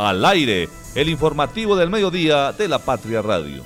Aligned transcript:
Al 0.00 0.24
aire, 0.24 0.66
el 0.94 1.10
informativo 1.10 1.76
del 1.76 1.90
mediodía 1.90 2.52
de 2.52 2.68
la 2.68 2.78
Patria 2.78 3.20
Radio. 3.20 3.62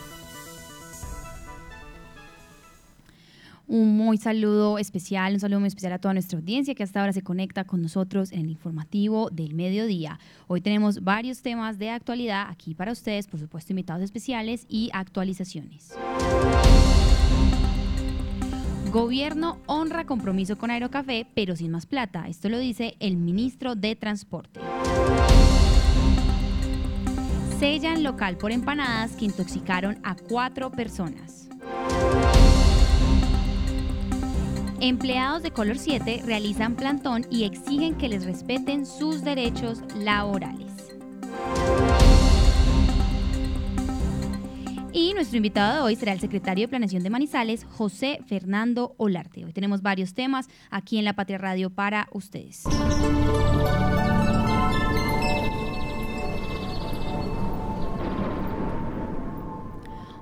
Un 3.69 3.97
muy 3.97 4.17
saludo 4.17 4.79
especial, 4.79 5.35
un 5.35 5.39
saludo 5.39 5.61
muy 5.61 5.69
especial 5.69 5.93
a 5.93 6.01
toda 6.01 6.13
nuestra 6.13 6.37
audiencia 6.37 6.75
que 6.75 6.83
hasta 6.83 6.99
ahora 6.99 7.13
se 7.13 7.23
conecta 7.23 7.63
con 7.63 7.83
nosotros 7.83 8.33
en 8.33 8.41
el 8.41 8.51
informativo 8.51 9.31
del 9.31 9.55
mediodía. 9.55 10.19
Hoy 10.49 10.61
tenemos 10.61 11.05
varios 11.05 11.41
temas 11.41 11.79
de 11.79 11.91
actualidad 11.91 12.49
aquí 12.51 12.75
para 12.75 12.91
ustedes, 12.91 13.29
por 13.29 13.39
supuesto 13.39 13.73
invitados 13.73 14.03
especiales 14.03 14.67
y 14.69 14.91
actualizaciones. 14.93 15.95
Gobierno 18.91 19.61
honra 19.67 20.05
compromiso 20.05 20.59
con 20.59 20.73
Aerocafé, 20.73 21.29
pero 21.33 21.55
sin 21.55 21.71
más 21.71 21.87
plata. 21.87 22.27
Esto 22.27 22.49
lo 22.49 22.59
dice 22.59 22.97
el 22.99 23.19
ministro 23.19 23.77
de 23.77 23.95
Transporte. 23.95 24.59
Sellan 27.65 28.03
local 28.03 28.37
por 28.37 28.53
empanadas 28.53 29.13
que 29.13 29.25
intoxicaron 29.25 29.99
a 30.03 30.17
cuatro 30.17 30.71
personas. 30.71 31.49
Empleados 34.81 35.43
de 35.43 35.51
Color 35.51 35.79
7 35.79 36.25
realizan 36.27 36.77
plantón 36.77 37.25
y 37.31 37.45
exigen 37.45 37.95
que 37.95 38.11
les 38.11 38.27
respeten 38.27 38.85
sus 38.85 39.25
derechos 39.25 39.81
laborales. 39.97 40.73
Y 44.93 45.15
nuestro 45.15 45.39
invitado 45.39 45.77
de 45.77 45.81
hoy 45.81 45.97
será 45.97 46.13
el 46.13 46.21
secretario 46.21 46.65
de 46.65 46.69
Planeación 46.69 47.03
de 47.03 47.09
Manizales, 47.09 47.65
José 47.65 48.19
Fernando 48.27 48.95
Olarte. 48.99 49.43
Hoy 49.43 49.55
tenemos 49.55 49.81
varios 49.81 50.13
temas 50.13 50.51
aquí 50.71 50.99
en 50.99 51.07
La 51.07 51.15
Patria 51.15 51.39
Radio 51.39 51.71
para 51.71 52.09
ustedes. 52.13 52.65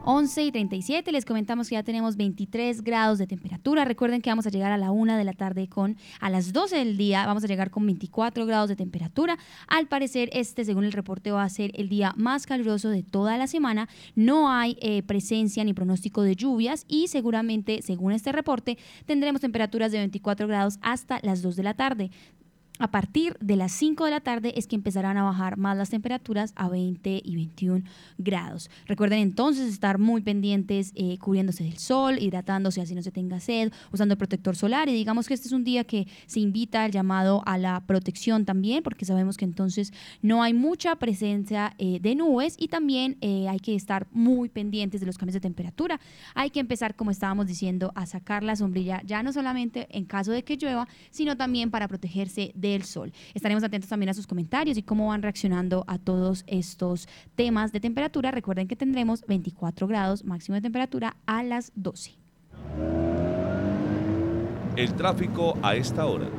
11 0.05 0.45
y 0.45 0.53
37. 0.53 1.13
Les 1.13 1.25
comentamos 1.25 1.69
que 1.69 1.75
ya 1.75 1.83
tenemos 1.83 2.17
23 2.17 2.83
grados 2.83 3.19
de 3.19 3.27
temperatura. 3.27 3.85
Recuerden 3.85 4.21
que 4.21 4.31
vamos 4.31 4.47
a 4.47 4.51
llegar 4.51 4.73
a 4.73 4.77
la 4.77 4.91
1 4.91 5.17
de 5.17 5.25
la 5.25 5.33
tarde 5.33 5.69
con, 5.69 5.97
a 6.21 6.31
las 6.31 6.53
12 6.53 6.77
del 6.77 6.97
día, 6.97 7.27
vamos 7.27 7.45
a 7.45 7.47
llegar 7.47 7.71
con 7.71 7.87
24 7.87 8.47
grados 8.47 8.69
de 8.69 8.77
temperatura. 8.77 9.39
Al 9.69 9.87
parecer, 9.87 10.29
este, 10.33 10.65
según 10.65 10.85
el 10.85 10.93
reporte, 10.93 11.31
va 11.31 11.45
a 11.45 11.49
ser 11.49 11.71
el 11.75 11.89
día 11.89 12.13
más 12.17 12.47
caluroso 12.47 12.89
de 12.91 13.03
toda 13.03 13.37
la 13.37 13.47
semana. 13.47 13.89
No 14.15 14.51
hay 14.51 14.77
eh, 14.81 15.03
presencia 15.03 15.65
ni 15.65 15.75
pronóstico 15.75 16.23
de 16.23 16.37
lluvias 16.37 16.85
y 16.89 17.09
seguramente, 17.09 17.83
según 17.83 18.13
este 18.13 18.33
reporte, 18.33 18.79
tendremos 19.07 19.41
temperaturas 19.41 19.93
de 19.93 19.99
24 19.99 20.47
grados 20.49 20.79
hasta 20.83 21.21
las 21.23 21.43
2 21.43 21.57
de 21.57 21.63
la 21.63 21.75
tarde 21.75 22.11
a 22.79 22.91
partir 22.91 23.37
de 23.41 23.57
las 23.57 23.71
5 23.73 24.07
de 24.07 24.11
la 24.11 24.21
tarde 24.21 24.55
es 24.57 24.67
que 24.67 24.77
empezarán 24.77 25.17
a 25.17 25.23
bajar 25.23 25.57
más 25.57 25.77
las 25.77 25.91
temperaturas 25.91 26.53
a 26.57 26.69
20 26.69 27.21
y 27.23 27.37
21 27.37 27.85
grados. 28.19 28.71
Recuerden 28.87 29.21
entonces 29.21 29.73
estar 29.73 29.99
muy 29.99 30.23
pendientes, 30.23 30.93
eh, 30.95 31.19
cubriéndose 31.19 31.65
del 31.65 31.79
sol, 31.79 32.19
hidratándose 32.19 32.81
así 32.81 32.95
no 32.95 33.03
se 33.03 33.13
tenga 33.13 33.41
sed, 33.41 33.73
usando 33.93 34.15
el 34.15 34.19
protector 34.19 34.57
solar 34.57 34.89
y 34.89 34.95
digamos 34.95 35.29
que 35.29 35.35
este 35.35 35.49
es 35.49 35.53
un 35.53 35.65
día 35.65 35.85
que 35.85 36.09
se 36.27 36.41
invita 36.41 36.85
al 36.85 36.91
llamado 36.91 37.43
a 37.47 37.59
la 37.59 37.81
protección 37.87 38.45
también, 38.45 38.83
porque 38.83 39.05
sabemos 39.05 39.37
que 39.37 39.45
entonces 39.45 39.93
no 40.23 40.43
hay 40.43 40.55
mucha 40.55 40.97
presencia 40.97 41.75
eh, 41.79 41.99
de 42.01 42.15
nubes 42.15 42.57
y 42.59 42.69
también 42.69 43.17
eh, 43.21 43.49
hay 43.49 43.59
que 43.59 43.75
estar 43.75 44.07
muy 44.13 44.49
pendientes 44.49 45.01
de 45.01 45.07
los 45.07 45.19
cambios 45.19 45.35
de 45.35 45.41
temperatura. 45.41 46.01
Hay 46.35 46.51
que 46.51 46.61
empezar, 46.61 46.97
como 46.97 47.11
estábamos 47.11 47.47
diciendo, 47.47 47.93
a 47.95 48.07
sacar 48.07 48.43
la 48.43 48.57
sombrilla 48.57 49.03
ya 49.05 49.23
no 49.23 49.33
solamente 49.33 49.87
en 49.91 50.05
caso 50.05 50.33
de 50.33 50.43
que 50.43 50.57
llueva, 50.57 50.89
sino 51.11 51.37
también 51.37 51.71
para 51.71 51.87
protegerse 51.87 52.53
del 52.63 52.85
sol. 52.85 53.13
Estaremos 53.35 53.63
atentos 53.63 53.91
también 53.91 54.09
a 54.09 54.15
sus 54.15 54.27
comentarios 54.27 54.79
y 54.79 54.83
cómo 54.83 55.09
van 55.09 55.21
reaccionando 55.21 55.85
a 55.87 55.99
todos 55.99 56.45
estos 56.47 57.07
temas 57.35 57.73
de 57.73 57.81
temperatura. 57.81 58.31
Recuerden 58.31 58.69
que 58.69 58.77
tendremos 58.77 59.23
24 59.27 59.87
grados 59.87 60.25
máximo 60.25 60.55
de 60.55 60.63
temperatura 60.63 61.17
a 61.27 61.43
las 61.43 61.73
12. 61.75 62.15
El 64.77 64.95
tráfico 64.95 65.59
a 65.63 65.77
esta 65.77 66.07
hora. 66.07 66.31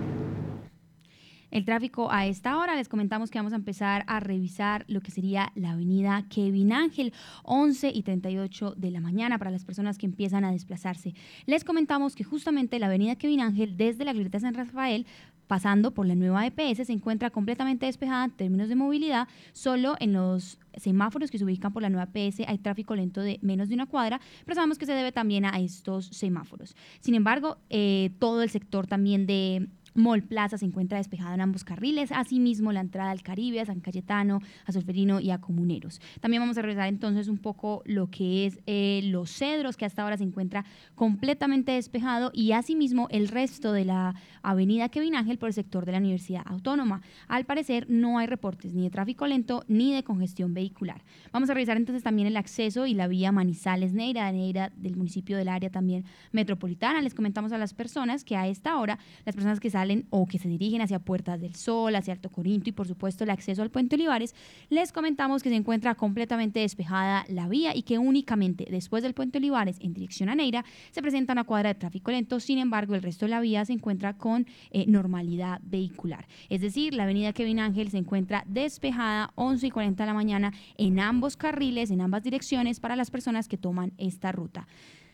El 1.53 1.65
tráfico 1.65 2.11
a 2.11 2.25
esta 2.25 2.57
hora, 2.57 2.75
les 2.75 2.89
comentamos 2.89 3.29
que 3.29 3.37
vamos 3.37 3.53
a 3.53 3.57
empezar 3.57 4.03
a 4.07 4.19
revisar 4.19 4.85
lo 4.87 5.01
que 5.01 5.11
sería 5.11 5.51
la 5.53 5.73
avenida 5.73 6.25
Kevin 6.27 6.73
Ángel, 6.73 7.13
11 7.43 7.91
y 7.93 8.01
38 8.01 8.73
de 8.75 8.89
la 8.89 8.99
mañana 8.99 9.37
para 9.37 9.51
las 9.51 9.63
personas 9.63 9.99
que 9.99 10.07
empiezan 10.07 10.45
a 10.45 10.51
desplazarse. 10.51 11.13
Les 11.45 11.63
comentamos 11.63 12.15
que 12.15 12.23
justamente 12.23 12.79
la 12.79 12.87
avenida 12.87 13.17
Kevin 13.17 13.41
Ángel 13.41 13.77
desde 13.77 14.03
la 14.03 14.13
Glorieta 14.13 14.39
San 14.39 14.55
Rafael 14.55 15.05
pasando 15.47 15.91
por 15.91 16.05
la 16.05 16.15
nueva 16.15 16.45
EPS, 16.45 16.87
se 16.87 16.93
encuentra 16.93 17.29
completamente 17.29 17.85
despejada 17.85 18.25
en 18.25 18.31
términos 18.31 18.69
de 18.69 18.75
movilidad. 18.75 19.27
Solo 19.51 19.95
en 19.99 20.13
los 20.13 20.59
semáforos 20.77 21.29
que 21.29 21.37
se 21.37 21.45
ubican 21.45 21.73
por 21.73 21.81
la 21.81 21.89
nueva 21.89 22.09
EPS 22.13 22.41
hay 22.47 22.57
tráfico 22.57 22.95
lento 22.95 23.21
de 23.21 23.39
menos 23.41 23.69
de 23.69 23.75
una 23.75 23.85
cuadra, 23.85 24.19
pero 24.45 24.55
sabemos 24.55 24.77
que 24.77 24.85
se 24.85 24.93
debe 24.93 25.11
también 25.11 25.45
a 25.45 25.59
estos 25.59 26.07
semáforos. 26.07 26.75
Sin 26.99 27.15
embargo, 27.15 27.57
eh, 27.69 28.11
todo 28.19 28.41
el 28.41 28.49
sector 28.49 28.87
también 28.87 29.25
de 29.25 29.67
Mall 29.95 30.23
Plaza 30.23 30.57
se 30.57 30.65
encuentra 30.65 30.97
despejado 30.97 31.33
en 31.33 31.41
ambos 31.41 31.63
carriles, 31.63 32.11
asimismo 32.11 32.71
la 32.71 32.81
entrada 32.81 33.11
al 33.11 33.21
Caribe, 33.21 33.61
a 33.61 33.65
San 33.65 33.79
Cayetano, 33.79 34.41
a 34.65 34.71
Solferino 34.71 35.19
y 35.19 35.31
a 35.31 35.39
Comuneros. 35.39 36.01
También 36.19 36.41
vamos 36.41 36.57
a 36.57 36.61
revisar 36.61 36.87
entonces 36.87 37.27
un 37.27 37.37
poco 37.37 37.83
lo 37.85 38.09
que 38.09 38.45
es 38.45 38.59
eh, 38.65 39.01
los 39.05 39.31
cedros, 39.31 39.77
que 39.77 39.85
hasta 39.85 40.03
ahora 40.03 40.17
se 40.17 40.23
encuentra 40.23 40.65
completamente 40.95 41.73
despejado, 41.73 42.31
y 42.33 42.53
asimismo 42.53 43.07
el 43.11 43.27
resto 43.27 43.71
de 43.71 43.85
la 43.85 44.15
avenida 44.41 44.89
Kevin 44.89 45.15
Ángel 45.15 45.37
por 45.37 45.47
el 45.47 45.53
sector 45.53 45.85
de 45.85 45.91
la 45.91 45.99
Universidad 45.99 46.43
Autónoma. 46.45 47.01
Al 47.27 47.45
parecer 47.45 47.85
no 47.89 48.17
hay 48.17 48.27
reportes 48.27 48.73
ni 48.73 48.83
de 48.83 48.89
tráfico 48.89 49.27
lento 49.27 49.63
ni 49.67 49.93
de 49.93 50.03
congestión 50.03 50.53
vehicular. 50.53 51.03
Vamos 51.31 51.49
a 51.49 51.53
revisar 51.53 51.77
entonces 51.77 52.03
también 52.03 52.27
el 52.27 52.37
acceso 52.37 52.85
y 52.85 52.93
la 52.93 53.07
vía 53.07 53.31
Manizales-Neira, 53.31 54.31
Neira 54.31 54.71
del 54.75 54.95
municipio 54.95 55.37
del 55.37 55.49
área 55.49 55.69
también 55.69 56.05
metropolitana. 56.31 57.01
Les 57.01 57.13
comentamos 57.13 57.51
a 57.51 57.57
las 57.57 57.73
personas 57.73 58.23
que 58.23 58.35
a 58.35 58.47
esta 58.47 58.77
hora, 58.77 58.99
las 59.25 59.35
personas 59.35 59.59
que 59.59 59.69
salen 59.69 59.82
o 60.09 60.25
que 60.25 60.39
se 60.39 60.47
dirigen 60.47 60.81
hacia 60.81 60.99
Puertas 60.99 61.39
del 61.41 61.55
Sol, 61.55 61.95
hacia 61.95 62.13
Alto 62.13 62.29
Corinto 62.29 62.69
y 62.69 62.73
por 62.73 62.87
supuesto 62.87 63.23
el 63.23 63.29
acceso 63.29 63.61
al 63.61 63.69
Puente 63.69 63.95
Olivares, 63.95 64.35
les 64.69 64.91
comentamos 64.91 65.43
que 65.43 65.49
se 65.49 65.55
encuentra 65.55 65.95
completamente 65.95 66.59
despejada 66.59 67.25
la 67.27 67.47
vía 67.47 67.75
y 67.75 67.83
que 67.83 67.97
únicamente 67.97 68.65
después 68.69 69.03
del 69.03 69.13
Puente 69.13 69.37
Olivares 69.37 69.77
en 69.81 69.93
dirección 69.93 70.29
a 70.29 70.35
Neira 70.35 70.65
se 70.91 71.01
presenta 71.01 71.33
una 71.33 71.43
cuadra 71.43 71.69
de 71.69 71.79
tráfico 71.79 72.11
lento, 72.11 72.39
sin 72.39 72.57
embargo 72.57 72.95
el 72.95 73.01
resto 73.01 73.25
de 73.25 73.31
la 73.31 73.41
vía 73.41 73.65
se 73.65 73.73
encuentra 73.73 74.17
con 74.17 74.47
eh, 74.71 74.85
normalidad 74.87 75.61
vehicular. 75.63 76.27
Es 76.49 76.61
decir, 76.61 76.93
la 76.93 77.03
avenida 77.03 77.33
Kevin 77.33 77.59
Ángel 77.59 77.89
se 77.89 77.97
encuentra 77.97 78.43
despejada 78.47 79.31
11 79.35 79.67
y 79.67 79.71
40 79.71 80.03
de 80.03 80.07
la 80.07 80.13
mañana 80.13 80.53
en 80.77 80.99
ambos 80.99 81.37
carriles, 81.37 81.91
en 81.91 82.01
ambas 82.01 82.23
direcciones 82.23 82.79
para 82.79 82.95
las 82.95 83.11
personas 83.11 83.47
que 83.47 83.57
toman 83.57 83.93
esta 83.97 84.31
ruta. 84.31 84.67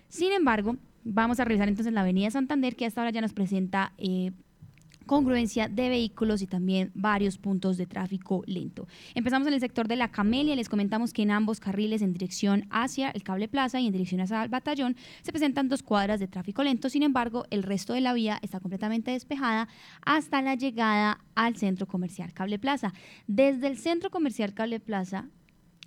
Sin 0.09 0.31
embargo, 0.31 0.77
vamos 1.03 1.39
a 1.39 1.45
revisar 1.45 1.67
entonces 1.67 1.93
la 1.93 2.01
avenida 2.01 2.31
Santander, 2.31 2.75
que 2.75 2.85
hasta 2.85 3.01
ahora 3.01 3.11
ya 3.11 3.21
nos 3.21 3.33
presenta 3.33 3.93
eh, 3.97 4.31
congruencia 5.09 5.67
de 5.67 5.89
vehículos 5.89 6.43
y 6.43 6.45
también 6.45 6.91
varios 6.93 7.39
puntos 7.39 7.77
de 7.77 7.87
tráfico 7.87 8.43
lento. 8.45 8.87
Empezamos 9.15 9.47
en 9.47 9.55
el 9.55 9.59
sector 9.59 9.87
de 9.87 9.95
la 9.95 10.11
Camelia, 10.11 10.55
les 10.55 10.69
comentamos 10.69 11.13
que 11.13 11.23
en 11.23 11.31
ambos 11.31 11.59
carriles 11.59 12.03
en 12.03 12.13
dirección 12.13 12.67
hacia 12.69 13.09
el 13.09 13.23
Cable 13.23 13.47
Plaza 13.47 13.79
y 13.79 13.87
en 13.87 13.91
dirección 13.91 14.21
hacia 14.21 14.43
el 14.43 14.49
Batallón 14.49 14.95
se 15.23 15.31
presentan 15.31 15.67
dos 15.67 15.81
cuadras 15.81 16.19
de 16.19 16.27
tráfico 16.27 16.63
lento, 16.63 16.89
sin 16.89 17.01
embargo 17.01 17.47
el 17.49 17.63
resto 17.63 17.93
de 17.93 18.01
la 18.01 18.13
vía 18.13 18.37
está 18.43 18.59
completamente 18.59 19.09
despejada 19.09 19.67
hasta 20.05 20.43
la 20.43 20.53
llegada 20.53 21.19
al 21.33 21.55
centro 21.55 21.87
comercial 21.87 22.31
Cable 22.31 22.59
Plaza. 22.59 22.93
Desde 23.25 23.65
el 23.65 23.79
centro 23.79 24.11
comercial 24.11 24.53
Cable 24.53 24.79
Plaza 24.79 25.25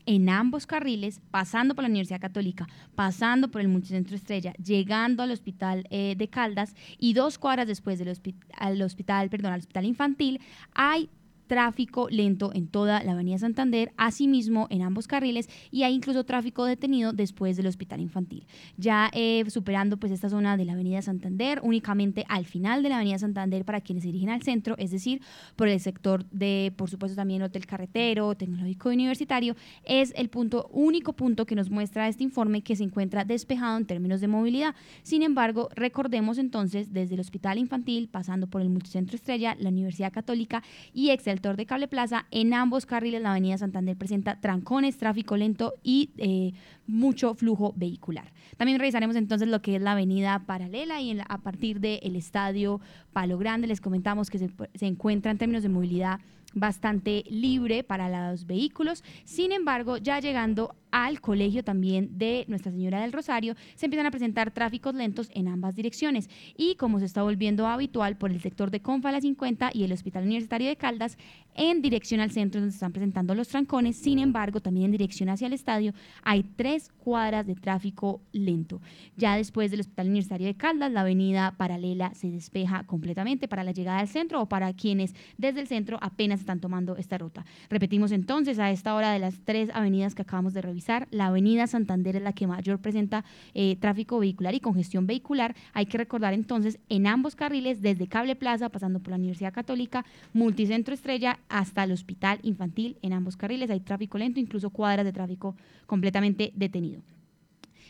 en 0.06 0.28
ambos 0.28 0.66
carriles, 0.66 1.20
pasando 1.30 1.74
por 1.74 1.82
la 1.82 1.88
Universidad 1.88 2.20
Católica, 2.20 2.68
pasando 2.94 3.50
por 3.50 3.60
el 3.60 3.68
Multicentro 3.68 4.16
Estrella, 4.16 4.52
llegando 4.54 5.22
al 5.22 5.30
Hospital 5.30 5.86
eh, 5.90 6.14
de 6.16 6.28
Caldas 6.28 6.74
y 6.98 7.14
dos 7.14 7.38
cuadras 7.38 7.66
después 7.66 7.98
del 7.98 8.08
hospital, 8.08 8.82
hospital, 8.82 9.30
perdón, 9.30 9.52
al 9.52 9.60
Hospital 9.60 9.86
Infantil, 9.86 10.40
hay 10.74 11.08
tráfico 11.52 12.08
lento 12.08 12.50
en 12.54 12.66
toda 12.66 13.02
la 13.04 13.12
Avenida 13.12 13.36
Santander, 13.36 13.92
asimismo 13.98 14.68
en 14.70 14.80
ambos 14.80 15.06
carriles 15.06 15.50
y 15.70 15.82
hay 15.82 15.92
incluso 15.92 16.24
tráfico 16.24 16.64
detenido 16.64 17.12
después 17.12 17.58
del 17.58 17.66
hospital 17.66 18.00
infantil. 18.00 18.46
Ya 18.78 19.10
eh, 19.12 19.44
superando 19.50 19.98
pues 19.98 20.12
esta 20.12 20.30
zona 20.30 20.56
de 20.56 20.64
la 20.64 20.72
Avenida 20.72 21.02
Santander, 21.02 21.60
únicamente 21.62 22.24
al 22.30 22.46
final 22.46 22.82
de 22.82 22.88
la 22.88 22.96
Avenida 22.96 23.18
Santander 23.18 23.66
para 23.66 23.82
quienes 23.82 24.02
dirigen 24.02 24.30
al 24.30 24.40
centro, 24.40 24.76
es 24.78 24.92
decir, 24.92 25.20
por 25.54 25.68
el 25.68 25.78
sector 25.78 26.24
de, 26.30 26.72
por 26.74 26.88
supuesto, 26.88 27.16
también 27.16 27.42
Hotel 27.42 27.66
Carretero, 27.66 28.34
Tecnológico 28.34 28.88
Universitario, 28.88 29.54
es 29.84 30.14
el 30.16 30.30
punto, 30.30 30.70
único 30.72 31.12
punto 31.12 31.44
que 31.44 31.54
nos 31.54 31.68
muestra 31.68 32.08
este 32.08 32.24
informe 32.24 32.62
que 32.62 32.76
se 32.76 32.84
encuentra 32.84 33.26
despejado 33.26 33.76
en 33.76 33.84
términos 33.84 34.22
de 34.22 34.28
movilidad. 34.28 34.74
Sin 35.02 35.22
embargo, 35.22 35.68
recordemos 35.74 36.38
entonces 36.38 36.94
desde 36.94 37.12
el 37.12 37.20
hospital 37.20 37.58
infantil, 37.58 38.08
pasando 38.08 38.46
por 38.46 38.62
el 38.62 38.70
Multicentro 38.70 39.16
Estrella, 39.16 39.54
la 39.58 39.68
Universidad 39.68 40.14
Católica 40.14 40.62
y 40.94 41.10
Excel 41.10 41.41
de 41.42 41.66
Cable 41.66 41.88
Plaza, 41.88 42.26
en 42.30 42.54
ambos 42.54 42.86
carriles 42.86 43.20
la 43.20 43.32
avenida 43.32 43.58
Santander 43.58 43.96
presenta 43.96 44.40
trancones, 44.40 44.96
tráfico 44.96 45.36
lento 45.36 45.74
y 45.82 46.10
eh, 46.16 46.52
mucho 46.86 47.34
flujo 47.34 47.74
vehicular. 47.76 48.32
También 48.56 48.78
revisaremos 48.78 49.16
entonces 49.16 49.48
lo 49.48 49.60
que 49.60 49.76
es 49.76 49.82
la 49.82 49.92
avenida 49.92 50.38
paralela 50.46 51.00
y 51.00 51.18
a 51.28 51.38
partir 51.38 51.80
del 51.80 52.14
estadio 52.14 52.80
Palo 53.12 53.38
Grande 53.38 53.66
les 53.66 53.80
comentamos 53.80 54.30
que 54.30 54.38
se, 54.38 54.50
se 54.74 54.86
encuentra 54.86 55.32
en 55.32 55.38
términos 55.38 55.64
de 55.64 55.68
movilidad 55.68 56.20
bastante 56.54 57.24
libre 57.28 57.84
para 57.84 58.30
los 58.30 58.46
vehículos. 58.46 59.02
Sin 59.24 59.52
embargo, 59.52 59.96
ya 59.96 60.20
llegando 60.20 60.74
al 60.92 61.20
colegio 61.20 61.64
también 61.64 62.18
de 62.18 62.44
Nuestra 62.48 62.70
Señora 62.70 63.00
del 63.00 63.12
Rosario, 63.12 63.56
se 63.74 63.86
empiezan 63.86 64.06
a 64.06 64.10
presentar 64.10 64.52
tráficos 64.52 64.94
lentos 64.94 65.30
en 65.34 65.48
ambas 65.48 65.74
direcciones. 65.74 66.28
Y 66.56 66.76
como 66.76 66.98
se 67.00 67.06
está 67.06 67.22
volviendo 67.22 67.66
habitual 67.66 68.16
por 68.16 68.30
el 68.30 68.40
sector 68.40 68.70
de 68.70 68.82
Confa 68.82 69.10
la 69.10 69.20
50 69.20 69.70
y 69.72 69.84
el 69.84 69.92
Hospital 69.92 70.24
Universitario 70.24 70.68
de 70.68 70.76
Caldas, 70.76 71.16
en 71.54 71.82
dirección 71.82 72.20
al 72.20 72.30
centro 72.30 72.60
donde 72.60 72.72
se 72.72 72.76
están 72.76 72.92
presentando 72.92 73.34
los 73.34 73.48
trancones, 73.48 73.96
sin 73.96 74.18
embargo, 74.18 74.60
también 74.60 74.86
en 74.86 74.92
dirección 74.92 75.28
hacia 75.30 75.46
el 75.46 75.52
estadio, 75.54 75.92
hay 76.22 76.42
tres 76.42 76.90
cuadras 76.98 77.46
de 77.46 77.54
tráfico 77.54 78.20
lento. 78.32 78.80
Ya 79.16 79.36
después 79.36 79.70
del 79.70 79.80
Hospital 79.80 80.08
Universitario 80.08 80.46
de 80.46 80.56
Caldas, 80.56 80.92
la 80.92 81.00
avenida 81.00 81.54
paralela 81.56 82.12
se 82.14 82.30
despeja 82.30 82.84
completamente 82.84 83.48
para 83.48 83.64
la 83.64 83.72
llegada 83.72 83.98
al 83.98 84.08
centro 84.08 84.42
o 84.42 84.48
para 84.48 84.72
quienes 84.74 85.14
desde 85.38 85.60
el 85.60 85.68
centro 85.68 85.98
apenas 86.02 86.41
están 86.42 86.60
tomando 86.60 86.96
esta 86.96 87.18
ruta. 87.18 87.44
Repetimos 87.70 88.12
entonces, 88.12 88.58
a 88.58 88.70
esta 88.70 88.94
hora 88.94 89.12
de 89.12 89.18
las 89.18 89.40
tres 89.44 89.70
avenidas 89.72 90.14
que 90.14 90.22
acabamos 90.22 90.52
de 90.52 90.62
revisar, 90.62 91.08
la 91.10 91.26
avenida 91.26 91.66
Santander 91.66 92.16
es 92.16 92.22
la 92.22 92.32
que 92.32 92.46
mayor 92.46 92.78
presenta 92.78 93.24
eh, 93.54 93.76
tráfico 93.76 94.18
vehicular 94.18 94.54
y 94.54 94.60
congestión 94.60 95.06
vehicular. 95.06 95.54
Hay 95.72 95.86
que 95.86 95.98
recordar 95.98 96.34
entonces 96.34 96.78
en 96.88 97.06
ambos 97.06 97.36
carriles, 97.36 97.80
desde 97.80 98.06
Cable 98.06 98.36
Plaza, 98.36 98.68
pasando 98.68 99.00
por 99.00 99.10
la 99.10 99.16
Universidad 99.16 99.52
Católica, 99.52 100.04
Multicentro 100.32 100.94
Estrella, 100.94 101.38
hasta 101.48 101.84
el 101.84 101.92
Hospital 101.92 102.38
Infantil, 102.42 102.96
en 103.02 103.12
ambos 103.12 103.36
carriles 103.36 103.70
hay 103.70 103.80
tráfico 103.80 104.18
lento, 104.18 104.40
incluso 104.40 104.70
cuadras 104.70 105.04
de 105.04 105.12
tráfico 105.12 105.56
completamente 105.86 106.52
detenido. 106.54 107.02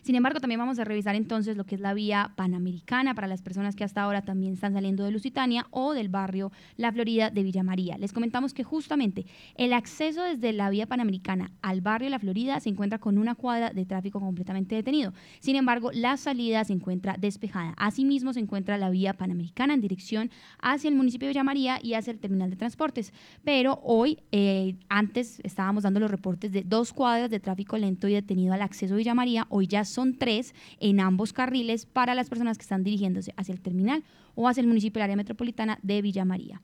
Sin 0.02 0.16
embargo, 0.16 0.40
también 0.40 0.58
vamos 0.58 0.80
a 0.80 0.84
revisar 0.84 1.14
entonces 1.14 1.56
lo 1.56 1.64
que 1.64 1.76
es 1.76 1.80
la 1.80 1.94
vía 1.94 2.32
panamericana 2.34 3.14
para 3.14 3.28
las 3.28 3.40
personas 3.40 3.76
que 3.76 3.84
hasta 3.84 4.02
ahora 4.02 4.22
también 4.22 4.54
están 4.54 4.72
saliendo 4.72 5.04
de 5.04 5.12
Lusitania 5.12 5.68
o 5.70 5.94
del 5.94 6.08
barrio 6.08 6.50
La 6.76 6.90
Florida 6.90 7.30
de 7.30 7.44
Villa 7.44 7.62
María. 7.62 7.96
Les 7.98 8.12
comentamos 8.12 8.52
que 8.52 8.64
justamente 8.64 9.26
el 9.54 9.72
acceso 9.72 10.24
desde 10.24 10.52
la 10.52 10.70
vía 10.70 10.86
panamericana 10.86 11.52
al 11.62 11.82
barrio 11.82 12.10
La 12.10 12.18
Florida 12.18 12.58
se 12.58 12.68
encuentra 12.68 12.98
con 12.98 13.16
una 13.16 13.36
cuadra 13.36 13.70
de 13.70 13.86
tráfico 13.86 14.18
completamente 14.18 14.74
detenido. 14.74 15.12
Sin 15.38 15.54
embargo, 15.54 15.92
la 15.92 16.16
salida 16.16 16.64
se 16.64 16.72
encuentra 16.72 17.16
despejada. 17.16 17.74
Asimismo, 17.76 18.32
se 18.32 18.40
encuentra 18.40 18.78
la 18.78 18.90
vía 18.90 19.14
panamericana 19.14 19.74
en 19.74 19.80
dirección 19.80 20.30
hacia 20.58 20.88
el 20.88 20.96
municipio 20.96 21.28
de 21.28 21.34
Villa 21.34 21.44
María 21.44 21.78
y 21.80 21.94
hacia 21.94 22.10
el 22.10 22.18
terminal 22.18 22.50
de 22.50 22.56
transportes. 22.56 23.12
Pero 23.44 23.78
hoy, 23.84 24.18
eh, 24.32 24.74
antes 24.88 25.40
estábamos 25.44 25.84
dando 25.84 26.00
los 26.00 26.10
reportes 26.10 26.50
de 26.50 26.64
dos 26.64 26.92
cuadras 26.92 27.30
de 27.30 27.38
tráfico 27.38 27.78
lento 27.78 28.08
y 28.08 28.14
detenido 28.14 28.52
al 28.52 28.62
acceso 28.62 28.94
de 28.94 28.98
Villa 28.98 29.14
María. 29.14 29.46
Hoy 29.48 29.68
ya 29.68 29.84
son 29.92 30.16
tres 30.18 30.54
en 30.80 31.00
ambos 31.00 31.32
carriles 31.32 31.86
para 31.86 32.14
las 32.14 32.28
personas 32.28 32.58
que 32.58 32.62
están 32.62 32.84
dirigiéndose 32.84 33.34
hacia 33.36 33.52
el 33.52 33.60
terminal 33.60 34.04
o 34.34 34.48
hacia 34.48 34.60
el 34.60 34.66
municipio 34.66 34.98
del 35.00 35.04
área 35.04 35.16
metropolitana 35.16 35.78
de 35.82 36.02
Villa 36.02 36.24
María. 36.24 36.60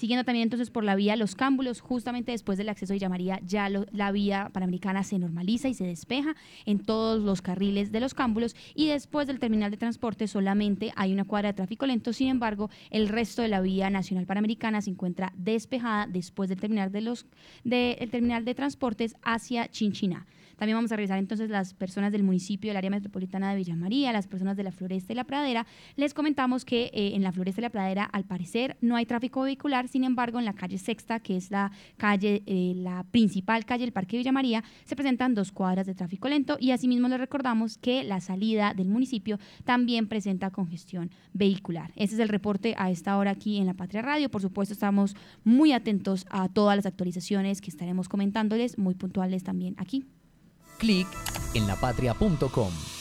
Siguiendo 0.00 0.24
también 0.24 0.44
entonces 0.44 0.70
por 0.70 0.82
la 0.82 0.94
vía 0.96 1.14
Los 1.14 1.34
Cámbulos, 1.34 1.82
justamente 1.82 2.32
después 2.32 2.56
del 2.56 2.70
acceso 2.70 2.94
de 2.94 2.94
Villa 2.94 3.10
María, 3.10 3.38
ya 3.44 3.68
la 3.68 4.12
vía 4.12 4.48
panamericana 4.50 5.04
se 5.04 5.18
normaliza 5.18 5.68
y 5.68 5.74
se 5.74 5.84
despeja 5.84 6.36
en 6.64 6.78
todos 6.78 7.22
los 7.22 7.42
carriles 7.42 7.92
de 7.92 8.00
los 8.00 8.14
Cámbulos 8.14 8.56
y 8.74 8.88
después 8.88 9.26
del 9.26 9.38
terminal 9.38 9.70
de 9.70 9.76
transporte 9.76 10.26
solamente 10.26 10.90
hay 10.96 11.12
una 11.12 11.26
cuadra 11.26 11.50
de 11.50 11.52
tráfico 11.52 11.84
lento, 11.84 12.14
sin 12.14 12.28
embargo, 12.28 12.70
el 12.88 13.10
resto 13.10 13.42
de 13.42 13.48
la 13.48 13.60
vía 13.60 13.90
nacional 13.90 14.24
panamericana 14.24 14.80
se 14.80 14.88
encuentra 14.88 15.34
despejada 15.36 16.06
después 16.06 16.48
del 16.48 16.60
terminal 16.60 16.90
de 16.90 17.02
los 17.02 17.26
del 17.64 18.10
terminal 18.10 18.46
de 18.46 18.54
transportes 18.54 19.16
hacia 19.22 19.68
Chinchiná. 19.68 20.26
También 20.60 20.76
vamos 20.76 20.92
a 20.92 20.96
revisar 20.96 21.18
entonces 21.18 21.48
las 21.48 21.72
personas 21.72 22.12
del 22.12 22.22
municipio 22.22 22.68
del 22.68 22.76
área 22.76 22.90
metropolitana 22.90 23.50
de 23.50 23.56
Villa 23.56 23.74
María, 23.76 24.12
las 24.12 24.26
personas 24.26 24.58
de 24.58 24.62
la 24.62 24.72
Floresta 24.72 25.10
y 25.10 25.16
la 25.16 25.24
Pradera. 25.24 25.66
Les 25.96 26.12
comentamos 26.12 26.66
que 26.66 26.90
eh, 26.92 27.12
en 27.14 27.22
la 27.22 27.32
Floresta 27.32 27.62
y 27.62 27.64
la 27.64 27.70
Pradera, 27.70 28.04
al 28.04 28.24
parecer, 28.24 28.76
no 28.82 28.94
hay 28.96 29.06
tráfico 29.06 29.40
vehicular, 29.40 29.88
sin 29.90 30.04
embargo, 30.04 30.38
en 30.38 30.44
la 30.44 30.54
calle 30.54 30.78
Sexta, 30.78 31.20
que 31.20 31.36
es 31.36 31.50
la 31.50 31.72
calle, 31.96 32.42
eh, 32.46 32.74
la 32.76 33.04
principal 33.10 33.64
calle 33.64 33.84
del 33.84 33.92
Parque 33.92 34.16
Villa 34.16 34.32
María, 34.32 34.64
se 34.84 34.96
presentan 34.96 35.34
dos 35.34 35.52
cuadras 35.52 35.86
de 35.86 35.94
tráfico 35.94 36.28
lento 36.28 36.56
y 36.60 36.70
asimismo 36.70 37.08
les 37.08 37.20
recordamos 37.20 37.78
que 37.78 38.04
la 38.04 38.20
salida 38.20 38.74
del 38.74 38.88
municipio 38.88 39.38
también 39.64 40.08
presenta 40.08 40.50
congestión 40.50 41.10
vehicular. 41.32 41.92
Ese 41.96 42.14
es 42.14 42.20
el 42.20 42.28
reporte 42.28 42.74
a 42.78 42.90
esta 42.90 43.16
hora 43.18 43.32
aquí 43.32 43.58
en 43.58 43.66
la 43.66 43.74
Patria 43.74 44.02
Radio. 44.02 44.30
Por 44.30 44.42
supuesto, 44.42 44.72
estamos 44.72 45.16
muy 45.44 45.72
atentos 45.72 46.26
a 46.30 46.48
todas 46.48 46.76
las 46.76 46.86
actualizaciones 46.86 47.60
que 47.60 47.70
estaremos 47.70 48.08
comentándoles, 48.08 48.78
muy 48.78 48.94
puntuales 48.94 49.42
también 49.42 49.74
aquí 49.78 50.04
clic 50.80 51.06
en 51.54 51.66
lapatria.com. 51.68 52.99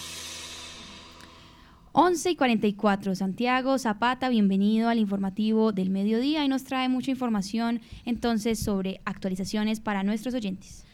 11 1.91 2.29
y 2.29 2.35
44, 2.35 3.15
Santiago 3.15 3.79
Zapata, 3.79 4.29
bienvenido 4.29 4.89
al 4.89 4.99
informativo 4.99 5.71
del 5.71 5.89
mediodía 5.89 6.45
y 6.45 6.47
nos 6.47 6.63
trae 6.63 6.87
mucha 6.87 7.09
información 7.09 7.81
entonces 8.05 8.59
sobre 8.59 9.01
actualizaciones 9.05 9.79
para 9.79 10.03
nuestros 10.03 10.35
oyentes. 10.35 10.85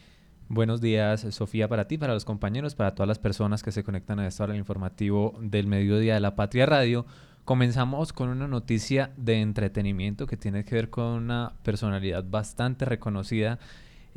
Buenos 0.48 0.80
días, 0.80 1.26
Sofía, 1.30 1.68
para 1.68 1.86
ti, 1.86 1.98
para 1.98 2.14
los 2.14 2.24
compañeros, 2.24 2.74
para 2.74 2.94
todas 2.94 3.08
las 3.08 3.18
personas 3.18 3.62
que 3.62 3.72
se 3.72 3.84
conectan 3.84 4.20
a 4.20 4.26
esta 4.26 4.44
hora 4.44 4.54
al 4.54 4.58
informativo 4.58 5.36
del 5.42 5.66
mediodía 5.66 6.14
de 6.14 6.20
la 6.20 6.34
Patria 6.34 6.64
Radio. 6.64 7.04
Comenzamos 7.44 8.14
con 8.14 8.30
una 8.30 8.48
noticia 8.48 9.10
de 9.18 9.42
entretenimiento 9.42 10.26
que 10.26 10.38
tiene 10.38 10.64
que 10.64 10.76
ver 10.76 10.88
con 10.88 11.04
una 11.04 11.52
personalidad 11.62 12.24
bastante 12.24 12.86
reconocida 12.86 13.58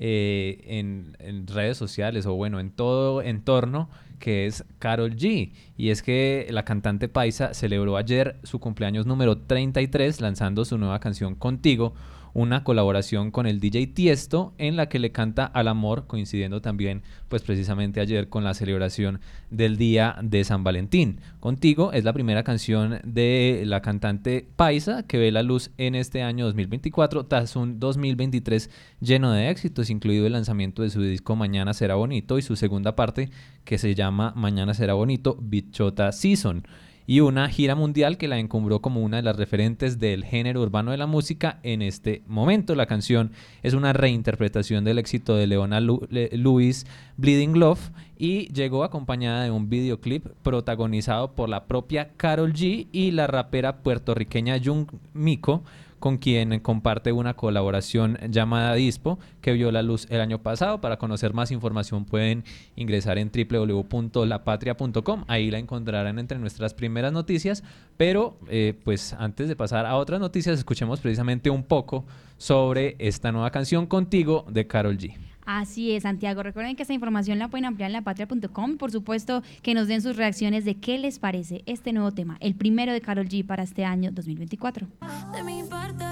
eh, 0.01 0.61
en, 0.65 1.45
redes 1.45 1.77
sociales 1.77 2.25
o 2.25 2.33
bueno, 2.35 2.61
en 2.61 2.71
todo 2.71 3.21
entorno, 3.21 3.89
que 4.19 4.45
es 4.45 4.65
Carol 4.77 5.15
G. 5.15 5.51
Y 5.77 5.89
es 5.89 6.03
que 6.03 6.47
la 6.51 6.65
cantante 6.65 7.07
paisa 7.07 7.53
celebró 7.53 7.97
ayer 7.97 8.39
su 8.43 8.59
cumpleaños 8.59 9.05
número 9.05 9.37
33 9.37 10.21
lanzando 10.21 10.65
su 10.65 10.77
nueva 10.77 10.99
canción 10.99 11.35
Contigo 11.35 11.93
una 12.39 12.63
colaboración 12.63 13.31
con 13.31 13.47
el 13.47 13.59
DJ 13.59 13.87
Tiesto 13.87 14.53
en 14.57 14.77
la 14.77 14.87
que 14.87 14.97
le 14.97 15.11
canta 15.11 15.43
al 15.43 15.67
amor, 15.67 16.07
coincidiendo 16.07 16.61
también 16.61 17.03
pues 17.27 17.41
precisamente 17.41 17.99
ayer 17.99 18.29
con 18.29 18.45
la 18.45 18.53
celebración 18.53 19.19
del 19.49 19.75
Día 19.75 20.15
de 20.23 20.45
San 20.45 20.63
Valentín. 20.63 21.19
Contigo 21.41 21.91
es 21.91 22.05
la 22.05 22.13
primera 22.13 22.43
canción 22.43 23.01
de 23.03 23.63
la 23.65 23.81
cantante 23.81 24.47
Paisa 24.55 25.03
que 25.03 25.17
ve 25.17 25.33
la 25.33 25.43
luz 25.43 25.71
en 25.77 25.95
este 25.95 26.23
año 26.23 26.45
2024 26.45 27.25
tras 27.25 27.57
un 27.57 27.77
2023 27.77 28.69
lleno 29.01 29.33
de 29.33 29.49
éxitos, 29.49 29.89
incluido 29.89 30.25
el 30.25 30.31
lanzamiento 30.31 30.81
de 30.81 30.91
su 30.91 31.01
disco 31.01 31.35
Mañana 31.35 31.73
será 31.73 31.95
bonito 31.95 32.37
y 32.37 32.41
su 32.41 32.55
segunda 32.55 32.95
parte 32.95 33.31
que 33.65 33.77
se 33.77 33.95
llama 33.95 34.31
Mañana 34.37 34.73
será 34.73 34.93
bonito 34.93 35.37
Bichota 35.41 36.13
Season 36.13 36.63
y 37.09 37.21
una 37.21 37.49
gira 37.49 37.73
mundial 37.73 38.19
que 38.19 38.27
la 38.27 38.37
encumbró 38.37 38.83
como 38.83 39.01
una 39.01 39.17
de 39.17 39.23
las 39.23 39.35
referentes 39.35 39.97
del 39.97 40.23
género 40.23 40.61
urbano 40.61 40.91
de 40.91 40.97
la 40.97 41.07
música 41.07 41.59
en 41.63 41.81
este 41.81 42.21
momento. 42.27 42.75
La 42.75 42.85
canción 42.85 43.31
es 43.63 43.73
una 43.73 43.93
reinterpretación 43.93 44.83
del 44.83 44.99
éxito 44.99 45.35
de 45.35 45.47
Leona 45.47 45.79
Lewis, 45.79 46.85
Bleeding 47.17 47.57
Love, 47.57 47.89
y 48.15 48.53
llegó 48.53 48.83
acompañada 48.83 49.43
de 49.43 49.49
un 49.49 49.71
videoclip 49.71 50.27
protagonizado 50.43 51.31
por 51.31 51.49
la 51.49 51.65
propia 51.65 52.09
Carol 52.15 52.53
G 52.53 52.85
y 52.91 53.09
la 53.09 53.25
rapera 53.25 53.77
puertorriqueña 53.77 54.61
Jung 54.63 54.85
Miko 55.15 55.63
con 55.99 56.17
quien 56.17 56.59
comparte 56.59 57.11
una 57.11 57.35
colaboración 57.35 58.17
llamada 58.29 58.73
Dispo, 58.73 59.19
que 59.41 59.53
vio 59.53 59.71
la 59.71 59.83
luz 59.83 60.07
el 60.09 60.21
año 60.21 60.41
pasado. 60.41 60.81
Para 60.81 60.97
conocer 60.97 61.33
más 61.33 61.51
información 61.51 62.05
pueden 62.05 62.43
ingresar 62.75 63.17
en 63.17 63.31
www.lapatria.com, 63.31 65.25
ahí 65.27 65.51
la 65.51 65.59
encontrarán 65.59 66.19
entre 66.19 66.39
nuestras 66.39 66.73
primeras 66.73 67.13
noticias, 67.13 67.63
pero 67.97 68.37
eh, 68.49 68.73
pues 68.83 69.13
antes 69.13 69.47
de 69.47 69.55
pasar 69.55 69.85
a 69.85 69.95
otras 69.95 70.19
noticias, 70.19 70.57
escuchemos 70.57 70.99
precisamente 70.99 71.49
un 71.49 71.63
poco 71.63 72.05
sobre 72.37 72.95
esta 72.99 73.31
nueva 73.31 73.51
canción 73.51 73.85
Contigo 73.85 74.45
de 74.49 74.67
Carol 74.67 74.97
G. 74.97 75.17
Así 75.51 75.95
es, 75.95 76.03
Santiago. 76.03 76.43
Recuerden 76.43 76.75
que 76.75 76.83
esta 76.83 76.93
información 76.93 77.39
la 77.39 77.47
pueden 77.47 77.65
ampliar 77.65 77.89
en 77.89 77.93
lapatria.com. 77.93 78.77
Por 78.77 78.91
supuesto, 78.91 79.41
que 79.63 79.73
nos 79.73 79.87
den 79.87 80.03
sus 80.03 80.15
reacciones 80.15 80.63
de 80.63 80.75
qué 80.75 80.99
les 80.99 81.17
parece 81.17 81.63
este 81.65 81.91
nuevo 81.91 82.11
tema, 82.11 82.37
el 82.39 82.53
primero 82.53 82.93
de 82.93 83.01
Carol 83.01 83.27
G 83.27 83.43
para 83.43 83.63
este 83.63 83.83
año 83.83 84.11
2024. 84.11 84.85
De 85.33 85.41
mi 85.41 85.63
parte, 85.63 86.05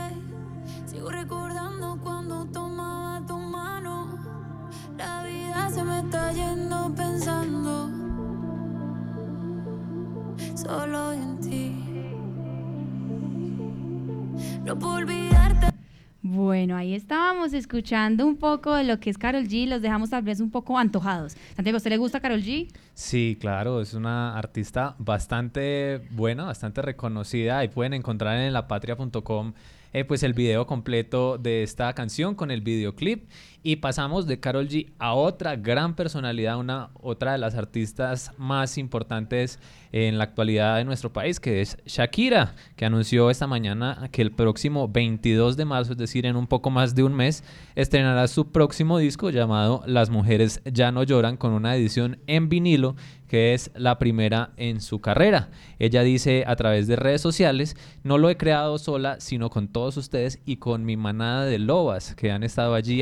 sigo 0.87 1.11
recordando 1.11 1.99
cuando 2.01 2.47
tomaba 2.47 3.23
tu 3.27 3.37
mano. 3.37 4.17
La 4.97 5.21
vida 5.21 5.69
se 5.69 5.83
me 5.83 5.99
está 5.99 6.33
yendo 6.33 6.95
pensando 6.95 7.91
solo 10.55 11.13
en 11.13 11.39
ti. 11.41 11.75
No 14.65 14.79
puedo 14.79 14.95
olvidarte. 14.95 15.67
Bueno, 16.29 16.75
ahí 16.75 16.93
estábamos 16.93 17.53
escuchando 17.53 18.25
un 18.25 18.35
poco 18.35 18.75
de 18.75 18.83
lo 18.83 18.99
que 18.99 19.09
es 19.09 19.17
Carol 19.17 19.47
G. 19.47 19.65
Los 19.65 19.81
dejamos 19.81 20.09
tal 20.09 20.23
vez 20.23 20.41
un 20.41 20.51
poco 20.51 20.77
antojados. 20.77 21.37
Santiago, 21.55 21.77
¿usted 21.77 21.89
le 21.89 21.97
gusta 21.97 22.19
Carol 22.19 22.43
G? 22.43 22.67
Sí, 22.93 23.37
claro, 23.39 23.79
es 23.79 23.93
una 23.93 24.37
artista 24.37 24.95
bastante 24.99 26.01
buena, 26.11 26.43
bastante 26.43 26.81
reconocida 26.81 27.63
y 27.63 27.69
pueden 27.69 27.93
encontrar 27.93 28.37
en 28.39 28.51
lapatria.com 28.51 29.53
eh, 29.93 30.03
pues 30.03 30.21
el 30.23 30.33
video 30.33 30.67
completo 30.67 31.37
de 31.37 31.63
esta 31.63 31.93
canción 31.93 32.35
con 32.35 32.51
el 32.51 32.59
videoclip 32.59 33.29
y 33.63 33.77
pasamos 33.77 34.27
de 34.27 34.39
Carol 34.39 34.67
G 34.67 34.91
a 34.99 35.13
otra 35.13 35.55
gran 35.55 35.95
personalidad, 35.95 36.57
una 36.57 36.89
otra 36.93 37.33
de 37.33 37.37
las 37.37 37.55
artistas 37.55 38.31
más 38.37 38.77
importantes 38.77 39.59
en 39.91 40.17
la 40.17 40.25
actualidad 40.25 40.77
de 40.77 40.85
nuestro 40.85 41.11
país, 41.11 41.39
que 41.39 41.61
es 41.61 41.77
Shakira, 41.85 42.53
que 42.75 42.85
anunció 42.85 43.29
esta 43.29 43.47
mañana 43.47 44.09
que 44.11 44.21
el 44.21 44.31
próximo 44.31 44.87
22 44.87 45.57
de 45.57 45.65
marzo, 45.65 45.93
es 45.93 45.97
decir, 45.97 46.25
en 46.25 46.35
un 46.35 46.47
poco 46.47 46.69
más 46.69 46.95
de 46.95 47.03
un 47.03 47.13
mes, 47.13 47.43
estrenará 47.75 48.27
su 48.27 48.51
próximo 48.51 48.97
disco 48.97 49.29
llamado 49.29 49.83
Las 49.85 50.09
mujeres 50.09 50.61
ya 50.65 50.91
no 50.91 51.03
lloran 51.03 51.37
con 51.37 51.53
una 51.53 51.75
edición 51.75 52.19
en 52.27 52.49
vinilo 52.49 52.95
que 53.27 53.53
es 53.53 53.71
la 53.75 53.99
primera 53.99 54.51
en 54.57 54.81
su 54.81 54.99
carrera. 54.99 55.49
Ella 55.79 56.01
dice 56.01 56.45
a 56.47 56.55
través 56.55 56.87
de 56.87 56.95
redes 56.95 57.21
sociales, 57.21 57.75
no 58.03 58.17
lo 58.17 58.29
he 58.29 58.37
creado 58.37 58.77
sola, 58.77 59.19
sino 59.19 59.49
con 59.49 59.67
todos 59.67 59.97
ustedes 59.97 60.39
y 60.45 60.57
con 60.57 60.85
mi 60.85 60.97
manada 60.97 61.45
de 61.45 61.59
lobas 61.59 62.15
que 62.15 62.31
han 62.31 62.43
estado 62.43 62.73
allí 62.73 63.01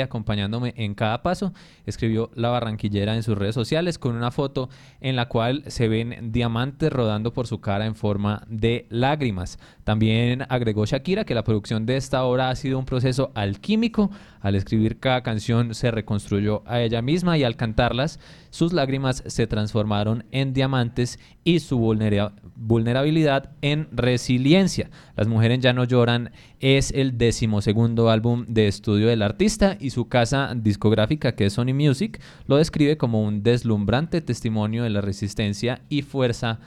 en 0.53 0.95
cada 0.95 1.21
paso. 1.21 1.53
Escribió 1.85 2.31
la 2.35 2.49
barranquillera 2.49 3.15
en 3.15 3.23
sus 3.23 3.37
redes 3.37 3.55
sociales 3.55 3.97
con 3.97 4.15
una 4.15 4.31
foto 4.31 4.69
en 5.01 5.15
la 5.15 5.27
cual 5.27 5.63
se 5.67 5.87
ven 5.87 6.31
diamantes 6.31 6.91
rodando 6.91 7.33
por 7.33 7.47
su 7.47 7.61
cara 7.61 7.85
en 7.85 7.95
forma 7.95 8.43
de 8.47 8.85
lágrimas. 8.89 9.59
También 9.83 10.45
agregó 10.49 10.85
Shakira 10.85 11.25
que 11.25 11.35
la 11.35 11.43
producción 11.43 11.85
de 11.85 11.97
esta 11.97 12.23
obra 12.23 12.49
ha 12.49 12.55
sido 12.55 12.79
un 12.79 12.85
proceso 12.85 13.31
alquímico. 13.35 14.11
Al 14.41 14.55
escribir 14.55 14.99
cada 14.99 15.23
canción 15.23 15.73
se 15.73 15.91
reconstruyó 15.91 16.63
a 16.65 16.81
ella 16.81 17.01
misma 17.01 17.37
y 17.37 17.43
al 17.43 17.55
cantarlas 17.55 18.19
sus 18.55 18.71
lágrimas 18.71 19.21
se 19.27 19.47
transformaron 19.47 20.23
en 20.31 20.53
diamantes 20.53 21.19
y 21.43 21.59
su 21.59 21.77
vulnerabilidad 21.77 23.51
en 23.61 23.89
resiliencia. 23.91 24.89
Las 25.17 25.27
mujeres 25.27 25.59
ya 25.59 25.73
no 25.73 25.83
lloran 25.83 26.31
es 26.61 26.91
el 26.91 27.17
decimosegundo 27.17 28.09
álbum 28.09 28.45
de 28.47 28.69
estudio 28.69 29.07
del 29.07 29.23
artista 29.23 29.75
y 29.77 29.89
su 29.89 30.07
casa 30.07 30.53
discográfica 30.55 31.35
que 31.35 31.47
es 31.47 31.53
Sony 31.53 31.73
Music 31.73 32.21
lo 32.47 32.55
describe 32.55 32.95
como 32.95 33.23
un 33.23 33.43
deslumbrante 33.43 34.21
testimonio 34.21 34.83
de 34.83 34.89
la 34.89 35.01
resistencia 35.01 35.81
y 35.89 36.03
fuerza 36.03 36.59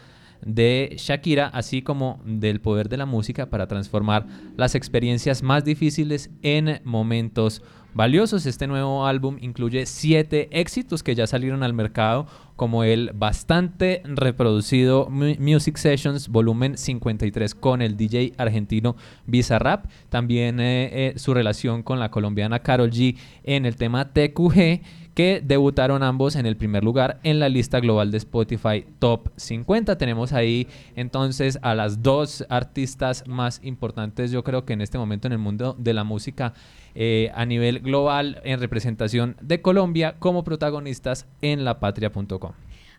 de 0.45 0.95
Shakira, 0.99 1.49
así 1.49 1.83
como 1.83 2.21
del 2.25 2.61
poder 2.61 2.89
de 2.89 2.97
la 2.97 3.07
música 3.07 3.47
para 3.47 3.67
transformar 3.67 4.27
las 4.57 4.75
experiencias 4.75 5.43
más 5.43 5.65
difíciles 5.65 6.31
en 6.43 6.81
momentos 6.85 7.63
valiosos. 7.95 8.47
Este 8.47 8.67
nuevo 8.67 9.07
álbum 9.07 9.39
incluye 9.41 9.87
siete 9.87 10.49
éxitos 10.53 11.03
que 11.03 11.15
ya 11.15 11.27
salieron 11.27 11.63
al 11.63 11.73
mercado, 11.73 12.27
como 12.55 12.85
el 12.85 13.11
bastante 13.15 14.03
reproducido 14.05 15.09
Music 15.11 15.77
Sessions 15.77 16.29
volumen 16.29 16.77
53 16.77 17.55
con 17.55 17.83
el 17.83 17.97
DJ 17.97 18.35
argentino 18.37 18.97
Bizarrap, 19.27 19.87
también 20.09 20.61
eh, 20.61 20.91
eh, 20.93 21.19
su 21.19 21.35
relación 21.35 21.83
con 21.83 21.99
la 21.99 22.11
colombiana 22.11 22.61
Carol 22.61 22.91
G 22.91 23.17
en 23.45 23.67
el 23.67 23.77
tema 23.77 24.13
TQG 24.13 24.81
que 25.19 25.43
debutaron 25.45 26.05
ambos 26.05 26.37
en 26.37 26.47
el 26.47 26.57
primer 26.57 26.85
lugar 26.85 27.19
en 27.25 27.41
la 27.41 27.49
lista 27.49 27.81
global 27.81 28.13
de 28.13 28.19
Spotify 28.19 28.87
Top 29.01 29.31
50. 29.35 29.99
Tenemos 29.99 30.33
ahí 30.33 30.69
entonces 30.95 31.59
a 31.63 31.75
las 31.75 32.05
dos 32.05 32.47
artistas 32.49 33.27
más 33.27 33.61
importantes, 33.65 34.31
yo 34.31 34.45
creo 34.45 34.65
que 34.65 34.75
en 34.75 34.81
este 34.81 34.97
momento 34.97 35.27
en 35.27 35.33
el 35.33 35.41
mundo 35.41 35.75
de 35.77 35.93
la 35.93 36.05
música 36.05 36.55
eh, 36.95 37.33
a 37.35 37.45
nivel 37.47 37.81
global 37.81 38.41
en 38.45 38.61
representación 38.61 39.35
de 39.41 39.61
Colombia 39.61 40.15
como 40.21 40.45
protagonistas 40.45 41.27
en 41.43 41.65
lapatria.com. 41.65 42.53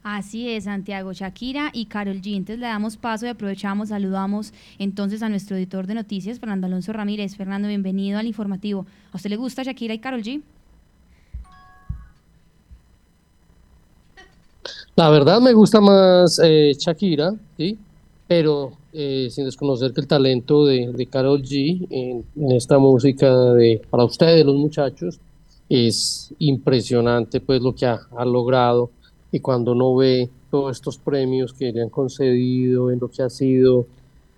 Así 0.04 0.50
es, 0.50 0.66
Santiago, 0.66 1.14
Shakira 1.14 1.70
y 1.72 1.86
Carol 1.86 2.22
G. 2.22 2.36
Entonces 2.36 2.60
le 2.60 2.68
damos 2.68 2.98
paso 2.98 3.28
y 3.28 3.30
aprovechamos, 3.30 3.90
saludamos 3.90 4.54
entonces 4.78 5.24
a 5.24 5.30
nuestro 5.30 5.56
editor 5.56 5.88
de 5.88 5.94
noticias, 5.94 6.38
Fernando 6.38 6.68
Alonso 6.68 6.92
Ramírez. 6.92 7.38
Fernando, 7.38 7.70
bienvenido 7.70 8.20
al 8.20 8.28
informativo. 8.28 8.86
¿A 9.14 9.16
usted 9.16 9.30
le 9.30 9.38
gusta 9.38 9.64
Shakira 9.64 9.94
y 9.94 10.00
Carol 10.00 10.22
G? 10.22 10.42
La 15.00 15.10
verdad 15.10 15.39
me 15.39 15.53
gusta 15.53 15.79
más 15.79 16.41
eh, 16.44 16.74
Shakira, 16.77 17.34
¿sí? 17.56 17.77
pero 18.27 18.74
eh, 18.91 19.29
sin 19.32 19.46
desconocer 19.46 19.94
que 19.94 20.01
el 20.01 20.08
talento 20.08 20.65
de, 20.65 20.91
de 20.91 21.06
Karol 21.06 21.41
G 21.41 21.88
en, 21.89 22.25
esta 22.51 22.79
música 22.79 23.34
de, 23.53 23.82
para 23.89 24.03
ustedes, 24.03 24.46
los 24.46 24.58
muchachos, 24.58 25.18
es 25.70 26.34
impresionante 26.39 27.39
pues 27.39 27.62
lo 27.62 27.74
que 27.74 27.86
ha, 27.86 27.98
ha, 28.18 28.25
logrado 28.25 28.89
y 29.32 29.39
cuando 29.39 29.72
uno 29.72 29.96
ve 29.96 30.29
todos 30.51 30.75
estos 30.75 30.98
premios 30.98 31.53
que 31.53 31.72
le 31.72 31.82
han 31.82 31.89
concedido, 31.89 32.91
en 32.91 33.00
lo 33.00 33.08
que 33.08 33.24
ha 33.24 33.29
sido 33.29 33.86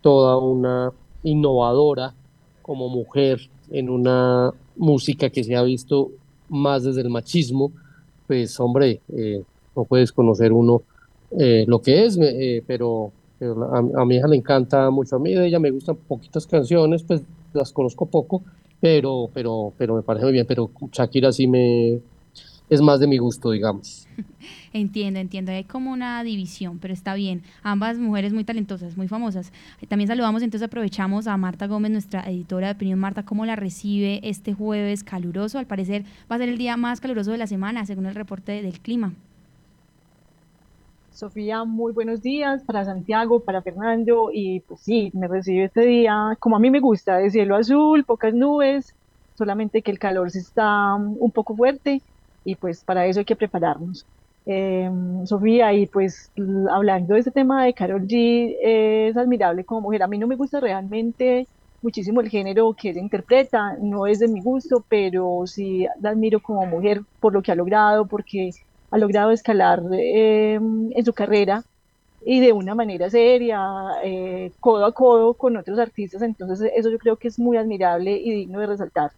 toda 0.01 0.37
una 0.37 0.91
innovadora 1.23 2.13
como 2.61 2.87
mujer 2.87 3.49
en 3.71 3.89
una 3.89 4.51
música 4.75 5.31
que 5.31 5.43
se 5.43 5.55
ha 5.55 5.63
visto 5.63 6.11
más 6.49 6.83
desde 6.83 7.01
el 7.01 7.09
machismo, 7.09 7.71
pues 8.27 8.59
hombre, 8.59 9.01
eh, 9.11 9.41
no 9.75 9.85
puedes 9.85 10.11
conocer 10.11 10.51
uno 10.53 10.83
eh, 11.39 11.65
lo 11.67 11.81
que 11.81 12.05
es, 12.05 12.17
eh, 12.21 12.63
pero, 12.67 13.11
a, 13.41 14.05
mi 14.05 14.17
hija 14.17 14.27
le 14.27 14.35
encanta 14.35 14.89
mucho. 14.89 15.15
A 15.15 15.19
mí 15.19 15.33
de 15.33 15.47
ella 15.47 15.59
me 15.59 15.71
gustan 15.71 15.95
poquitas 15.95 16.45
canciones, 16.45 17.03
pues 17.03 17.21
las 17.53 17.71
conozco 17.71 18.05
poco, 18.05 18.43
pero, 18.79 19.29
pero, 19.33 19.73
pero 19.77 19.95
me 19.95 20.01
parece 20.01 20.25
muy 20.25 20.33
bien. 20.33 20.45
Pero 20.45 20.69
Shakira 20.91 21.31
sí 21.31 21.47
me 21.47 22.01
es 22.71 22.81
más 22.81 23.01
de 23.01 23.07
mi 23.07 23.17
gusto, 23.17 23.51
digamos. 23.51 24.07
Entiendo, 24.73 25.19
entiendo. 25.19 25.51
Hay 25.51 25.65
como 25.65 25.91
una 25.91 26.23
división, 26.23 26.79
pero 26.79 26.93
está 26.93 27.13
bien. 27.13 27.41
Ambas 27.61 27.97
mujeres 27.97 28.31
muy 28.31 28.45
talentosas, 28.45 28.95
muy 28.95 29.09
famosas. 29.09 29.51
También 29.89 30.07
saludamos, 30.07 30.41
entonces 30.41 30.65
aprovechamos 30.65 31.27
a 31.27 31.35
Marta 31.35 31.67
Gómez, 31.67 31.91
nuestra 31.91 32.21
editora 32.21 32.67
de 32.67 32.73
opinión. 32.73 32.97
Marta, 32.97 33.23
¿cómo 33.23 33.45
la 33.45 33.57
recibe 33.57 34.21
este 34.23 34.53
jueves 34.53 35.03
caluroso? 35.03 35.59
Al 35.59 35.67
parecer 35.67 36.05
va 36.31 36.37
a 36.37 36.39
ser 36.39 36.47
el 36.47 36.57
día 36.57 36.77
más 36.77 37.01
caluroso 37.01 37.31
de 37.31 37.37
la 37.37 37.47
semana, 37.47 37.85
según 37.85 38.05
el 38.05 38.15
reporte 38.15 38.61
del 38.61 38.79
clima. 38.79 39.13
Sofía, 41.11 41.65
muy 41.65 41.91
buenos 41.93 42.21
días 42.21 42.63
para 42.63 42.85
Santiago, 42.85 43.43
para 43.43 43.61
Fernando 43.61 44.29
y 44.33 44.61
pues 44.61 44.81
sí, 44.81 45.11
me 45.13 45.27
recibe 45.27 45.65
este 45.65 45.81
día 45.81 46.37
como 46.39 46.55
a 46.55 46.59
mí 46.59 46.71
me 46.71 46.79
gusta, 46.79 47.17
de 47.17 47.29
cielo 47.29 47.55
azul, 47.57 48.05
pocas 48.05 48.33
nubes, 48.33 48.95
solamente 49.37 49.81
que 49.81 49.91
el 49.91 49.99
calor 49.99 50.31
se 50.31 50.39
está 50.39 50.95
um, 50.95 51.17
un 51.19 51.31
poco 51.31 51.55
fuerte 51.55 52.01
y 52.45 52.55
pues 52.55 52.83
para 52.83 53.05
eso 53.05 53.19
hay 53.19 53.25
que 53.25 53.35
prepararnos. 53.35 54.05
Em, 54.45 55.25
Sofía, 55.25 55.73
y 55.73 55.85
pues 55.87 56.31
hablando 56.71 57.13
de 57.13 57.19
este 57.19 57.31
tema 57.31 57.65
de 57.65 57.73
Carol 57.73 58.07
G, 58.07 58.55
es 58.61 59.17
admirable 59.17 59.65
como 59.65 59.81
mujer. 59.81 60.03
A 60.03 60.07
mí 60.07 60.17
no 60.17 60.27
me 60.27 60.35
gusta 60.35 60.59
realmente 60.59 61.47
muchísimo 61.81 62.21
el 62.21 62.29
género 62.29 62.73
que 62.73 62.89
ella 62.91 63.01
interpreta, 63.01 63.75
no 63.81 64.07
es 64.07 64.19
de 64.19 64.27
mi 64.27 64.41
gusto, 64.41 64.85
pero 64.89 65.43
sí 65.45 65.85
la 65.99 66.11
admiro 66.11 66.41
como 66.41 66.65
mujer 66.65 67.01
por 67.19 67.33
lo 67.33 67.41
que 67.41 67.51
ha 67.51 67.55
logrado, 67.55 68.07
porque 68.07 68.51
ha 68.91 68.97
logrado 68.97 69.31
escalar 69.31 69.81
em, 69.93 70.91
en 70.93 71.05
su 71.05 71.13
carrera 71.13 71.63
y 72.25 72.39
de 72.39 72.53
una 72.53 72.75
manera 72.75 73.09
seria, 73.09 73.59
eh, 74.03 74.51
codo 74.59 74.85
a 74.85 74.91
codo 74.93 75.33
con 75.33 75.57
otros 75.57 75.79
artistas, 75.79 76.21
entonces 76.21 76.71
eso 76.75 76.89
yo 76.91 76.99
creo 76.99 77.15
que 77.17 77.29
es 77.29 77.39
muy 77.39 77.57
admirable 77.57 78.11
y 78.17 78.31
digno 78.31 78.59
de 78.59 78.67
resaltar. 78.67 79.11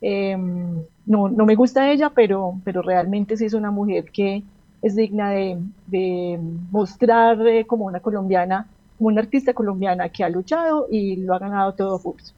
Em, 0.00 0.82
no, 1.06 1.28
no 1.28 1.44
me 1.46 1.56
gusta 1.56 1.90
ella, 1.90 2.10
pero, 2.14 2.54
pero 2.64 2.82
realmente 2.82 3.36
sí 3.36 3.44
es 3.46 3.54
una 3.54 3.70
mujer 3.70 4.10
que 4.12 4.44
es 4.82 4.94
digna 4.96 5.30
de, 5.30 6.38
mostrar 6.70 7.46
eh, 7.46 7.66
como 7.66 7.86
una 7.86 8.00
colombiana, 8.00 8.66
como 8.96 9.08
una 9.08 9.20
artista 9.22 9.52
colombiana 9.52 10.08
que 10.08 10.24
ha 10.24 10.28
luchado 10.28 10.86
y 10.90 11.16
lo 11.16 11.34
ha 11.34 11.38
ganado 11.38 11.74
todo 11.74 12.00
pulso. 12.00 12.32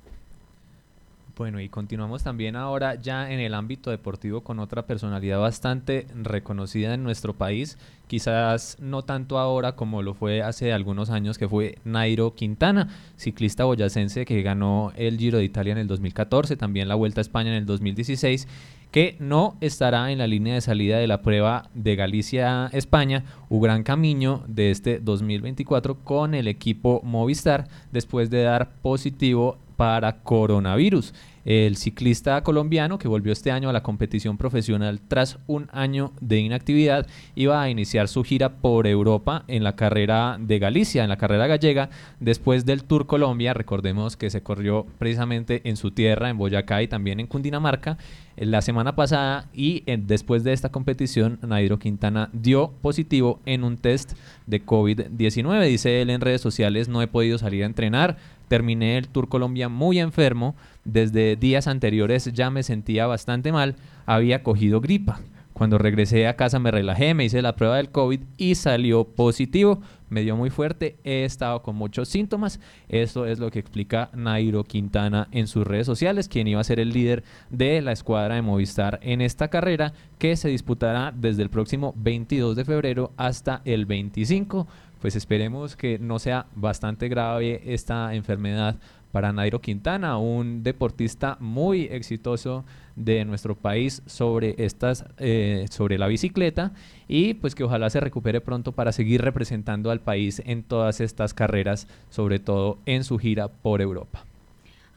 Bueno, 1.40 1.59
y 1.59 1.70
continuamos 1.70 2.23
también 2.23 2.54
ahora 2.54 2.97
ya 2.97 3.32
en 3.32 3.40
el 3.40 3.54
ámbito 3.54 3.90
deportivo 3.90 4.42
con 4.42 4.59
otra 4.59 4.85
personalidad 4.85 5.40
bastante 5.40 6.06
reconocida 6.14 6.92
en 6.92 7.02
nuestro 7.02 7.32
país, 7.32 7.78
quizás 8.09 8.76
no 8.78 9.04
tanto 9.04 9.38
ahora 9.38 9.75
como 9.75 10.02
lo 10.02 10.12
fue 10.12 10.42
hace 10.42 10.75
algunos 10.75 11.09
años, 11.09 11.38
que 11.38 11.49
fue 11.49 11.78
Nairo 11.82 12.35
Quintana, 12.35 12.88
ciclista 13.16 13.64
boyacense 13.64 14.26
que 14.26 14.42
ganó 14.42 14.92
el 14.97 15.16
Giro 15.16 15.38
de 15.38 15.44
Italia 15.44 15.73
en 15.73 15.78
el 15.78 15.87
2014, 15.87 16.59
también 16.59 16.88
la 16.88 16.94
Vuelta 16.94 17.23
a 17.23 17.23
España 17.23 17.49
en 17.49 17.56
el 17.56 17.64
2016 17.64 18.47
que 18.90 19.16
no 19.20 19.56
estará 19.61 20.11
en 20.11 20.18
la 20.18 20.26
línea 20.26 20.54
de 20.54 20.61
salida 20.61 20.99
de 20.99 21.06
la 21.06 21.23
prueba 21.23 21.68
de 21.75 21.97
Galicia-España, 21.97 23.25
un 23.49 23.61
gran 23.61 23.82
camino 23.82 24.42
de 24.49 24.70
este 24.70 24.99
2024 24.99 25.97
con 26.04 26.35
el 26.35 26.49
equipo 26.49 27.00
Movistar 27.04 27.68
después 27.92 28.30
de 28.30 28.42
dar 28.42 28.73
positivo 28.82 29.59
para 29.76 30.20
coronavirus. 30.23 31.14
El 31.50 31.76
ciclista 31.76 32.45
colombiano 32.45 33.00
que 33.00 33.09
volvió 33.09 33.33
este 33.33 33.50
año 33.50 33.69
a 33.69 33.73
la 33.73 33.83
competición 33.83 34.38
profesional 34.38 35.00
tras 35.00 35.40
un 35.49 35.69
año 35.73 36.12
de 36.21 36.38
inactividad 36.38 37.09
iba 37.35 37.61
a 37.61 37.69
iniciar 37.69 38.07
su 38.07 38.23
gira 38.23 38.59
por 38.61 38.87
Europa 38.87 39.42
en 39.49 39.64
la 39.64 39.75
carrera 39.75 40.37
de 40.38 40.61
Galicia, 40.61 41.02
en 41.02 41.09
la 41.09 41.16
carrera 41.16 41.49
gallega, 41.49 41.90
después 42.21 42.66
del 42.66 42.85
Tour 42.85 43.09
Colombia. 43.09 43.52
Recordemos 43.52 44.16
que 44.16 44.30
se 44.30 44.45
corrió 44.45 44.87
precisamente 45.00 45.62
en 45.69 45.76
su 45.76 45.90
tierra, 45.90 46.30
en 46.30 46.38
Boyacá 46.38 46.85
y 46.85 46.87
también 46.87 47.19
en 47.19 47.26
Cundinamarca 47.26 47.99
la 48.37 48.62
semana 48.62 48.97
pasada 48.97 49.49
y 49.52 49.83
eh, 49.87 49.99
después 50.00 50.45
de 50.45 50.52
esta 50.52 50.71
competición 50.71 51.38
Nairo 51.42 51.78
Quintana 51.78 52.30
dio 52.33 52.73
positivo 52.80 53.40
en 53.45 53.64
un 53.64 53.76
test 53.76 54.12
de 54.47 54.64
COVID-19. 54.64 55.66
Dice 55.66 56.00
él 56.00 56.11
en 56.11 56.21
redes 56.21 56.40
sociales, 56.40 56.88
no 56.88 57.02
he 57.02 57.07
podido 57.07 57.38
salir 57.38 57.64
a 57.64 57.66
entrenar, 57.66 58.16
terminé 58.50 58.99
el 58.99 59.07
Tour 59.07 59.28
Colombia 59.28 59.69
muy 59.69 60.00
enfermo, 60.00 60.57
desde 60.85 61.37
días 61.37 61.69
anteriores 61.69 62.33
ya 62.33 62.50
me 62.50 62.64
sentía 62.64 63.07
bastante 63.07 63.52
mal, 63.52 63.76
había 64.07 64.42
cogido 64.42 64.80
gripa. 64.80 65.21
Cuando 65.52 65.78
regresé 65.78 66.26
a 66.26 66.35
casa 66.35 66.59
me 66.59 66.73
relajé, 66.73 67.14
me 67.14 67.26
hice 67.26 67.42
la 67.42 67.54
prueba 67.54 67.76
del 67.76 67.90
COVID 67.90 68.21
y 68.38 68.57
salió 68.57 69.04
positivo. 69.04 69.80
Me 70.09 70.23
dio 70.23 70.35
muy 70.35 70.50
fuerte, 70.50 70.97
he 71.04 71.25
estado 71.25 71.62
con 71.62 71.76
muchos 71.76 72.09
síntomas. 72.09 72.59
Esto 72.88 73.25
es 73.25 73.38
lo 73.38 73.50
que 73.52 73.61
explica 73.61 74.11
Nairo 74.14 74.64
Quintana 74.64 75.28
en 75.30 75.47
sus 75.47 75.64
redes 75.64 75.87
sociales, 75.87 76.28
quien 76.28 76.49
iba 76.49 76.61
a 76.61 76.64
ser 76.64 76.80
el 76.80 76.95
líder 76.95 77.23
de 77.50 77.83
la 77.83 77.92
escuadra 77.92 78.35
de 78.35 78.42
Movistar 78.42 78.99
en 79.02 79.21
esta 79.21 79.47
carrera 79.49 79.92
que 80.19 80.35
se 80.35 80.49
disputará 80.49 81.12
desde 81.14 81.42
el 81.42 81.50
próximo 81.50 81.95
22 81.99 82.57
de 82.57 82.64
febrero 82.64 83.12
hasta 83.16 83.61
el 83.64 83.87
25. 83.87 84.66
Pues 85.00 85.16
esperemos 85.16 85.76
que 85.76 85.99
no 85.99 86.19
sea 86.19 86.47
bastante 86.54 87.09
grave 87.09 87.62
esta 87.64 88.14
enfermedad 88.14 88.76
para 89.12 89.33
Nairo 89.33 89.61
Quintana, 89.61 90.19
un 90.19 90.62
deportista 90.62 91.37
muy 91.40 91.85
exitoso 91.85 92.64
de 92.97 93.25
nuestro 93.25 93.57
país 93.57 94.02
sobre 94.07 94.54
estas 94.59 95.04
eh, 95.19 95.66
sobre 95.71 95.99
la 95.99 96.07
bicicleta 96.07 96.73
y 97.09 97.35
pues 97.35 97.54
que 97.54 97.64
ojalá 97.64 97.90
se 97.90 98.00
recupere 98.00 98.40
pronto 98.40 98.73
para 98.73 98.92
seguir 98.92 99.23
representando 99.23 99.90
al 99.90 100.00
país 100.00 100.42
en 100.45 100.62
todas 100.62 101.00
estas 101.00 101.35
carreras, 101.35 101.88
sobre 102.11 102.38
todo 102.38 102.78
en 102.87 103.02
su 103.02 103.19
gira 103.19 103.49
por 103.49 103.80
Europa. 103.80 104.29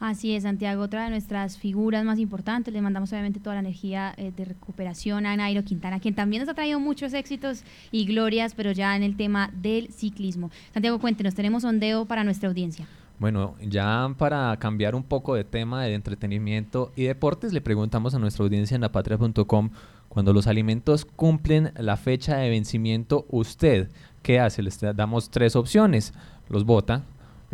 Así 0.06 0.36
es, 0.36 0.42
Santiago, 0.42 0.82
otra 0.82 1.04
de 1.04 1.08
nuestras 1.08 1.56
figuras 1.56 2.04
más 2.04 2.18
importantes. 2.18 2.74
Le 2.74 2.82
mandamos 2.82 3.10
obviamente 3.10 3.40
toda 3.40 3.54
la 3.54 3.60
energía 3.60 4.12
eh, 4.18 4.32
de 4.36 4.44
recuperación 4.44 5.24
a 5.24 5.34
Nairo 5.34 5.64
Quintana, 5.64 5.98
quien 5.98 6.14
también 6.14 6.42
nos 6.42 6.50
ha 6.50 6.52
traído 6.52 6.78
muchos 6.78 7.14
éxitos 7.14 7.64
y 7.90 8.04
glorias, 8.04 8.54
pero 8.54 8.72
ya 8.72 8.94
en 8.96 9.02
el 9.02 9.16
tema 9.16 9.50
del 9.54 9.90
ciclismo. 9.94 10.50
Santiago, 10.74 10.98
cuéntenos, 10.98 11.34
tenemos 11.34 11.62
sondeo 11.62 12.04
para 12.04 12.22
nuestra 12.22 12.50
audiencia. 12.50 12.86
Bueno, 13.18 13.54
ya 13.62 14.14
para 14.18 14.54
cambiar 14.58 14.94
un 14.94 15.04
poco 15.04 15.36
de 15.36 15.44
tema 15.44 15.84
de 15.84 15.94
entretenimiento 15.94 16.92
y 16.96 17.04
deportes, 17.04 17.54
le 17.54 17.62
preguntamos 17.62 18.14
a 18.14 18.18
nuestra 18.18 18.44
audiencia 18.44 18.74
en 18.74 18.82
lapatria.com, 18.82 19.70
cuando 20.10 20.34
los 20.34 20.46
alimentos 20.46 21.06
cumplen 21.06 21.72
la 21.78 21.96
fecha 21.96 22.36
de 22.36 22.50
vencimiento, 22.50 23.24
¿usted 23.30 23.88
qué 24.22 24.38
hace? 24.38 24.62
Les 24.62 24.78
damos 24.94 25.30
tres 25.30 25.56
opciones. 25.56 26.12
Los 26.50 26.66
bota, 26.66 27.04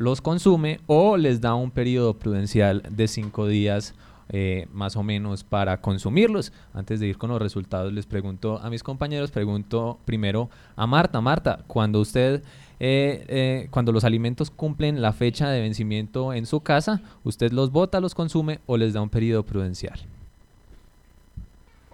los 0.01 0.23
consume 0.23 0.81
o 0.87 1.19
les 1.19 1.43
da 1.43 1.55
un 1.55 1.71
periodo 1.71 2.15
prudencial 2.15 2.83
de 2.89 3.07
cinco 3.07 3.47
días 3.47 3.95
eh, 4.31 4.67
más 4.73 4.97
o 4.97 5.03
menos 5.03 5.45
para 5.45 5.83
consumirlos. 5.83 6.55
Antes 6.73 7.01
de 7.01 7.09
ir 7.09 7.19
con 7.19 7.29
los 7.29 7.43
resultados, 7.43 7.93
les 7.93 8.07
pregunto 8.07 8.59
a 8.63 8.71
mis 8.71 8.83
compañeros, 8.83 9.31
pregunto 9.31 9.99
primero 10.07 10.49
a 10.75 10.87
Marta. 10.87 11.21
Marta, 11.21 11.65
cuando 11.67 12.01
usted 12.01 12.43
eh, 12.79 13.27
eh, 13.29 13.69
cuando 13.71 13.93
los 13.93 14.05
alimentos 14.05 14.51
cumplen 14.51 15.03
la 15.03 15.13
fecha 15.13 15.51
de 15.51 15.61
vencimiento 15.61 16.33
en 16.33 16.47
su 16.47 16.61
casa, 16.61 17.03
¿usted 17.23 17.53
los 17.53 17.71
bota, 17.71 18.01
los 18.01 18.15
consume 18.15 18.61
o 18.65 18.79
les 18.79 18.95
da 18.95 19.03
un 19.03 19.11
periodo 19.11 19.45
prudencial? 19.45 20.01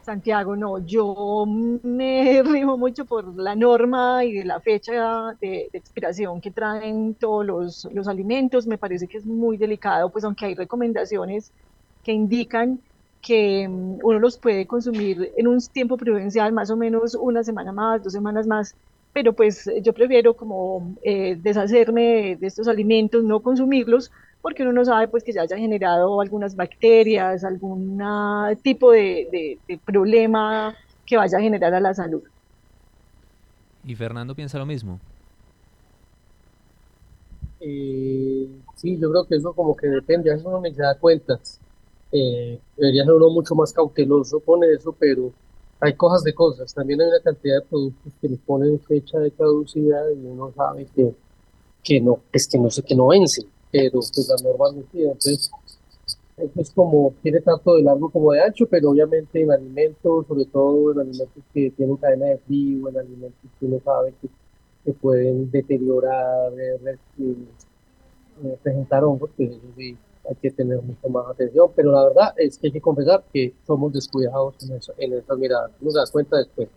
Santiago, 0.06 0.54
no, 0.54 0.78
yo 0.86 1.44
me 1.46 2.40
rimo 2.44 2.78
mucho 2.78 3.04
por 3.04 3.36
la 3.36 3.56
norma 3.56 4.24
y 4.24 4.44
la 4.44 4.60
fecha 4.60 5.36
de, 5.40 5.68
expiración 5.72 6.40
que 6.40 6.52
traen 6.52 7.14
todos 7.14 7.44
los, 7.44 7.88
los, 7.92 8.06
alimentos. 8.06 8.68
Me 8.68 8.78
parece 8.78 9.08
que 9.08 9.18
es 9.18 9.26
muy 9.26 9.56
delicado, 9.56 10.08
pues 10.10 10.24
aunque 10.24 10.46
hay 10.46 10.54
recomendaciones 10.54 11.50
que 12.04 12.12
indican 12.12 12.78
que 13.20 13.66
mm, 13.68 13.98
uno 14.04 14.20
los 14.20 14.38
puede 14.38 14.64
consumir 14.64 15.32
en 15.36 15.48
un 15.48 15.58
tiempo 15.72 15.96
prudencial, 15.96 16.52
más 16.52 16.70
o 16.70 16.76
menos 16.76 17.16
una 17.16 17.42
semana 17.42 17.72
más, 17.72 18.04
dos 18.04 18.12
semanas 18.12 18.46
más, 18.46 18.76
pero 19.12 19.32
pues 19.32 19.68
yo 19.82 19.92
prefiero 19.92 20.34
como 20.34 20.94
eh, 21.02 21.36
deshacerme 21.42 22.36
de 22.36 22.46
estos 22.46 22.68
alimentos, 22.68 23.24
no 23.24 23.40
consumirlos, 23.40 24.12
porque 24.46 24.62
uno 24.62 24.72
no 24.72 24.84
sabe 24.84 25.08
pues 25.08 25.24
que 25.24 25.32
se 25.32 25.40
haya 25.40 25.56
generado 25.56 26.20
algunas 26.20 26.54
bacterias, 26.54 27.42
algún 27.42 28.00
tipo 28.62 28.92
de, 28.92 29.58
problema 29.84 30.72
que 31.04 31.16
vaya 31.16 31.38
a 31.38 31.40
generar 31.40 31.74
a 31.74 31.80
la 31.80 31.92
salud. 31.92 32.22
¿Y 33.84 33.96
Fernando 33.96 34.36
piensa 34.36 34.56
lo 34.56 34.64
mismo? 34.64 35.00
Eh, 37.58 38.48
sí, 38.76 38.96
yo 39.00 39.10
creo 39.10 39.24
que 39.24 39.34
eso 39.34 39.52
como 39.52 39.76
que 39.76 39.88
depende, 39.88 40.30
a 40.30 40.34
veces 40.34 40.46
uno 40.46 40.60
me 40.60 40.70
da 40.70 40.94
cuenta. 40.94 41.40
Eh, 42.12 42.60
debería 42.76 43.02
ser 43.02 43.14
uno 43.14 43.30
mucho 43.30 43.56
más 43.56 43.72
cauteloso 43.72 44.38
con 44.38 44.62
eso, 44.62 44.94
pero 44.96 45.32
hay 45.80 45.94
cosas 45.94 46.22
de 46.22 46.32
cosas. 46.32 46.72
También 46.72 47.00
hay 47.00 47.08
una 47.08 47.18
cantidad 47.18 47.56
de 47.56 47.66
productos 47.66 48.12
que 48.20 48.28
le 48.28 48.36
ponen 48.36 48.78
fecha 48.78 49.18
de 49.18 49.32
caducidad 49.32 50.08
y 50.10 50.24
uno 50.24 50.52
sabe 50.54 50.86
que, 50.94 51.16
que 51.82 52.00
no, 52.00 52.20
es 52.32 52.46
que 52.46 52.58
no 52.58 52.70
sé 52.70 52.84
que 52.84 52.94
no 52.94 53.08
vencen, 53.08 53.48
pero 53.76 54.00
pues 54.00 54.28
la 54.28 54.48
norma 54.48 54.72
no 54.72 54.84
Entonces, 54.92 55.50
es 56.54 56.70
como, 56.70 57.14
tiene 57.22 57.40
tanto 57.40 57.76
de 57.76 57.82
largo 57.82 58.10
como 58.10 58.32
de 58.32 58.42
ancho, 58.42 58.66
pero 58.66 58.90
obviamente 58.90 59.40
en 59.42 59.50
alimentos, 59.50 60.26
sobre 60.26 60.44
todo 60.46 60.92
en 60.92 61.00
alimentos 61.00 61.42
que 61.52 61.70
tienen 61.70 61.96
cadena 61.96 62.26
de 62.26 62.38
frío, 62.38 62.88
en 62.88 62.98
alimentos 62.98 63.50
que 63.58 63.66
uno 63.66 63.80
sabe 63.84 64.14
que, 64.20 64.28
que 64.84 64.92
pueden 64.92 65.50
deteriorar, 65.50 66.52
eh, 66.58 66.98
eh, 67.18 68.56
presentar 68.62 69.04
hongos, 69.04 69.30
pues 69.36 69.50
eso 69.50 69.60
sí 69.76 69.96
hay 70.28 70.36
que 70.36 70.50
tener 70.50 70.82
mucho 70.82 71.08
más 71.08 71.26
atención, 71.28 71.70
pero 71.74 71.92
la 71.92 72.04
verdad 72.04 72.34
es 72.36 72.58
que 72.58 72.66
hay 72.66 72.72
que 72.72 72.80
confesar 72.80 73.24
que 73.32 73.54
somos 73.66 73.92
descuidados 73.92 74.54
en, 74.64 74.76
eso, 74.76 74.92
en 74.98 75.12
esa 75.12 75.36
mirada, 75.36 75.70
nos 75.80 75.94
das 75.94 76.10
cuenta 76.10 76.38
después. 76.38 76.68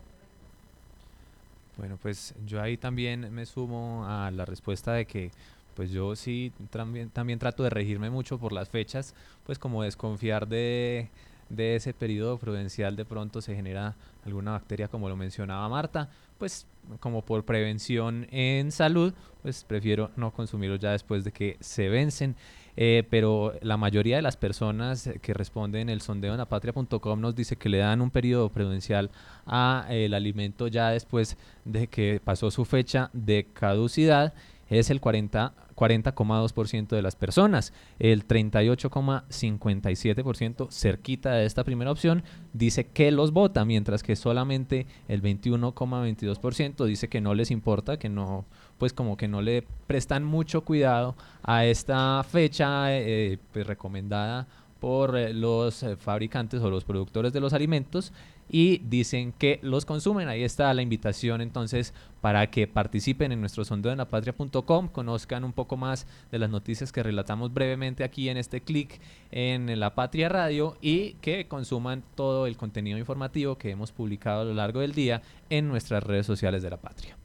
Bueno, 1.78 1.98
pues 2.02 2.36
yo 2.46 2.62
ahí 2.62 2.78
también 2.78 3.34
me 3.34 3.46
sumo 3.46 4.04
a 4.06 4.30
la 4.32 4.46
respuesta 4.46 4.94
de 4.94 5.06
que 5.06 5.32
pues 5.80 5.92
yo 5.92 6.14
sí 6.14 6.52
también, 6.72 7.10
también 7.10 7.40
trato 7.40 7.64
de 7.64 7.70
regirme 7.70 8.10
mucho 8.10 8.38
por 8.38 8.52
las 8.52 8.68
fechas, 8.68 9.16
pues 9.46 9.58
como 9.58 9.82
desconfiar 9.82 10.46
de, 10.46 11.08
de 11.48 11.78
ese 11.78 11.94
periodo 11.94 12.38
prudencial 12.38 12.98
de 12.98 13.06
pronto 13.06 13.42
se 13.42 13.56
genera 13.56 13.96
alguna 14.26 14.52
bacteria 14.52 14.90
como 14.90 15.08
lo 15.08 15.16
mencionaba 15.16 15.70
Marta, 15.70 16.10
pues 16.38 16.68
como 17.00 17.22
por 17.22 17.46
prevención 17.46 18.28
en 18.30 18.74
salud, 18.74 19.14
pues 19.42 19.64
prefiero 19.64 20.12
no 20.18 20.32
consumirlo 20.32 20.76
ya 20.76 20.92
después 20.92 21.24
de 21.24 21.32
que 21.32 21.56
se 21.62 21.88
vencen. 21.88 22.36
Eh, 22.76 23.04
pero 23.10 23.54
la 23.62 23.78
mayoría 23.78 24.18
de 24.18 24.22
las 24.22 24.36
personas 24.36 25.10
que 25.22 25.34
responden 25.34 25.90
el 25.90 26.02
sondeo 26.02 26.34
en 26.34 26.40
lapatria.com 26.40 27.22
nos 27.22 27.36
dice 27.36 27.56
que 27.56 27.70
le 27.70 27.78
dan 27.78 28.02
un 28.02 28.10
periodo 28.10 28.50
prudencial 28.50 29.12
a 29.46 29.86
el 29.90 30.14
alimento 30.14 30.68
ya 30.68 30.90
después 30.90 31.38
de 31.64 31.88
que 31.88 32.22
pasó 32.24 32.52
su 32.52 32.66
fecha 32.66 33.10
de 33.14 33.48
caducidad 33.54 34.34
es 34.70 34.90
el 34.90 35.02
40 35.02 35.54
40,2% 35.80 36.90
de 36.90 37.02
las 37.02 37.16
personas. 37.16 37.72
El 38.00 38.28
38,57% 38.28 40.70
cerquita 40.70 41.32
de 41.32 41.46
esta 41.46 41.64
primera 41.64 41.92
opción 41.92 42.24
dice 42.52 42.88
que 42.88 43.12
los 43.12 43.32
vota, 43.32 43.64
mientras 43.64 44.04
que 44.04 44.18
solamente 44.18 44.88
el 45.08 45.24
21,22% 45.24 46.86
dice 46.86 47.08
que 47.08 47.22
no 47.22 47.34
les 47.34 47.50
importa, 47.50 47.98
que 47.98 48.10
no, 48.10 48.44
pues 48.78 48.92
como 48.92 49.16
que 49.16 49.30
no 49.30 49.42
le 49.42 49.66
prestan 49.88 50.26
mucho 50.26 50.66
cuidado 50.66 51.16
a 51.44 51.64
esta 51.66 52.22
fecha 52.24 52.94
eh, 52.94 53.38
pues 53.54 53.66
recomendada 53.66 54.48
por 54.82 55.18
eh, 55.18 55.34
los 55.34 55.82
eh, 55.84 55.96
fabricantes 55.96 56.62
o 56.62 56.70
los 56.70 56.84
productores 56.84 57.32
de 57.34 57.40
los 57.40 57.54
alimentos 57.54 58.12
y 58.50 58.80
dicen 58.80 59.32
que 59.32 59.60
los 59.62 59.86
consumen. 59.86 60.28
Ahí 60.28 60.44
está 60.44 60.74
la 60.74 60.82
invitación 60.82 61.42
entonces 61.42 61.94
para 62.22 62.50
que 62.50 62.68
participen 62.68 63.32
en 63.32 63.40
nuestro 63.40 63.64
sondeo 63.64 63.92
en 63.92 64.00
lapatria.com, 64.00 64.90
conozcan 64.90 65.44
un 65.44 65.54
poco 65.54 65.78
más 65.78 66.06
de 66.32 66.40
las 66.40 66.50
noticias 66.50 66.92
que 66.92 67.04
relatamos 67.04 67.54
brevemente 67.54 68.04
aquí 68.04 68.30
en 68.30 68.38
este 68.38 68.62
clic 68.62 69.00
en 69.32 69.80
La 69.80 69.96
Patria 69.96 70.28
Radio 70.28 70.78
y 70.82 71.14
que 71.22 71.48
consuman 71.48 72.04
todo 72.16 72.48
el 72.48 72.58
contenido 72.58 72.98
informativo 72.98 73.58
que 73.58 73.72
hemos 73.72 73.92
publicado 73.92 74.42
a 74.42 74.46
lo 74.46 74.54
largo 74.54 74.82
del 74.82 74.94
día 74.94 75.22
en 75.50 75.68
nuestras 75.68 76.04
redes 76.04 76.26
sociales 76.26 76.62
de 76.62 76.70
La 76.70 76.78
Patria. 76.78 77.18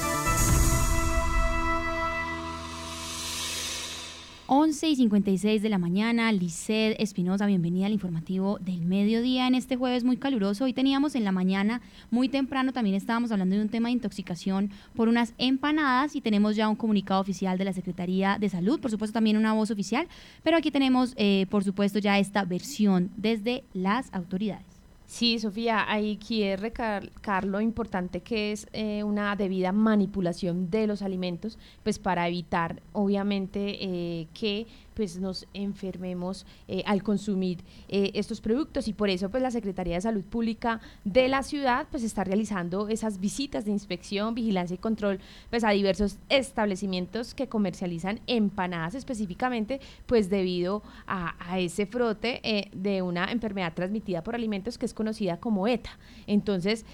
11 4.53 4.89
y 4.89 4.95
56 4.97 5.61
de 5.61 5.69
la 5.69 5.77
mañana, 5.77 6.29
Lisset 6.33 6.99
Espinosa, 6.99 7.45
bienvenida 7.45 7.85
al 7.85 7.93
informativo 7.93 8.59
del 8.59 8.81
mediodía 8.81 9.47
en 9.47 9.55
este 9.55 9.77
jueves 9.77 10.03
muy 10.03 10.17
caluroso. 10.17 10.65
Hoy 10.65 10.73
teníamos 10.73 11.15
en 11.15 11.23
la 11.23 11.31
mañana, 11.31 11.79
muy 12.09 12.27
temprano, 12.27 12.73
también 12.73 12.97
estábamos 12.97 13.31
hablando 13.31 13.55
de 13.55 13.61
un 13.61 13.69
tema 13.69 13.87
de 13.87 13.93
intoxicación 13.93 14.69
por 14.93 15.07
unas 15.07 15.33
empanadas 15.37 16.17
y 16.17 16.21
tenemos 16.21 16.57
ya 16.57 16.67
un 16.67 16.75
comunicado 16.75 17.21
oficial 17.21 17.57
de 17.57 17.63
la 17.63 17.71
Secretaría 17.71 18.37
de 18.41 18.49
Salud, 18.49 18.81
por 18.81 18.91
supuesto 18.91 19.13
también 19.13 19.37
una 19.37 19.53
voz 19.53 19.71
oficial, 19.71 20.09
pero 20.43 20.57
aquí 20.57 20.69
tenemos, 20.69 21.13
eh, 21.15 21.45
por 21.49 21.63
supuesto, 21.63 21.99
ya 21.99 22.19
esta 22.19 22.43
versión 22.43 23.09
desde 23.15 23.63
las 23.73 24.13
autoridades. 24.13 24.70
Sí, 25.11 25.39
Sofía, 25.39 25.91
hay 25.91 26.15
que 26.15 26.55
recalcar 26.55 27.43
lo 27.43 27.59
importante 27.59 28.21
que 28.21 28.53
es 28.53 28.65
eh, 28.71 29.03
una 29.03 29.35
debida 29.35 29.73
manipulación 29.73 30.69
de 30.69 30.87
los 30.87 31.01
alimentos, 31.01 31.59
pues 31.83 31.99
para 31.99 32.29
evitar, 32.29 32.81
obviamente, 32.93 33.75
eh, 33.81 34.29
que 34.33 34.67
pues 34.93 35.19
nos 35.19 35.47
enfermemos 35.53 36.45
eh, 36.67 36.83
al 36.85 37.03
consumir 37.03 37.59
eh, 37.89 38.11
estos 38.13 38.41
productos 38.41 38.87
y 38.87 38.93
por 38.93 39.09
eso 39.09 39.29
pues 39.29 39.41
la 39.41 39.51
Secretaría 39.51 39.95
de 39.95 40.01
Salud 40.01 40.23
Pública 40.23 40.81
de 41.03 41.27
la 41.27 41.43
ciudad 41.43 41.87
pues 41.89 42.03
está 42.03 42.23
realizando 42.23 42.87
esas 42.89 43.19
visitas 43.19 43.65
de 43.65 43.71
inspección, 43.71 44.35
vigilancia 44.35 44.75
y 44.75 44.77
control 44.77 45.19
pues 45.49 45.63
a 45.63 45.71
diversos 45.71 46.17
establecimientos 46.29 47.33
que 47.33 47.47
comercializan 47.47 48.19
empanadas 48.27 48.95
específicamente 48.95 49.79
pues 50.05 50.29
debido 50.29 50.83
a, 51.07 51.35
ese 51.57 51.85
frote 51.85 52.39
eh, 52.43 52.69
de 52.73 53.01
una 53.01 53.31
enfermedad 53.31 53.73
transmitida 53.73 54.23
por 54.23 54.35
alimentos 54.35 54.77
que 54.77 54.85
es 54.85 54.93
conocida 54.93 55.37
como 55.37 55.67
ETA. 55.67 55.97
Entonces 56.27 56.85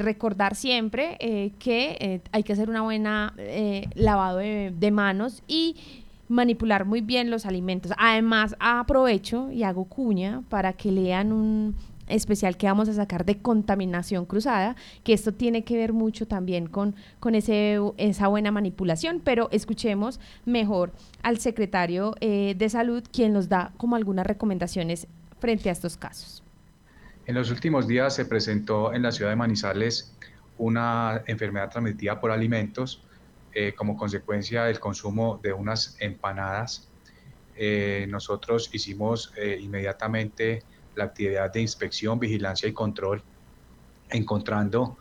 recordar 0.00 0.54
siempre 0.54 1.16
que 1.58 2.20
hay 2.32 2.42
que 2.42 2.52
hacer 2.52 2.68
una 2.68 2.82
buena 2.82 3.34
lavado 3.94 4.38
de 4.38 4.90
manos 4.90 5.42
y 5.46 5.76
manipular 6.28 6.84
muy 6.84 7.00
bien 7.00 7.30
los 7.30 7.46
alimentos. 7.46 7.92
Además, 7.98 8.56
aprovecho 8.58 9.50
y 9.50 9.62
hago 9.62 9.84
cuña 9.84 10.42
para 10.48 10.72
que 10.72 10.90
lean 10.92 11.32
un 11.32 11.74
especial 12.08 12.56
que 12.56 12.66
vamos 12.66 12.88
a 12.88 12.92
sacar 12.92 13.24
de 13.24 13.38
contaminación 13.38 14.26
cruzada, 14.26 14.76
que 15.02 15.12
esto 15.12 15.32
tiene 15.32 15.64
que 15.64 15.76
ver 15.76 15.92
mucho 15.92 16.26
también 16.26 16.68
con, 16.68 16.94
con 17.20 17.34
ese, 17.34 17.78
esa 17.96 18.28
buena 18.28 18.52
manipulación, 18.52 19.20
pero 19.22 19.48
escuchemos 19.50 20.20
mejor 20.44 20.92
al 21.22 21.38
secretario 21.38 22.14
eh, 22.20 22.54
de 22.56 22.68
salud, 22.68 23.02
quien 23.12 23.32
nos 23.32 23.48
da 23.48 23.72
como 23.76 23.96
algunas 23.96 24.26
recomendaciones 24.26 25.08
frente 25.40 25.68
a 25.68 25.72
estos 25.72 25.96
casos. 25.96 26.42
En 27.26 27.34
los 27.34 27.50
últimos 27.50 27.88
días 27.88 28.14
se 28.14 28.24
presentó 28.24 28.94
en 28.94 29.02
la 29.02 29.10
ciudad 29.10 29.30
de 29.30 29.36
Manizales 29.36 30.14
una 30.58 31.22
enfermedad 31.26 31.70
transmitida 31.70 32.20
por 32.20 32.30
alimentos 32.30 33.02
eh, 33.58 33.72
como 33.74 33.96
consecuencia 33.96 34.64
del 34.64 34.78
consumo 34.78 35.40
de 35.42 35.50
unas 35.50 35.96
empanadas. 35.98 36.90
Eh, 37.56 38.04
nosotros 38.06 38.68
hicimos 38.70 39.32
eh, 39.34 39.58
inmediatamente 39.58 40.62
la 40.94 41.04
actividad 41.04 41.50
de 41.50 41.62
inspección, 41.62 42.18
vigilancia 42.18 42.68
y 42.68 42.74
control, 42.74 43.22
encontrando 44.10 44.98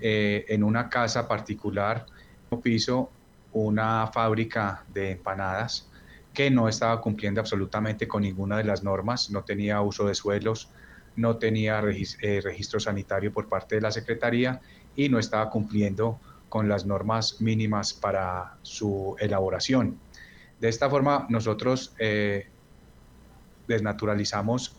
en 0.00 0.62
una 0.62 0.90
casa 0.90 1.26
particular, 1.26 2.04
un 2.50 2.60
piso, 2.60 3.10
una 3.54 4.06
fábrica 4.08 4.84
de 4.92 5.12
empanadas 5.12 5.88
que 6.34 6.50
no 6.50 6.68
estaba 6.68 7.00
cumpliendo 7.00 7.40
absolutamente 7.40 8.06
con 8.06 8.20
ninguna 8.20 8.58
de 8.58 8.64
las 8.64 8.82
normas, 8.82 9.30
no 9.30 9.44
tenía 9.44 9.80
uso 9.80 10.06
de 10.06 10.14
suelos, 10.14 10.68
no 11.16 11.38
tenía 11.38 11.80
registro 11.80 12.80
sanitario 12.80 13.32
por 13.32 13.48
parte 13.48 13.76
de 13.76 13.80
la 13.80 13.90
Secretaría 13.90 14.60
y 14.94 15.08
no 15.08 15.18
estaba 15.18 15.48
cumpliendo 15.48 16.20
con 16.54 16.68
las 16.68 16.86
normas 16.86 17.40
mínimas 17.40 17.92
para 17.92 18.58
su 18.62 19.16
elaboración. 19.18 19.98
De 20.60 20.68
esta 20.68 20.88
forma, 20.88 21.26
nosotros 21.28 21.92
eh, 21.98 22.46
desnaturalizamos 23.66 24.76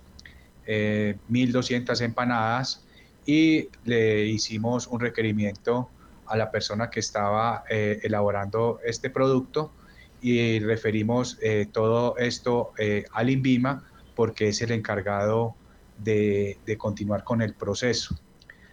1.200 0.65 1.99
eh, 1.99 2.05
empanadas 2.05 2.85
y 3.25 3.67
le 3.83 4.25
hicimos 4.25 4.87
un 4.87 5.01
requerimiento 5.01 5.89
a 6.27 6.37
la 6.37 6.49
persona 6.49 6.89
que 6.89 7.01
estaba 7.01 7.65
eh, 7.69 7.99
elaborando 8.03 8.79
este 8.85 9.09
producto 9.09 9.73
y 10.21 10.59
referimos 10.59 11.37
todo 11.73 12.15
esto 12.17 12.71
al 13.11 13.29
INVIMA 13.29 13.83
porque 14.15 14.47
es 14.47 14.61
el 14.61 14.71
encargado 14.71 15.55
de 15.97 16.77
continuar 16.77 17.25
con 17.25 17.41
el 17.41 17.53
proceso. 17.53 18.17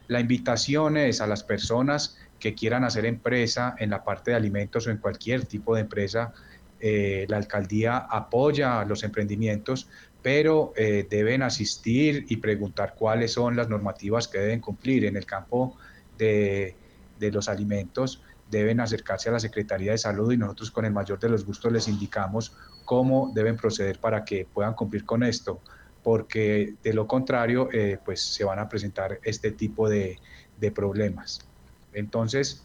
La 0.06 0.20
invitación 0.20 0.96
es 0.96 1.20
a 1.20 1.26
las 1.26 1.42
personas 1.42 2.16
que 2.42 2.54
quieran 2.54 2.82
hacer 2.82 3.06
empresa 3.06 3.76
en 3.78 3.90
la 3.90 4.02
parte 4.02 4.32
de 4.32 4.36
alimentos 4.36 4.88
o 4.88 4.90
en 4.90 4.96
cualquier 4.98 5.46
tipo 5.46 5.76
de 5.76 5.82
empresa, 5.82 6.34
eh, 6.80 7.24
la 7.28 7.36
alcaldía 7.36 7.96
apoya 7.96 8.84
los 8.84 9.04
emprendimientos, 9.04 9.88
pero 10.20 10.72
eh, 10.76 11.06
deben 11.08 11.42
asistir 11.42 12.26
y 12.28 12.38
preguntar 12.38 12.96
cuáles 12.98 13.32
son 13.32 13.54
las 13.54 13.68
normativas 13.68 14.26
que 14.26 14.38
deben 14.38 14.58
cumplir 14.58 15.04
en 15.04 15.16
el 15.16 15.24
campo 15.24 15.76
de, 16.18 16.74
de 17.20 17.30
los 17.30 17.48
alimentos 17.48 18.22
deben 18.50 18.80
acercarse 18.80 19.28
a 19.28 19.32
la 19.32 19.40
Secretaría 19.40 19.92
de 19.92 19.98
Salud 19.98 20.30
y 20.32 20.36
nosotros 20.36 20.70
con 20.72 20.84
el 20.84 20.92
mayor 20.92 21.18
de 21.20 21.30
los 21.30 21.46
gustos 21.46 21.72
les 21.72 21.88
indicamos 21.88 22.54
cómo 22.84 23.30
deben 23.34 23.56
proceder 23.56 23.98
para 23.98 24.24
que 24.24 24.46
puedan 24.52 24.74
cumplir 24.74 25.06
con 25.06 25.22
esto, 25.22 25.60
porque 26.02 26.74
de 26.82 26.92
lo 26.92 27.06
contrario, 27.06 27.68
eh, 27.72 27.98
pues 28.04 28.20
se 28.20 28.44
van 28.44 28.58
a 28.58 28.68
presentar 28.68 29.20
este 29.22 29.52
tipo 29.52 29.88
de, 29.88 30.18
de 30.60 30.70
problemas. 30.70 31.48
Entonces, 31.92 32.64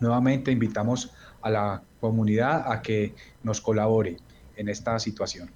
nuevamente 0.00 0.50
invitamos 0.52 1.12
a 1.42 1.50
la 1.50 1.82
comunidad 2.00 2.70
a 2.70 2.82
que 2.82 3.14
nos 3.42 3.60
colabore 3.60 4.16
en 4.56 4.68
esta 4.68 4.98
situación. 4.98 5.50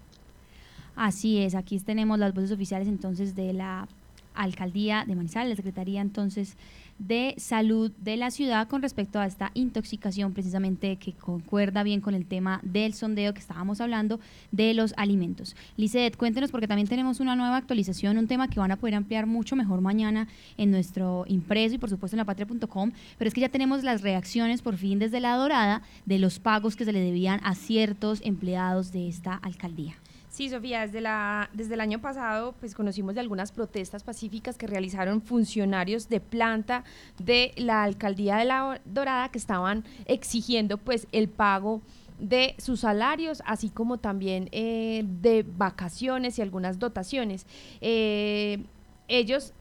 Así 0.96 1.38
es, 1.38 1.54
aquí 1.54 1.78
tenemos 1.78 2.18
las 2.18 2.34
voces 2.34 2.50
oficiales 2.50 2.88
entonces 2.88 3.34
de 3.34 3.52
la 3.52 3.87
alcaldía 4.34 5.04
de 5.06 5.14
Manizales, 5.14 5.50
la 5.50 5.56
secretaría 5.56 6.00
entonces 6.00 6.56
de 6.98 7.34
salud 7.38 7.92
de 7.98 8.16
la 8.16 8.30
ciudad 8.30 8.68
con 8.68 8.82
respecto 8.82 9.20
a 9.20 9.26
esta 9.26 9.50
intoxicación 9.54 10.32
precisamente 10.32 10.96
que 10.96 11.12
concuerda 11.12 11.82
bien 11.82 12.00
con 12.00 12.14
el 12.14 12.26
tema 12.26 12.61
del 12.62 12.94
sondeo 12.94 13.32
que 13.32 13.40
estábamos 13.40 13.80
hablando 13.80 14.20
de 14.50 14.74
los 14.74 14.94
alimentos. 14.96 15.54
Lizeth, 15.76 16.16
cuéntenos 16.16 16.50
porque 16.50 16.66
también 16.66 16.88
tenemos 16.88 17.20
una 17.20 17.37
nueva 17.37 17.56
actualización, 17.56 18.18
un 18.18 18.26
tema 18.26 18.48
que 18.48 18.61
van 18.61 18.72
a 18.72 18.76
poder 18.76 18.94
ampliar 18.94 19.26
mucho 19.26 19.56
mejor 19.56 19.80
mañana 19.80 20.28
en 20.56 20.70
nuestro 20.70 21.24
impreso 21.28 21.76
y 21.76 21.78
por 21.78 21.90
supuesto 21.90 22.16
en 22.16 22.18
la 22.18 22.24
patria.com, 22.24 22.92
pero 23.18 23.28
es 23.28 23.34
que 23.34 23.40
ya 23.40 23.48
tenemos 23.48 23.84
las 23.84 24.02
reacciones 24.02 24.62
por 24.62 24.76
fin 24.76 24.98
desde 24.98 25.20
la 25.20 25.37
dorada 25.37 25.82
de 26.06 26.18
los 26.18 26.38
pagos 26.38 26.76
que 26.76 26.84
se 26.84 26.92
le 26.92 27.00
debían 27.00 27.40
a 27.44 27.54
ciertos 27.54 28.20
empleados 28.24 28.92
de 28.92 29.08
esta 29.08 29.34
alcaldía. 29.34 29.94
Sí, 30.38 30.48
Sofía, 30.51 30.83
desde, 30.83 31.01
la, 31.01 31.51
desde 31.53 31.74
el 31.74 31.81
año 31.81 32.01
pasado 32.01 32.55
pues 32.61 32.72
conocimos 32.72 33.16
de 33.16 33.20
algunas 33.20 33.51
protestas 33.51 34.05
pacíficas 34.05 34.57
que 34.57 34.68
realizaron 34.68 35.20
funcionarios 35.20 36.09
de 36.09 36.20
planta 36.20 36.85
de 37.18 37.53
la 37.57 37.83
alcaldía 37.83 38.37
de 38.37 38.44
La 38.44 38.81
Dorada 38.85 39.31
que 39.31 39.38
estaban 39.38 39.83
exigiendo 40.07 40.79
pues 40.79 41.09
el 41.11 41.29
pago 41.29 41.83
de 42.20 42.55
sus 42.59 42.79
salarios, 42.79 43.42
así 43.46 43.68
como 43.68 43.98
también 43.98 44.48
eh, 44.53 45.03
de 45.09 45.42
vacaciones 45.42 46.38
y 46.38 46.42
algunas 46.42 46.79
dotaciones. 46.79 47.44
Eh, 47.81 48.62
ellos 49.09 49.55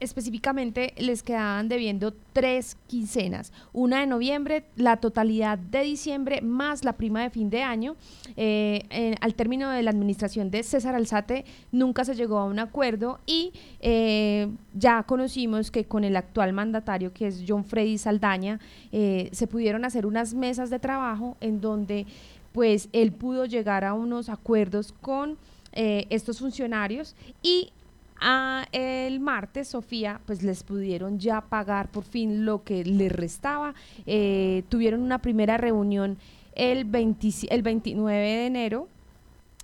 específicamente 0.00 0.94
les 0.98 1.22
quedaban 1.22 1.68
debiendo 1.68 2.12
tres 2.32 2.76
quincenas, 2.86 3.52
una 3.72 4.00
de 4.00 4.06
noviembre, 4.06 4.64
la 4.76 4.98
totalidad 4.98 5.58
de 5.58 5.82
diciembre 5.82 6.40
más 6.40 6.84
la 6.84 6.94
prima 6.94 7.22
de 7.22 7.30
fin 7.30 7.50
de 7.50 7.62
año. 7.62 7.96
Eh, 8.36 9.16
al 9.20 9.34
término 9.34 9.70
de 9.70 9.82
la 9.82 9.90
administración 9.90 10.50
de 10.50 10.62
César 10.62 10.94
Alzate 10.94 11.44
nunca 11.72 12.04
se 12.04 12.14
llegó 12.14 12.38
a 12.38 12.44
un 12.44 12.58
acuerdo 12.58 13.18
y 13.26 13.52
eh, 13.80 14.48
ya 14.74 15.02
conocimos 15.02 15.70
que 15.70 15.84
con 15.84 16.04
el 16.04 16.16
actual 16.16 16.52
mandatario 16.52 17.12
que 17.12 17.26
es 17.26 17.44
John 17.46 17.64
Freddy 17.64 17.98
Saldaña 17.98 18.60
eh, 18.92 19.28
se 19.32 19.46
pudieron 19.46 19.84
hacer 19.84 20.06
unas 20.06 20.34
mesas 20.34 20.70
de 20.70 20.78
trabajo 20.78 21.36
en 21.40 21.60
donde 21.60 22.06
pues 22.52 22.88
él 22.92 23.12
pudo 23.12 23.46
llegar 23.46 23.84
a 23.84 23.94
unos 23.94 24.28
acuerdos 24.28 24.92
con 25.00 25.36
estos 25.70 26.40
funcionarios 26.40 27.14
y 27.40 27.70
el 28.72 29.20
martes, 29.20 29.68
Sofía, 29.68 30.20
pues 30.26 30.42
les 30.42 30.62
pudieron 30.62 31.18
ya 31.18 31.40
pagar 31.40 31.88
por 31.88 32.04
fin 32.04 32.44
lo 32.44 32.64
que 32.64 32.84
les 32.84 33.12
restaba. 33.12 33.74
Eh, 34.06 34.64
tuvieron 34.68 35.02
una 35.02 35.18
primera 35.18 35.56
reunión 35.56 36.18
el, 36.54 36.84
20 36.84 37.28
el 37.50 37.62
29 37.62 38.18
de 38.18 38.46
enero 38.46 38.88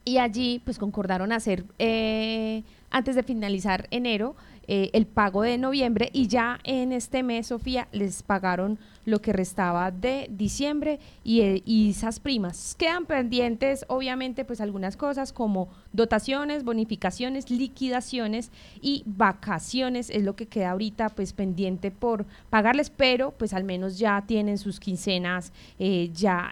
y 0.05 0.19
allí 0.19 0.61
pues 0.65 0.79
concordaron 0.79 1.33
hacer 1.33 1.65
eh, 1.79 2.63
antes 2.91 3.17
de 3.17 3.23
finalizar 3.23 3.89
enero 3.91 4.37
eh, 4.67 4.91
el 4.93 5.07
pago 5.07 5.43
de 5.43 5.59
noviembre 5.59 6.11
y 6.13 6.27
ya 6.27 6.59
en 6.65 6.93
este 6.93 7.23
mes, 7.23 7.49
Sofía, 7.49 7.89
les 7.93 8.23
pagaron 8.23 8.79
lo 9.05 9.21
que 9.21 9.35
restaba 9.35 9.91
de 9.91 10.29
diciembre 10.31 10.99
y, 11.23 11.41
eh, 11.43 11.63
y, 11.67 11.91
esas 11.91 12.21
primas. 12.21 12.75
Quedan 12.75 13.05
pendientes, 13.05 13.85
obviamente, 13.89 14.47
pues 14.47 14.63
algunas 14.63 14.97
cosas 14.97 15.33
como 15.33 15.69
dotaciones, 15.93 16.65
bonificaciones, 16.65 17.51
liquidaciones 17.51 18.51
y 18.81 19.03
vacaciones, 19.05 20.09
es 20.09 20.23
lo 20.23 20.37
que 20.37 20.47
queda 20.47 20.71
ahorita 20.71 21.11
pues 21.11 21.35
pendiente 21.35 21.91
por 21.91 22.25
pagarles, 22.49 22.89
pero 22.89 23.33
pues 23.33 23.53
al 23.53 23.65
menos 23.65 23.99
ya 23.99 24.25
tienen 24.27 24.57
sus 24.57 24.81
quincenas 24.81 25.53
eh, 25.79 26.11
ya 26.15 26.51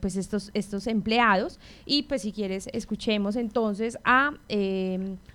pues 0.00 0.16
estos, 0.16 0.50
estos 0.54 0.88
empleados. 0.88 1.60
Y 1.84 2.02
pues 2.04 2.22
si 2.22 2.32
quieres, 2.32 2.68
escuchemos 2.72 3.36
entonces 3.36 3.96
a 4.04 4.32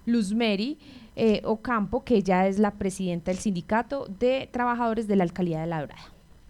Luz 0.06 0.34
Mary 0.34 0.78
eh, 1.16 1.42
Ocampo, 1.46 2.04
que 2.04 2.22
ya 2.24 2.48
es 2.48 2.60
la 2.60 2.72
presidenta 2.72 3.32
del 3.32 3.40
sindicato 3.40 4.06
de 4.08 4.50
trabajadores 4.52 5.08
de 5.08 5.16
la 5.16 5.24
alcaldía 5.24 5.62
de 5.62 5.68
La 5.68 5.82
Dorada. 5.82 6.02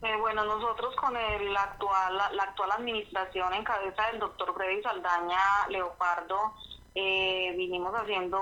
Eh, 0.04 0.18
bueno, 0.20 0.44
nosotros 0.46 0.96
con 0.96 1.16
el 1.16 1.56
actual, 1.56 2.18
la, 2.18 2.44
actual 2.44 2.72
administración 2.72 3.54
en 3.54 3.64
cabeza 3.64 4.08
del 4.12 4.20
doctor 4.20 4.54
Freddy 4.56 4.82
Saldaña 4.82 5.40
Leopardo, 5.70 6.54
eh, 6.96 7.54
vinimos 7.56 7.94
haciendo 7.94 8.40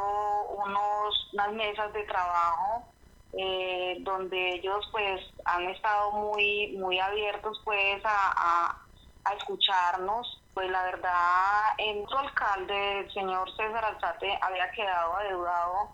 unos, 0.57 1.29
unas 1.33 1.51
mesas 1.53 1.91
de 1.93 2.03
trabajo 2.03 2.85
eh, 3.33 3.97
donde 3.99 4.55
ellos 4.55 4.87
pues 4.91 5.21
han 5.45 5.69
estado 5.69 6.11
muy 6.13 6.75
muy 6.79 6.99
abiertos 6.99 7.61
pues 7.63 8.03
a, 8.03 8.75
a, 9.23 9.33
escucharnos 9.35 10.41
pues 10.55 10.67
la 10.71 10.83
verdad 10.83 11.75
el 11.77 12.03
alcalde 12.11 13.01
el 13.01 13.13
señor 13.13 13.47
César 13.55 13.85
Alzate 13.85 14.39
había 14.41 14.71
quedado 14.71 15.15
adeudado 15.17 15.89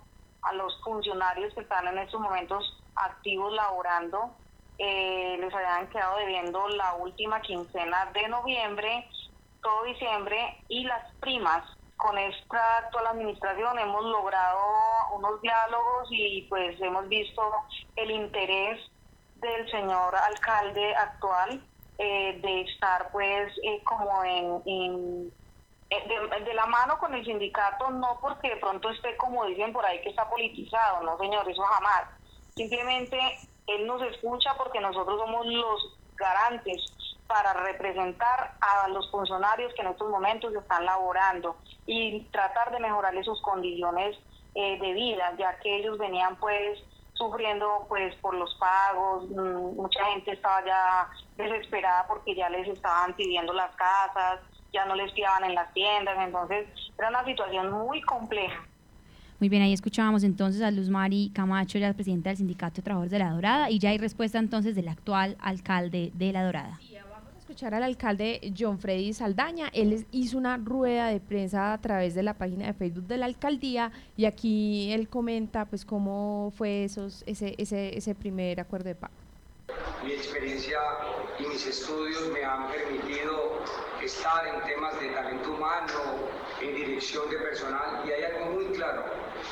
a 0.45 0.53
los 0.53 0.81
funcionarios 0.84 1.53
que 1.53 1.62
están 1.62 1.88
en 1.88 1.97
estos 1.99 2.19
momentos 2.21 2.81
activos 2.95 3.53
laborando. 3.53 4.31
Eh, 4.77 5.38
les 5.39 5.53
habían 5.53 5.88
quedado 5.88 6.17
debiendo 6.17 6.67
la 6.69 6.95
última 6.95 7.41
quincena 7.41 8.12
de 8.13 8.27
noviembre, 8.27 9.08
todo 9.62 9.84
diciembre 9.84 10.58
y 10.67 10.84
las 10.84 11.13
primas. 11.15 11.63
Con 11.97 12.17
esta 12.17 12.77
actual 12.79 13.08
administración 13.08 13.79
hemos 13.79 14.03
logrado 14.05 14.60
unos 15.13 15.41
diálogos 15.41 16.08
y 16.12 16.41
pues 16.49 16.79
hemos 16.81 17.08
visto 17.08 17.41
el 17.95 18.12
interés 18.12 18.79
del 19.36 19.71
señor 19.71 20.15
alcalde 20.15 20.93
actual 20.95 21.63
eh, 21.97 22.39
de 22.41 22.62
estar 22.62 23.10
pues 23.12 23.53
eh, 23.63 23.81
como 23.86 24.23
en 24.25 24.62
eh, 24.65 25.31
de, 25.89 26.54
la 26.54 26.65
mano 26.65 26.98
con 26.98 27.13
el 27.13 27.24
sindicato, 27.24 27.89
no 27.91 28.17
porque 28.19 28.50
de 28.50 28.58
pronto 28.58 28.89
esté, 28.89 29.15
como 29.17 29.45
dicen 29.45 29.71
por 29.71 29.86
ahí, 29.86 30.02
que 30.02 30.10
está 30.10 30.28
politizado, 30.30 31.04
no 31.04 31.17
señor, 31.17 31.50
eso 31.50 31.62
jamás. 31.62 32.06
Simplemente 32.56 33.17
él 33.67 33.86
nos 33.86 34.02
escucha 34.04 34.56
porque 34.58 34.80
nosotros 34.80 35.19
somos 35.19 35.45
los 35.45 35.98
garantes 36.15 36.84
para 37.28 37.54
representar 37.54 38.54
a 38.62 38.88
los 38.89 39.10
funcionarios 39.12 39.74
que 39.74 39.82
en 39.82 39.89
estos 39.89 40.10
momentos 40.10 40.54
están 40.54 40.86
laborando 40.86 41.58
y 41.86 42.21
tratar 42.32 42.71
de 42.71 42.80
mejorarles 42.80 43.26
sus 43.26 43.41
condiciones 43.41 44.17
eh, 44.54 44.80
de 44.80 44.93
vida, 44.93 45.34
ya 45.38 45.58
que 45.60 45.78
ellos 45.78 45.98
venían 45.98 46.36
pues 46.38 46.80
sufriendo 47.13 47.86
pues 47.88 48.15
por 48.15 48.36
los 48.36 48.54
pagos, 48.56 49.30
mm, 49.30 49.76
mucha 49.76 50.04
gente 50.06 50.32
estaba 50.32 50.63
ya 50.65 51.10
desesperada 51.36 52.06
porque 52.08 52.36
ya 52.36 52.50
les 52.50 52.67
estaban 52.67 53.13
pidiendo 53.15 53.54
las 53.54 53.74
casas, 53.76 54.39
ya 54.75 54.85
no 54.85 54.95
les 54.95 55.11
fiaban 55.13 55.45
en 55.45 55.55
las 55.55 55.73
tiendas, 55.73 56.15
entonces 56.19 56.67
era 56.97 57.09
una 57.09 57.23
situación 57.23 57.71
muy 57.71 58.01
compleja. 58.01 58.61
Muy 59.39 59.49
bien, 59.49 59.61
ahí 59.61 59.73
escuchábamos 59.73 60.23
entonces 60.23 60.61
a 60.61 60.71
Luz 60.71 60.89
Mari 60.89 61.31
Camacho, 61.33 61.77
ya 61.77 61.93
presidenta 61.93 62.29
del 62.29 62.38
Sindicato 62.38 62.77
de 62.77 62.81
Trabajadores 62.83 63.11
de 63.11 63.19
La 63.19 63.31
Dorada, 63.31 63.69
y 63.69 63.79
ya 63.79 63.89
hay 63.89 63.97
respuesta 63.97 64.38
entonces 64.38 64.75
del 64.75 64.88
actual 64.88 65.38
alcalde 65.39 66.11
de 66.13 66.31
La 66.33 66.43
Dorada. 66.43 66.79
vamos 67.09 67.33
a 67.35 67.39
escuchar 67.39 67.73
al 67.73 67.83
alcalde 67.83 68.53
John 68.57 68.79
Freddy 68.79 69.13
Saldaña. 69.13 69.67
Él 69.73 70.05
hizo 70.11 70.38
una 70.38 70.57
rueda 70.57 71.07
de 71.07 71.19
prensa 71.19 71.73
a 71.73 71.77
través 71.79 72.15
de 72.15 72.23
la 72.23 72.33
página 72.33 72.67
de 72.67 72.73
Facebook 72.73 73.07
de 73.07 73.17
la 73.17 73.25
alcaldía 73.25 73.91
y 74.17 74.25
aquí 74.25 74.91
él 74.91 75.07
comenta 75.09 75.65
pues 75.65 75.85
cómo 75.85 76.51
fue 76.55 76.85
esos, 76.85 77.23
ese, 77.27 77.55
ese, 77.57 77.97
ese 77.97 78.15
primer 78.15 78.59
acuerdo 78.59 78.89
de 78.89 78.95
pago. 78.95 79.24
Mi 80.05 80.13
experiencia 80.13 80.79
y 81.39 81.47
mis 81.47 81.65
estudios 81.65 82.27
me 82.27 82.45
han 82.45 82.67
permitido 82.71 83.63
estar 84.03 84.45
en 84.45 84.61
temas 84.61 84.99
de 84.99 85.09
talento 85.09 85.49
humano, 85.53 85.93
en 86.61 86.75
dirección 86.75 87.27
de 87.27 87.39
personal 87.39 88.03
y 88.05 88.11
hay 88.11 88.23
algo 88.25 88.51
muy 88.51 88.65
claro, 88.65 89.03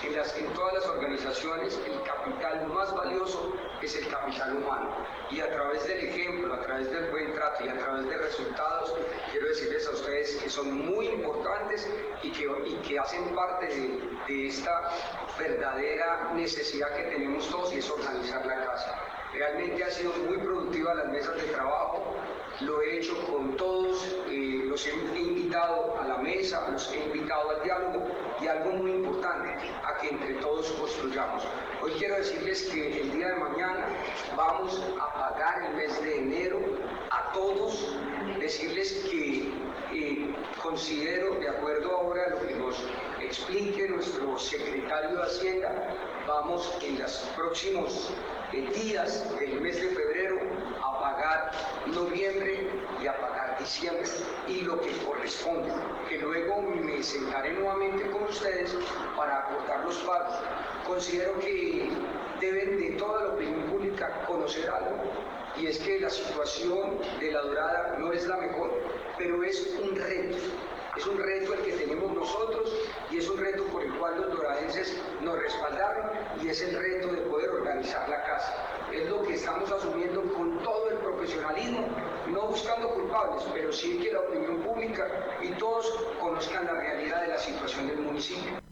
en, 0.04 0.54
todas 0.54 0.74
las 0.76 0.86
organizaciones 0.86 1.80
el 1.88 2.00
capital 2.04 2.68
más 2.68 2.94
valioso 2.94 3.52
es 3.82 3.96
el 3.96 4.08
capital 4.08 4.58
humano 4.58 4.96
y 5.32 5.40
a 5.40 5.52
través 5.52 5.88
del 5.88 6.06
ejemplo, 6.06 6.54
a 6.54 6.62
través 6.62 6.92
del 6.92 7.10
buen 7.10 7.34
trato 7.34 7.66
y 7.66 7.70
a 7.70 7.78
través 7.80 8.06
de 8.06 8.16
resultados, 8.16 8.94
quiero 9.32 9.48
decirles 9.48 9.88
a 9.88 9.92
ustedes 9.92 10.36
que 10.36 10.50
son 10.52 10.86
muy 10.86 11.08
importantes 11.08 11.90
y 12.22 12.32
que, 12.32 13.00
hacen 13.00 13.34
parte 13.34 13.68
de 14.28 14.48
esta 14.48 14.92
verdadera 15.40 16.32
necesidad 16.36 16.96
que 16.96 17.04
tenemos 17.06 17.50
todos 17.50 17.74
y 17.74 17.80
es 17.80 17.90
organizar 17.90 18.46
la 18.46 18.66
casa. 18.66 19.13
Realmente 19.34 19.84
ha 19.84 19.90
sido 19.90 20.14
muy 20.28 20.38
productiva 20.38 20.94
las 20.94 21.08
mesas 21.08 21.36
de 21.38 21.48
trabajo, 21.48 22.16
lo 22.62 22.82
he 22.84 23.00
hecho 23.00 23.18
con 23.26 23.58
todos, 23.58 24.06
eh, 24.30 24.62
los 24.66 24.86
he 24.86 24.94
invitado 24.94 26.00
a 26.00 26.08
la 26.08 26.18
mesa, 26.18 26.70
los 26.70 26.92
he 26.94 27.04
invitado 27.04 27.50
al 27.50 27.64
diálogo 27.64 28.08
y 28.40 28.48
algo 28.48 28.74
muy 28.74 28.92
importante, 28.92 29.50
a 29.84 29.98
que 29.98 30.10
entre 30.10 30.36
todos 30.36 30.68
construyamos. 30.74 31.44
Hoy 31.82 31.94
quiero 31.98 32.16
decirles 32.18 32.70
que 32.72 33.02
el 33.02 33.12
día 33.12 33.30
de 33.30 33.36
mañana 33.36 33.88
vamos 34.38 34.80
a 35.02 35.14
pagar 35.14 35.64
el 35.64 35.78
mes 35.78 36.00
de 36.04 36.20
enero 36.20 36.60
a 37.10 37.34
todos, 37.34 37.96
decirles 38.40 38.94
que 39.10 39.52
eh, 39.94 40.36
considero, 40.62 41.40
de 41.40 41.50
acuerdo 41.50 41.92
ahora 41.92 42.26
a 42.28 42.30
lo 42.30 42.48
que 42.48 42.54
nos 42.54 42.76
explique 43.20 43.88
nuestro 43.88 44.38
secretario 44.38 45.18
de 45.18 45.24
Hacienda, 45.24 45.96
vamos 46.28 46.72
en 46.84 47.00
los 47.00 47.12
próximos 47.36 48.12
eh, 48.54 48.70
días 48.84 49.26
del 49.40 49.60
mes 49.62 49.76
de 49.82 49.90
febrero 49.90 50.38
a 50.84 51.00
pagar 51.00 51.52
noviembre 51.88 52.70
y 53.02 53.08
a 53.08 53.20
pagar 53.20 53.58
diciembre 53.60 54.04
y 54.48 54.62
lo 54.62 54.80
que 54.82 54.92
corresponde, 55.06 55.72
que 56.08 56.20
luego 56.20 56.62
me 56.62 57.02
sentaré 57.02 57.54
nuevamente 57.54 58.10
con 58.12 58.24
ustedes 58.24 58.76
para 59.18 59.40
aportar 59.40 59.84
los 59.86 59.98
pagos. 59.98 60.36
Considero 60.86 61.40
que 61.40 61.90
deben 62.40 62.80
de 62.80 62.92
toda 62.92 63.24
la 63.24 63.34
opinión 63.34 63.64
pública 63.64 64.24
conocer 64.28 64.70
algo 64.70 65.04
y 65.58 65.68
es 65.68 65.80
que 65.80 66.00
la 66.00 66.10
situación 66.10 67.00
de 67.20 67.32
la 67.32 67.42
dorada 67.42 67.96
no 68.00 68.12
es 68.12 68.28
la 68.28 68.38
mejor, 68.38 68.82
pero 69.18 69.44
es 69.44 69.76
un 69.82 69.96
reto. 69.96 70.38
Es 70.96 71.08
un 71.08 71.18
reto 71.18 71.56
el 71.56 71.62
que 71.62 71.72
tenemos 71.74 72.14
nosotros 72.14 72.72
y 73.10 73.18
es 73.18 73.28
un 73.28 73.40
reto 73.40 73.64
por 73.66 73.84
el 73.84 73.92
cual 73.94 74.22
los 74.22 74.32
doradenses 74.32 74.96
nos 75.22 75.40
respaldaron 75.40 76.12
y 76.40 76.50
es 76.50 76.62
el 76.62 76.78
reto 76.78 77.08
de 77.08 77.22
poder 77.22 77.50
organizar 77.50 78.08
la 78.08 78.22
casa. 78.24 78.54
Es 78.92 79.10
lo 79.10 79.24
que 79.24 79.34
estamos 79.34 79.72
asumiendo 79.72 80.22
con 80.34 80.60
todo 80.60 80.92
el 80.92 80.98
profesionalismo, 80.98 81.88
no 82.28 82.44
buscando 82.44 82.90
culpables, 82.90 83.44
pero 83.54 83.74
sí 83.74 83.98
que 83.98 84.14
la 84.14 84.20
opinión 84.20 84.62
pública 84.62 85.08
y 85.42 85.50
todos 85.54 85.92
conozcan 86.20 86.66
la 86.66 86.74
realidad 86.74 87.22
de 87.22 87.28
la 87.30 87.38
situación 87.40 87.88
del 87.88 87.98
municipio. 87.98 88.64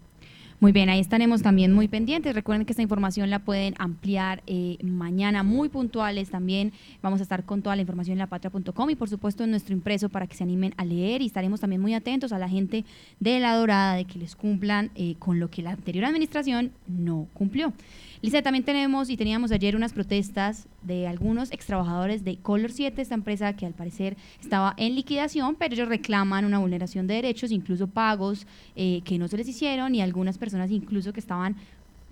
Muy 0.61 0.73
bien, 0.73 0.89
ahí 0.89 0.99
estaremos 0.99 1.41
también 1.41 1.73
muy 1.73 1.87
pendientes. 1.87 2.35
Recuerden 2.35 2.67
que 2.67 2.73
esta 2.73 2.83
información 2.83 3.31
la 3.31 3.39
pueden 3.39 3.73
ampliar 3.79 4.43
eh, 4.45 4.77
mañana, 4.83 5.41
muy 5.41 5.69
puntuales 5.69 6.29
también. 6.29 6.71
Vamos 7.01 7.19
a 7.19 7.23
estar 7.23 7.45
con 7.45 7.63
toda 7.63 7.75
la 7.75 7.81
información 7.81 8.13
en 8.13 8.19
lapatria.com 8.19 8.89
y 8.91 8.95
por 8.95 9.09
supuesto 9.09 9.43
en 9.43 9.49
nuestro 9.49 9.73
impreso 9.73 10.09
para 10.09 10.27
que 10.27 10.35
se 10.35 10.43
animen 10.43 10.75
a 10.77 10.85
leer 10.85 11.23
y 11.23 11.25
estaremos 11.25 11.61
también 11.61 11.81
muy 11.81 11.95
atentos 11.95 12.31
a 12.31 12.37
la 12.37 12.47
gente 12.47 12.85
de 13.19 13.39
La 13.39 13.55
Dorada 13.55 13.95
de 13.95 14.05
que 14.05 14.19
les 14.19 14.35
cumplan 14.35 14.91
eh, 14.93 15.15
con 15.17 15.39
lo 15.39 15.49
que 15.49 15.63
la 15.63 15.71
anterior 15.71 16.05
administración 16.05 16.71
no 16.87 17.27
cumplió. 17.33 17.73
Lisa, 18.21 18.43
también 18.43 18.63
tenemos 18.63 19.09
y 19.09 19.17
teníamos 19.17 19.51
ayer 19.51 19.75
unas 19.75 19.93
protestas 19.93 20.67
de 20.83 21.07
algunos 21.07 21.51
extrabajadores 21.51 22.23
de 22.23 22.37
Color 22.37 22.71
7, 22.71 23.01
esta 23.01 23.15
empresa 23.15 23.55
que 23.55 23.65
al 23.65 23.73
parecer 23.73 24.15
estaba 24.39 24.75
en 24.77 24.93
liquidación, 24.93 25.55
pero 25.55 25.73
ellos 25.73 25.87
reclaman 25.87 26.45
una 26.45 26.59
vulneración 26.59 27.07
de 27.07 27.15
derechos, 27.15 27.51
incluso 27.51 27.87
pagos 27.87 28.45
eh, 28.75 29.01
que 29.05 29.17
no 29.17 29.27
se 29.27 29.37
les 29.37 29.47
hicieron 29.47 29.95
y 29.95 30.03
algunas 30.03 30.37
personas 30.37 30.69
incluso 30.69 31.13
que 31.13 31.19
estaban 31.19 31.55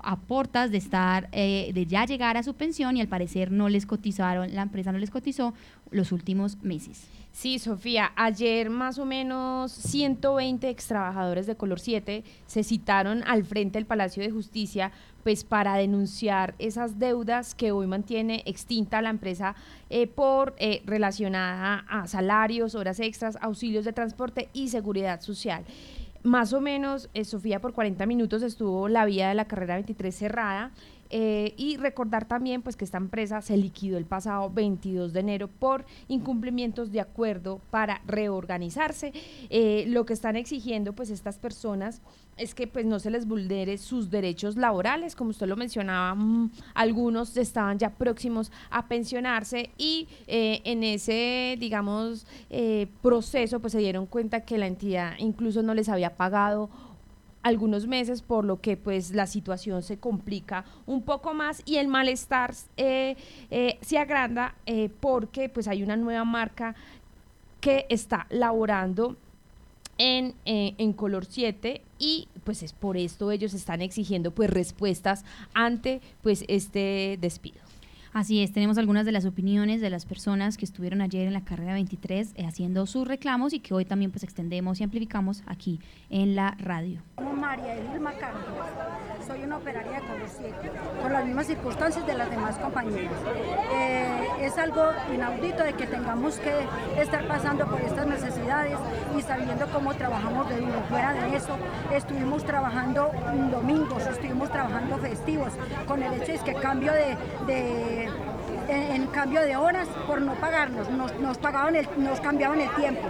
a 0.04 0.18
portas 0.18 0.72
de 0.72 0.78
estar, 0.78 1.30
eh, 1.32 1.72
de 1.74 1.86
ya 1.86 2.06
llegar 2.06 2.38
a 2.38 2.44
su 2.44 2.54
pensión 2.54 2.98
y 2.98 3.02
al 3.02 3.08
parecer 3.08 3.52
no 3.52 3.70
les 3.70 3.86
cotizaron, 3.86 4.54
la 4.54 4.64
empresa 4.64 4.92
no 4.92 4.98
les 4.98 5.12
cotizó 5.12 5.54
los 5.92 6.12
últimos 6.12 6.62
meses. 6.64 7.08
Sí, 7.32 7.60
Sofía, 7.60 8.12
ayer 8.16 8.70
más 8.70 8.98
o 8.98 9.06
menos 9.06 9.72
120 9.72 10.68
ex 10.68 10.88
trabajadores 10.88 11.46
de 11.48 11.56
Color 11.56 11.80
7 11.80 12.24
se 12.48 12.64
citaron 12.64 13.24
al 13.26 13.46
frente 13.46 13.78
del 13.78 13.86
Palacio 13.86 14.24
de 14.24 14.32
Justicia 14.32 14.92
pues 15.24 15.44
para 15.44 15.76
denunciar 15.76 16.56
esas 16.60 16.98
deudas 16.98 17.54
que 17.54 17.72
hoy 17.72 17.88
mantiene 17.88 18.42
extinta 18.46 19.02
la 19.02 19.10
empresa 19.10 19.56
eh, 19.90 20.08
por 20.08 20.56
eh, 20.58 20.82
relacionada 20.86 21.86
a 21.88 22.08
salarios, 22.08 22.76
horas 22.76 23.00
extras, 23.00 23.38
auxilios 23.42 23.86
de 23.86 23.94
transporte 23.94 24.50
y 24.54 24.70
seguridad 24.70 25.22
social. 25.22 25.64
Más 26.24 26.52
o 26.52 26.60
menos, 26.60 27.10
eh, 27.14 27.24
Sofía, 27.24 27.62
por 27.62 27.74
40 27.74 28.06
minutos 28.06 28.42
estuvo 28.42 28.90
la 28.90 29.06
vía 29.06 29.30
de 29.30 29.36
la 29.36 29.46
carrera 29.46 29.76
23 29.76 30.14
cerrada. 30.14 30.72
Eh, 31.12 31.56
y 31.58 31.78
recordar 31.78 32.26
también 32.26 32.62
pues 32.62 32.76
que 32.76 32.86
esta 32.86 32.98
empresa 32.98 33.42
se 33.42 33.58
liquidó 33.58 33.98
el 33.98 34.06
pasado 34.06 34.52
22 34.52 35.12
de 35.12 35.20
enero 35.22 35.48
por 35.48 35.86
incumplimientos 36.08 36.92
de 36.92 37.02
acuerdo 37.02 37.62
para 37.72 38.02
reorganizarse. 38.06 39.12
Eh, 39.50 39.86
lo 39.88 40.06
que 40.06 40.14
están 40.14 40.36
exigiendo 40.36 40.94
pues 40.94 41.10
estas 41.10 41.40
personas 41.40 42.02
es 42.40 42.56
que 42.56 42.68
pues 42.68 42.86
no 42.86 43.00
se 43.00 43.12
les 43.12 43.28
vulnere 43.28 43.78
sus 43.78 44.10
derechos 44.10 44.56
laborales, 44.56 45.16
como 45.16 45.32
usted 45.32 45.48
lo 45.48 45.56
mencionaba, 45.56 46.16
mm, 46.16 46.52
algunos 46.74 47.36
estaban 47.38 47.78
ya 47.78 47.92
próximos 47.92 48.52
a 48.72 48.88
pensionarse 48.88 49.70
y 49.78 50.08
eh, 50.28 50.62
en 50.64 50.84
ese, 50.84 51.58
digamos, 51.60 52.26
eh, 52.50 52.88
proceso 53.02 53.60
pues 53.60 53.74
se 53.74 53.80
dieron 53.80 54.06
cuenta 54.06 54.42
que 54.42 54.58
la 54.58 54.68
entidad 54.68 55.14
incluso 55.20 55.62
no 55.62 55.74
les 55.74 55.90
había 55.90 56.16
pagado 56.16 56.70
algunos 57.42 57.88
meses, 57.88 58.22
por 58.22 58.44
lo 58.44 58.60
que 58.60 58.76
pues 58.76 59.12
la 59.12 59.26
situación 59.26 59.82
se 59.82 59.98
complica 59.98 60.66
un 60.86 61.04
poco 61.04 61.34
más 61.34 61.62
y 61.66 61.78
el 61.78 61.88
malestar 61.88 62.54
eh, 62.76 63.16
se 63.82 63.98
agranda 63.98 64.56
porque 65.00 65.48
pues 65.48 65.68
hay 65.68 65.82
una 65.82 65.96
nueva 65.96 66.26
marca 66.26 66.76
que 67.62 67.86
está 67.90 68.28
laborando 68.30 69.16
en, 70.00 70.34
en 70.46 70.94
color 70.94 71.26
7 71.26 71.84
y 72.00 72.28
pues 72.44 72.64
es 72.64 72.74
por 72.74 72.98
esto 72.98 73.30
ellos 73.30 73.54
están 73.54 73.82
exigiendo 73.82 74.32
pues 74.32 74.50
respuestas 74.50 75.24
ante 75.54 76.02
pues 76.24 76.44
este 76.48 77.20
despido. 77.22 77.60
Así 78.12 78.42
es, 78.42 78.52
tenemos 78.52 78.80
algunas 78.80 79.06
de 79.06 79.12
las 79.12 79.26
opiniones 79.26 79.82
de 79.82 79.90
las 79.92 80.06
personas 80.06 80.58
que 80.58 80.66
estuvieron 80.66 81.02
ayer 81.02 81.28
en 81.28 81.34
la 81.34 81.44
carrera 81.44 81.74
23 81.74 82.34
eh, 82.36 82.46
haciendo 82.46 82.88
sus 82.88 83.08
reclamos 83.08 83.54
y 83.54 83.60
que 83.60 83.74
hoy 83.76 83.86
también 83.86 84.10
pues 84.10 84.24
extendemos 84.24 84.80
y 84.80 84.84
amplificamos 84.84 85.44
aquí 85.46 85.80
en 86.10 86.36
la 86.36 86.56
radio. 86.58 87.04
Como 87.16 87.34
María 87.34 87.76
Elma 87.76 88.14
Carlos, 88.14 88.44
soy 89.30 89.44
una 89.44 89.58
operaria 89.58 90.00
de 90.00 90.08
Color 90.08 90.28
7, 90.28 90.72
por 91.04 91.12
las 91.12 91.24
mismas 91.24 91.46
circunstancias 91.46 92.08
de 92.08 92.14
las 92.16 92.32
demás 92.32 92.58
compañeras. 92.58 93.14
Eh, 93.72 94.28
es 94.42 94.58
algo 94.58 94.90
inaudito 95.14 95.64
de 95.64 95.74
que 95.74 95.86
tengamos 95.86 96.40
que 96.40 96.52
estar 97.00 97.28
pasando 97.28 97.68
por 97.68 97.80
estas 97.80 98.08
necesidades 98.08 98.80
y 99.16 99.22
sabiendo 99.22 99.68
cómo 99.72 99.94
trabajamos 99.94 100.50
de 100.50 100.58
duro. 100.58 100.82
Fuera 100.90 101.14
de 101.14 101.36
eso, 101.36 101.56
estuvimos 101.94 102.44
trabajando 102.44 103.12
domingos, 103.52 104.08
estuvimos 104.08 104.50
trabajando 104.50 104.98
festivos, 104.98 105.54
con 105.88 106.02
el 106.02 106.12
hecho 106.20 106.32
de 106.32 106.40
que 106.40 106.54
cambio 106.56 106.92
de, 106.92 108.10
en, 108.68 109.06
cambio 109.08 109.42
de 109.42 109.56
horas 109.56 109.88
por 110.08 110.22
no 110.22 110.34
pagarnos, 110.34 110.90
nos, 110.90 111.38
pagaban 111.38 111.76
nos 111.98 112.20
cambiaban 112.20 112.62
el 112.62 112.70
tiempo. 112.72 113.08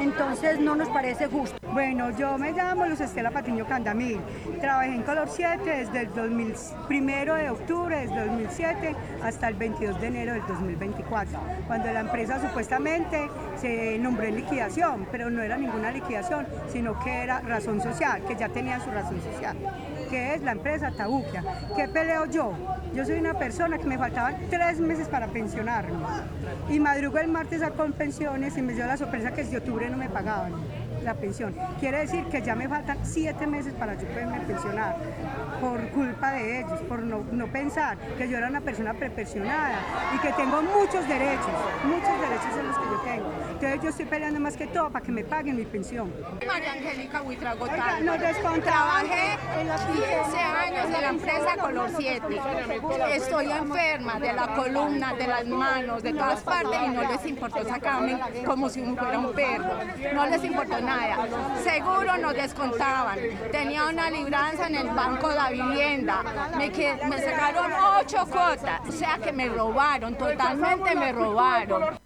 Entonces 0.00 0.60
no 0.60 0.76
nos 0.76 0.88
parece 0.88 1.26
justo. 1.26 1.58
Bueno, 1.72 2.16
yo 2.16 2.38
me 2.38 2.52
llamo 2.52 2.86
Luz 2.86 3.00
Estela 3.00 3.32
Patiño 3.32 3.66
Candamil. 3.66 4.20
Trabajé 4.60 4.94
en 4.94 5.02
Color 5.02 5.28
7 5.28 5.64
desde 5.64 6.00
el 6.02 6.08
1 6.10 7.34
de 7.34 7.50
octubre 7.50 7.96
del 7.96 8.08
2007 8.08 8.94
hasta 9.22 9.48
el 9.48 9.54
22 9.54 10.00
de 10.00 10.06
enero 10.06 10.32
del 10.34 10.46
2024, 10.46 11.38
cuando 11.66 11.92
la 11.92 12.00
empresa 12.00 12.40
supuestamente 12.40 13.28
se 13.60 13.98
nombró 13.98 14.24
en 14.24 14.36
liquidación, 14.36 15.06
pero 15.10 15.30
no 15.30 15.42
era 15.42 15.56
ninguna 15.56 15.90
liquidación, 15.90 16.46
sino 16.72 16.98
que 17.00 17.22
era 17.22 17.40
razón 17.40 17.80
social, 17.80 18.22
que 18.26 18.36
ya 18.36 18.48
tenía 18.48 18.78
su 18.80 18.90
razón 18.90 19.20
social 19.20 19.56
que 20.08 20.34
es 20.34 20.42
la 20.42 20.52
empresa 20.52 20.90
Tabuquia. 20.90 21.44
¿Qué 21.76 21.88
peleo 21.88 22.24
yo? 22.26 22.52
Yo 22.94 23.04
soy 23.04 23.18
una 23.18 23.34
persona 23.34 23.78
que 23.78 23.84
me 23.84 23.98
faltaban 23.98 24.36
tres 24.50 24.80
meses 24.80 25.08
para 25.08 25.26
pensionarme. 25.28 25.98
Y 26.70 26.80
madrugo 26.80 27.18
el 27.18 27.28
martes 27.28 27.62
a 27.62 27.70
con 27.70 27.92
pensiones 27.92 28.56
y 28.56 28.62
me 28.62 28.74
dio 28.74 28.86
la 28.86 28.96
sorpresa 28.96 29.32
que 29.32 29.44
de 29.44 29.58
octubre 29.58 29.88
no 29.90 29.96
me 29.96 30.08
pagaban 30.08 30.52
la 31.02 31.14
pensión. 31.14 31.54
Quiere 31.80 31.98
decir 31.98 32.24
que 32.26 32.42
ya 32.42 32.54
me 32.54 32.68
faltan 32.68 32.98
siete 33.02 33.46
meses 33.46 33.72
para 33.74 33.94
yo 33.94 34.06
poderme 34.08 34.40
pensionar 34.40 34.96
por 35.60 35.88
culpa 35.90 36.32
de 36.32 36.60
ellos, 36.60 36.80
por 36.88 37.02
no, 37.02 37.24
no 37.32 37.46
pensar 37.48 37.98
que 38.16 38.28
yo 38.28 38.38
era 38.38 38.48
una 38.48 38.60
persona 38.60 38.94
prepensionada 38.94 39.78
y 40.14 40.18
que 40.18 40.32
tengo 40.32 40.62
muchos 40.62 41.06
derechos, 41.08 41.50
muchos 41.84 42.20
derechos 42.20 42.58
en 42.58 42.66
los 42.66 42.78
que 42.78 42.84
yo 42.84 43.00
tengo. 43.04 43.32
Entonces 43.52 43.82
yo 43.82 43.88
estoy 43.88 44.06
peleando 44.06 44.40
más 44.40 44.56
que 44.56 44.66
todo 44.66 44.90
para 44.90 45.04
que 45.04 45.12
me 45.12 45.24
paguen 45.24 45.56
mi 45.56 45.64
pensión. 45.64 46.12
María 46.46 46.72
Angélica 46.72 47.22
Oiga, 47.22 47.54
nos 48.00 48.18
Trabajé 48.62 49.38
en 49.60 49.68
los 49.68 49.80
15 49.80 50.38
años 50.38 50.86
en 50.86 50.92
la 50.92 51.08
empresa 51.08 51.56
Color 51.60 51.90
7. 51.96 52.40
Estoy 53.14 53.50
enferma 53.50 54.20
de 54.20 54.32
la 54.32 54.46
columna, 54.54 55.14
de 55.14 55.26
las 55.26 55.46
manos, 55.46 56.02
de 56.02 56.12
todas 56.12 56.40
partes 56.42 56.78
y 56.86 56.88
no 56.90 57.02
les 57.02 57.26
importó 57.26 57.64
sacarme 57.64 58.20
como 58.44 58.68
si 58.68 58.82
fuera 58.82 59.18
un 59.18 59.32
perro. 59.32 59.74
No 60.14 60.26
les 60.26 60.44
importó 60.44 60.80
nada. 60.88 61.62
Seguro 61.62 62.16
nos 62.18 62.34
descontaban. 62.34 63.18
Tenía 63.52 63.86
una 63.86 64.10
libranza 64.10 64.66
en 64.66 64.76
el 64.76 64.88
banco 64.88 65.28
de 65.28 65.34
la 65.34 65.50
vivienda. 65.50 66.22
Me, 66.56 66.68
me 66.68 67.18
sacaron 67.18 67.72
ocho 68.00 68.26
cuotas. 68.26 68.80
O 68.88 68.92
sea 68.92 69.18
que 69.18 69.32
me 69.32 69.48
robaron, 69.48 70.16
totalmente 70.16 70.94
me 70.94 71.12
robaron. 71.12 71.98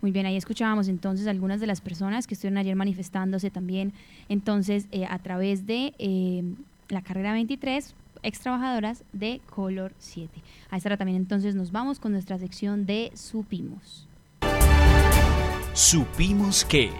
Muy 0.00 0.10
bien, 0.10 0.26
ahí 0.26 0.36
escuchábamos 0.36 0.88
entonces 0.88 1.28
algunas 1.28 1.60
de 1.60 1.68
las 1.68 1.80
personas 1.80 2.26
que 2.26 2.34
estuvieron 2.34 2.58
ayer 2.58 2.74
manifestándose 2.74 3.50
también, 3.50 3.92
entonces 4.28 4.88
eh, 4.90 5.06
a 5.08 5.16
través 5.20 5.64
de 5.64 5.94
eh, 5.98 6.42
la 6.88 7.02
carrera 7.02 7.32
23, 7.32 7.94
ex 8.24 8.40
trabajadoras 8.40 9.04
de 9.12 9.40
Color 9.48 9.92
7. 9.98 10.42
A 10.70 10.76
esta 10.76 10.88
hora 10.88 10.96
también 10.96 11.18
entonces 11.18 11.54
nos 11.54 11.70
vamos 11.70 12.00
con 12.00 12.10
nuestra 12.10 12.36
sección 12.38 12.84
de 12.84 13.12
Supimos. 13.14 14.08
Supimos 15.72 16.64
que... 16.64 16.90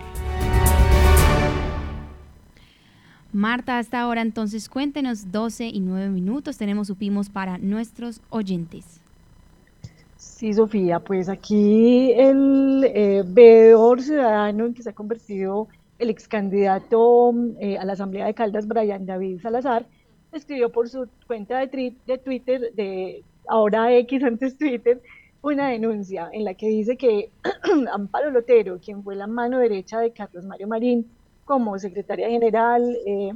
Marta, 3.33 3.79
hasta 3.79 4.01
ahora 4.01 4.21
entonces 4.21 4.69
cuéntenos 4.69 5.33
12 5.33 5.67
y 5.67 5.81
9 5.81 6.11
minutos. 6.11 6.59
Tenemos 6.59 6.89
supimos 6.89 7.31
para 7.31 7.57
nuestros 7.57 8.21
oyentes. 8.29 9.01
Sí, 10.17 10.53
Sofía, 10.53 11.01
pues 11.01 11.29
aquí 11.29 12.13
el 12.13 12.85
eh, 12.85 13.23
veedor 13.27 14.03
ciudadano 14.03 14.67
en 14.67 14.75
que 14.75 14.83
se 14.83 14.91
ha 14.91 14.93
convertido 14.93 15.69
el 15.99 16.11
ex 16.11 16.29
candidato 16.29 17.33
eh, 17.59 17.79
a 17.79 17.85
la 17.85 17.95
Asamblea 17.95 18.27
de 18.27 18.35
Caldas, 18.35 18.67
Brian 18.67 19.07
David 19.07 19.41
Salazar, 19.41 19.87
escribió 20.33 20.71
por 20.71 20.89
su 20.89 21.09
cuenta 21.27 21.59
de, 21.59 21.95
de 22.07 22.19
Twitter, 22.19 22.73
de 22.75 23.23
ahora 23.49 23.97
X 23.97 24.25
antes 24.25 24.59
Twitter, 24.59 25.01
una 25.43 25.69
denuncia 25.69 26.29
en 26.33 26.45
la 26.45 26.55
que 26.55 26.69
dice 26.69 26.97
que 26.97 27.31
Amparo 27.93 28.31
Lotero, 28.31 28.79
quien 28.79 29.03
fue 29.03 29.17
la 29.17 29.27
mano 29.27 29.59
derecha 29.59 30.01
de 30.01 30.13
Carlos 30.13 30.45
Mario 30.45 30.69
Marín, 30.69 31.07
como 31.53 31.79
secretaria 31.79 32.31
general, 32.31 32.97
eh, 33.05 33.31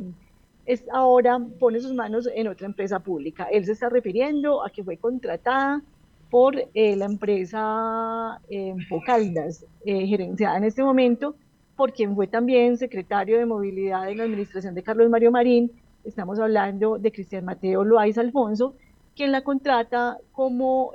es 0.65 0.83
ahora 0.91 1.39
pone 1.61 1.81
sus 1.81 1.93
manos 1.93 2.27
en 2.35 2.49
otra 2.49 2.67
empresa 2.67 2.99
pública. 2.99 3.45
Él 3.53 3.67
se 3.67 3.73
está 3.73 3.91
refiriendo 3.91 4.65
a 4.65 4.71
que 4.71 4.83
fue 4.83 4.97
contratada 4.97 5.83
por 6.31 6.57
eh, 6.73 6.97
la 6.97 7.05
empresa 7.05 8.41
eh, 8.49 8.75
Pocaldas, 8.89 9.67
eh, 9.85 10.07
gerenciada 10.07 10.57
en 10.57 10.65
este 10.65 10.83
momento 10.83 11.37
por 11.77 11.93
quien 11.93 12.15
fue 12.15 12.27
también 12.27 12.79
secretario 12.79 13.37
de 13.37 13.45
movilidad 13.45 14.09
en 14.09 14.17
la 14.17 14.25
administración 14.25 14.75
de 14.75 14.83
Carlos 14.83 15.11
Mario 15.11 15.31
Marín. 15.31 15.71
Estamos 16.03 16.41
hablando 16.41 16.97
de 16.97 17.13
Cristian 17.13 17.45
Mateo 17.45 17.85
Loaiz 17.85 18.17
Alfonso, 18.17 18.77
quien 19.15 19.31
la 19.31 19.43
contrata 19.43 20.17
como 20.33 20.93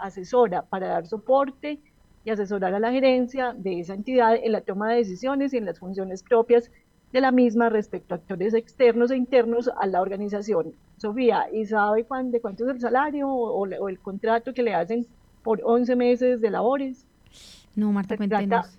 asesora 0.00 0.62
para 0.62 0.86
dar 0.86 1.08
soporte 1.08 1.80
y 2.24 2.30
asesorar 2.30 2.74
a 2.74 2.80
la 2.80 2.92
gerencia 2.92 3.54
de 3.56 3.80
esa 3.80 3.94
entidad 3.94 4.36
en 4.36 4.52
la 4.52 4.60
toma 4.60 4.90
de 4.90 4.96
decisiones 4.96 5.52
y 5.52 5.56
en 5.56 5.64
las 5.64 5.78
funciones 5.78 6.22
propias 6.22 6.70
de 7.12 7.20
la 7.20 7.32
misma 7.32 7.68
respecto 7.68 8.14
a 8.14 8.18
actores 8.18 8.54
externos 8.54 9.10
e 9.10 9.16
internos 9.16 9.70
a 9.80 9.86
la 9.86 10.00
organización. 10.00 10.74
Sofía, 10.96 11.46
¿y 11.52 11.66
sabe 11.66 12.06
de 12.24 12.40
cuánto 12.40 12.64
es 12.64 12.70
el 12.70 12.80
salario 12.80 13.28
o, 13.28 13.88
el 13.88 13.98
contrato 13.98 14.52
que 14.52 14.62
le 14.62 14.74
hacen 14.74 15.06
por 15.42 15.60
11 15.64 15.96
meses 15.96 16.40
de 16.40 16.50
labores? 16.50 17.06
No, 17.74 17.90
Marta, 17.92 18.16
cuéntenos. 18.16 18.76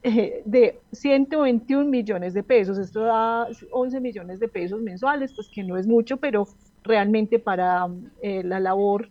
De 0.44 0.78
121 0.92 1.84
millones 1.84 2.32
de 2.32 2.44
pesos, 2.44 2.78
esto 2.78 3.00
da 3.00 3.48
11 3.72 4.00
millones 4.00 4.38
de 4.38 4.46
pesos 4.46 4.80
mensuales, 4.80 5.32
pues 5.34 5.48
que 5.48 5.64
no 5.64 5.76
es 5.76 5.88
mucho, 5.88 6.18
pero 6.18 6.46
realmente 6.84 7.40
para 7.40 7.88
eh, 8.22 8.42
la 8.44 8.60
labor 8.60 9.08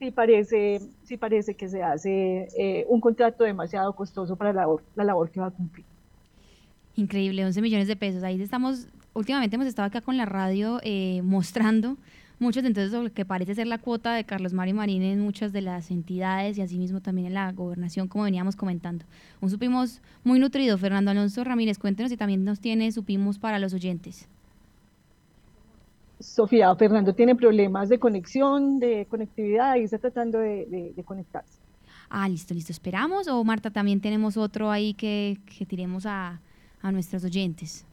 sí 0.00 0.10
parece, 0.10 0.80
sí 1.04 1.16
parece 1.18 1.54
que 1.54 1.68
se 1.68 1.82
hace 1.82 2.48
eh, 2.58 2.86
un 2.88 3.00
contrato 3.00 3.44
demasiado 3.44 3.94
costoso 3.94 4.34
para 4.34 4.52
la 4.52 4.62
labor, 4.62 4.82
la 4.96 5.04
labor 5.04 5.30
que 5.30 5.40
va 5.40 5.46
a 5.46 5.50
cumplir. 5.50 5.84
Increíble, 6.96 7.44
11 7.44 7.60
millones 7.60 7.86
de 7.86 7.96
pesos. 7.96 8.22
Ahí 8.22 8.40
estamos 8.42 8.88
últimamente 9.12 9.56
hemos 9.56 9.68
estado 9.68 9.86
acá 9.86 10.00
con 10.00 10.16
la 10.16 10.24
radio 10.24 10.80
eh, 10.82 11.20
mostrando 11.22 11.96
muchos 12.38 12.64
entonces 12.64 12.92
lo 12.92 13.12
que 13.12 13.24
parece 13.24 13.54
ser 13.54 13.66
la 13.66 13.76
cuota 13.76 14.14
de 14.14 14.24
Carlos 14.24 14.54
Mario 14.54 14.76
Marín 14.76 15.02
en 15.02 15.20
muchas 15.20 15.52
de 15.52 15.60
las 15.60 15.90
entidades 15.90 16.56
y 16.56 16.62
asimismo 16.62 17.02
también 17.02 17.26
en 17.26 17.34
la 17.34 17.52
gobernación, 17.52 18.08
como 18.08 18.24
veníamos 18.24 18.56
comentando. 18.56 19.04
Un 19.42 19.50
supimos 19.50 20.00
muy 20.24 20.38
nutrido. 20.38 20.78
Fernando 20.78 21.10
Alonso 21.10 21.44
Ramírez, 21.44 21.78
cuéntenos 21.78 22.10
si 22.10 22.16
también 22.16 22.44
nos 22.44 22.60
tiene 22.60 22.90
supimos 22.92 23.38
para 23.38 23.58
los 23.58 23.74
oyentes. 23.74 24.26
Sofía, 26.20 26.74
Fernando 26.76 27.14
tiene 27.14 27.34
problemas 27.34 27.88
de 27.88 27.98
conexión, 27.98 28.78
de 28.78 29.06
conectividad 29.08 29.76
y 29.76 29.84
está 29.84 29.98
tratando 29.98 30.38
de, 30.38 30.94
conectarse. 31.04 31.58
Ah, 32.08 32.28
listo, 32.28 32.54
listo. 32.54 32.72
¿Esperamos? 32.72 33.26
O 33.28 33.42
Marta, 33.42 33.70
también 33.70 34.00
tenemos 34.00 34.36
otro 34.36 34.70
ahí 34.70 34.94
que, 34.94 35.38
que 35.58 35.64
tiremos 35.64 36.06
a, 36.06 36.40
a 36.82 36.92
nuestros 36.92 37.24
oyentes. 37.24 37.86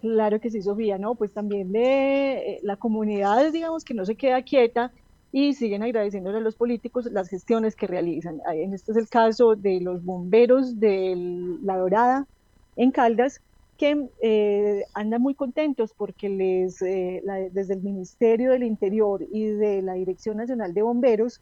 Claro 0.00 0.40
que 0.40 0.50
sí, 0.50 0.60
Sofía, 0.60 0.98
¿no? 0.98 1.14
Pues 1.14 1.32
también 1.32 1.70
de 1.70 2.32
eh, 2.32 2.60
la 2.62 2.76
comunidad, 2.76 3.52
digamos, 3.52 3.84
que 3.84 3.94
no 3.94 4.04
se 4.04 4.16
queda 4.16 4.42
quieta 4.42 4.90
y 5.30 5.54
siguen 5.54 5.82
agradeciéndole 5.82 6.38
a 6.38 6.40
los 6.40 6.56
políticos 6.56 7.06
las 7.10 7.28
gestiones 7.28 7.76
que 7.76 7.86
realizan. 7.86 8.40
En 8.52 8.74
este 8.74 8.90
es 8.90 8.98
el 8.98 9.08
caso 9.08 9.54
de 9.54 9.80
los 9.80 10.04
bomberos 10.04 10.80
de 10.80 11.14
La 11.62 11.76
Dorada 11.76 12.26
en 12.76 12.90
Caldas, 12.90 13.40
que 13.82 14.06
eh, 14.20 14.84
andan 14.94 15.20
muy 15.20 15.34
contentos 15.34 15.92
porque 15.92 16.28
les, 16.28 16.80
eh, 16.82 17.20
desde 17.50 17.74
el 17.74 17.82
Ministerio 17.82 18.52
del 18.52 18.62
Interior 18.62 19.26
y 19.28 19.46
de 19.46 19.82
la 19.82 19.94
Dirección 19.94 20.36
Nacional 20.36 20.72
de 20.72 20.82
Bomberos 20.82 21.40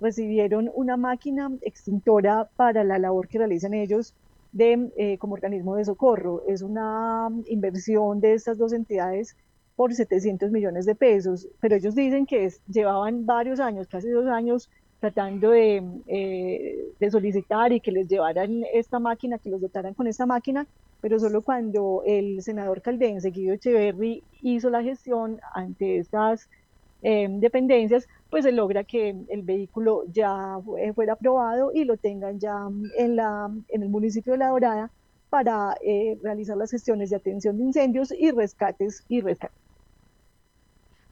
recibieron 0.00 0.70
una 0.74 0.96
máquina 0.96 1.50
extintora 1.60 2.48
para 2.56 2.82
la 2.82 2.98
labor 2.98 3.28
que 3.28 3.36
realizan 3.36 3.74
ellos 3.74 4.14
de, 4.52 4.90
eh, 4.96 5.18
como 5.18 5.34
organismo 5.34 5.76
de 5.76 5.84
socorro. 5.84 6.42
Es 6.48 6.62
una 6.62 7.28
inversión 7.44 8.20
de 8.20 8.32
estas 8.32 8.56
dos 8.56 8.72
entidades 8.72 9.36
por 9.76 9.92
700 9.92 10.50
millones 10.50 10.86
de 10.86 10.94
pesos, 10.94 11.46
pero 11.60 11.76
ellos 11.76 11.94
dicen 11.94 12.24
que 12.24 12.50
llevaban 12.68 13.26
varios 13.26 13.60
años, 13.60 13.86
casi 13.86 14.08
dos 14.08 14.28
años, 14.28 14.70
tratando 15.02 15.50
de, 15.50 15.82
eh, 16.06 16.78
de, 17.00 17.10
solicitar 17.10 17.72
y 17.72 17.80
que 17.80 17.90
les 17.90 18.06
llevaran 18.06 18.62
esta 18.72 19.00
máquina, 19.00 19.36
que 19.36 19.50
los 19.50 19.60
dotaran 19.60 19.94
con 19.94 20.06
esta 20.06 20.26
máquina, 20.26 20.64
pero 21.00 21.18
solo 21.18 21.42
cuando 21.42 22.04
el 22.06 22.40
senador 22.40 22.82
caldense 22.82 23.32
Guido 23.32 23.54
Echeverry 23.54 24.22
hizo 24.42 24.70
la 24.70 24.80
gestión 24.80 25.40
ante 25.54 25.98
estas 25.98 26.48
eh, 27.02 27.26
dependencias, 27.28 28.06
pues 28.30 28.44
se 28.44 28.52
logra 28.52 28.84
que 28.84 29.16
el 29.28 29.42
vehículo 29.42 30.04
ya 30.12 30.60
fuera 30.94 31.14
aprobado 31.14 31.72
y 31.74 31.82
lo 31.82 31.96
tengan 31.96 32.38
ya 32.38 32.68
en, 32.96 33.16
la, 33.16 33.50
en 33.70 33.82
el 33.82 33.88
municipio 33.88 34.34
de 34.34 34.38
La 34.38 34.50
Dorada 34.50 34.92
para 35.30 35.74
eh, 35.84 36.16
realizar 36.22 36.56
las 36.56 36.70
gestiones 36.70 37.10
de 37.10 37.16
atención 37.16 37.58
de 37.58 37.64
incendios 37.64 38.14
y 38.16 38.30
rescates 38.30 39.04
y 39.08 39.20
rescates. 39.20 39.61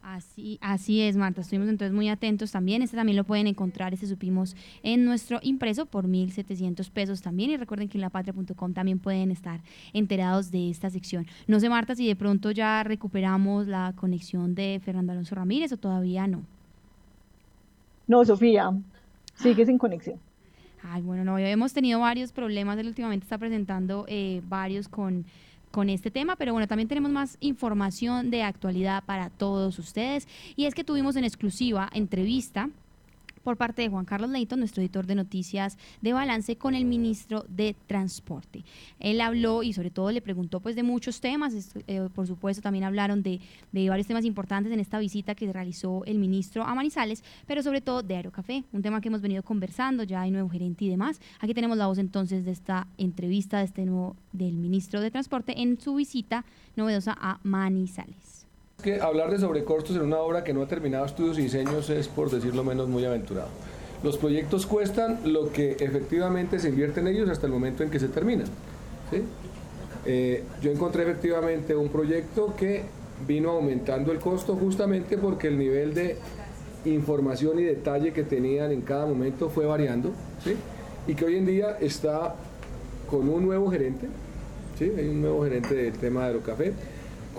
Así, 0.02 0.58
así 0.62 1.02
es, 1.02 1.16
Marta. 1.16 1.42
Estuvimos 1.42 1.68
entonces 1.68 1.94
muy 1.94 2.08
atentos 2.08 2.50
también. 2.50 2.80
Este 2.80 2.96
también 2.96 3.16
lo 3.16 3.24
pueden 3.24 3.46
encontrar, 3.46 3.92
este 3.92 4.06
supimos 4.06 4.56
en 4.82 5.04
nuestro 5.04 5.40
impreso 5.42 5.84
por 5.84 6.06
1.700 6.08 6.90
pesos 6.90 7.20
también. 7.20 7.50
Y 7.50 7.56
recuerden 7.58 7.88
que 7.88 7.98
en 7.98 8.02
lapatria.com 8.02 8.72
también 8.72 8.98
pueden 8.98 9.30
estar 9.30 9.60
enterados 9.92 10.50
de 10.50 10.70
esta 10.70 10.88
sección. 10.88 11.26
No 11.46 11.60
sé, 11.60 11.68
Marta, 11.68 11.94
si 11.94 12.06
de 12.06 12.16
pronto 12.16 12.50
ya 12.50 12.82
recuperamos 12.82 13.66
la 13.66 13.92
conexión 13.94 14.54
de 14.54 14.80
Fernando 14.82 15.12
Alonso 15.12 15.34
Ramírez 15.34 15.72
o 15.72 15.76
todavía 15.76 16.26
no. 16.26 16.42
No, 18.06 18.24
Sofía, 18.24 18.72
sigue 19.34 19.66
sin 19.66 19.76
conexión. 19.76 20.18
Ay, 20.82 21.02
bueno, 21.02 21.24
no, 21.24 21.36
hemos 21.36 21.74
tenido 21.74 22.00
varios 22.00 22.32
problemas. 22.32 22.78
Él 22.78 22.86
últimamente 22.86 23.24
está 23.24 23.36
presentando 23.36 24.06
eh, 24.08 24.40
varios 24.48 24.88
con 24.88 25.26
con 25.70 25.88
este 25.88 26.10
tema, 26.10 26.36
pero 26.36 26.52
bueno, 26.52 26.66
también 26.66 26.88
tenemos 26.88 27.10
más 27.10 27.36
información 27.40 28.30
de 28.30 28.42
actualidad 28.42 29.04
para 29.04 29.30
todos 29.30 29.78
ustedes. 29.78 30.26
Y 30.56 30.66
es 30.66 30.74
que 30.74 30.84
tuvimos 30.84 31.16
en 31.16 31.24
exclusiva 31.24 31.88
entrevista 31.92 32.70
por 33.42 33.56
parte 33.56 33.82
de 33.82 33.88
Juan 33.88 34.04
Carlos 34.04 34.30
Leighton, 34.30 34.58
nuestro 34.58 34.82
editor 34.82 35.06
de 35.06 35.14
noticias 35.14 35.78
de 36.00 36.12
balance, 36.12 36.56
con 36.56 36.74
el 36.74 36.84
ministro 36.84 37.44
de 37.48 37.74
Transporte. 37.86 38.64
Él 38.98 39.20
habló 39.20 39.62
y 39.62 39.72
sobre 39.72 39.90
todo 39.90 40.10
le 40.10 40.20
preguntó 40.20 40.60
pues 40.60 40.76
de 40.76 40.82
muchos 40.82 41.20
temas, 41.20 41.74
eh, 41.86 42.08
por 42.14 42.26
supuesto 42.26 42.62
también 42.62 42.84
hablaron 42.84 43.22
de, 43.22 43.40
de, 43.72 43.88
varios 43.88 44.06
temas 44.06 44.24
importantes 44.24 44.72
en 44.72 44.80
esta 44.80 44.98
visita 44.98 45.34
que 45.34 45.52
realizó 45.52 46.04
el 46.04 46.18
ministro 46.18 46.64
a 46.64 46.74
Manizales, 46.74 47.24
pero 47.46 47.62
sobre 47.62 47.80
todo 47.80 48.02
de 48.02 48.16
Aerocafé, 48.16 48.64
un 48.72 48.82
tema 48.82 49.00
que 49.00 49.08
hemos 49.08 49.20
venido 49.20 49.42
conversando, 49.42 50.02
ya 50.02 50.22
hay 50.22 50.30
nuevo 50.30 50.48
gerente 50.48 50.84
y 50.84 50.88
demás. 50.88 51.20
Aquí 51.40 51.54
tenemos 51.54 51.76
la 51.76 51.86
voz 51.86 51.98
entonces 51.98 52.44
de 52.44 52.52
esta 52.52 52.86
entrevista 52.98 53.58
de 53.58 53.64
este 53.64 53.84
nuevo, 53.84 54.16
del 54.32 54.54
ministro 54.54 55.00
de 55.00 55.10
Transporte 55.10 55.60
en 55.60 55.80
su 55.80 55.94
visita 55.94 56.44
novedosa 56.76 57.16
a 57.20 57.40
Manizales 57.42 58.39
que 58.80 59.00
hablar 59.00 59.30
de 59.30 59.38
sobrecostos 59.38 59.96
en 59.96 60.02
una 60.02 60.18
obra 60.18 60.42
que 60.44 60.52
no 60.52 60.62
ha 60.62 60.66
terminado 60.66 61.04
estudios 61.04 61.38
y 61.38 61.42
diseños 61.42 61.88
es, 61.90 62.08
por 62.08 62.30
decirlo 62.30 62.64
menos, 62.64 62.88
muy 62.88 63.04
aventurado. 63.04 63.48
Los 64.02 64.16
proyectos 64.16 64.66
cuestan 64.66 65.20
lo 65.24 65.52
que 65.52 65.72
efectivamente 65.72 66.58
se 66.58 66.70
invierte 66.70 67.00
en 67.00 67.08
ellos 67.08 67.28
hasta 67.28 67.46
el 67.46 67.52
momento 67.52 67.82
en 67.82 67.90
que 67.90 68.00
se 68.00 68.08
terminan. 68.08 68.46
Eh, 70.06 70.44
yo 70.62 70.70
encontré 70.70 71.02
efectivamente 71.02 71.76
un 71.76 71.90
proyecto 71.90 72.54
que 72.56 72.84
vino 73.26 73.50
aumentando 73.50 74.12
el 74.12 74.18
costo 74.18 74.56
justamente 74.56 75.18
porque 75.18 75.48
el 75.48 75.58
nivel 75.58 75.92
de 75.92 76.16
información 76.86 77.58
y 77.58 77.64
detalle 77.64 78.12
que 78.12 78.22
tenían 78.22 78.72
en 78.72 78.80
cada 78.80 79.04
momento 79.04 79.50
fue 79.50 79.66
variando 79.66 80.12
y 81.06 81.14
que 81.14 81.24
hoy 81.26 81.36
en 81.36 81.44
día 81.44 81.76
está 81.80 82.34
con 83.10 83.28
un 83.28 83.44
nuevo 83.44 83.70
gerente, 83.70 84.06
un 84.80 85.20
nuevo 85.20 85.44
gerente 85.44 85.74
del 85.74 85.92
tema 85.92 86.20
de 86.20 86.26
Aerocafé 86.28 86.72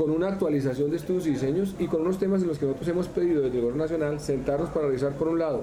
con 0.01 0.09
una 0.09 0.29
actualización 0.29 0.89
de 0.89 0.97
estudios 0.97 1.27
y 1.27 1.29
diseños 1.29 1.75
y 1.77 1.85
con 1.85 2.01
unos 2.01 2.17
temas 2.17 2.41
en 2.41 2.47
los 2.47 2.57
que 2.57 2.65
nosotros 2.65 2.89
hemos 2.89 3.07
pedido 3.07 3.43
desde 3.43 3.57
el 3.57 3.61
gobierno 3.61 3.83
nacional 3.83 4.19
sentarnos 4.19 4.69
para 4.69 4.87
revisar 4.87 5.11
por 5.11 5.27
un 5.27 5.37
lado 5.37 5.61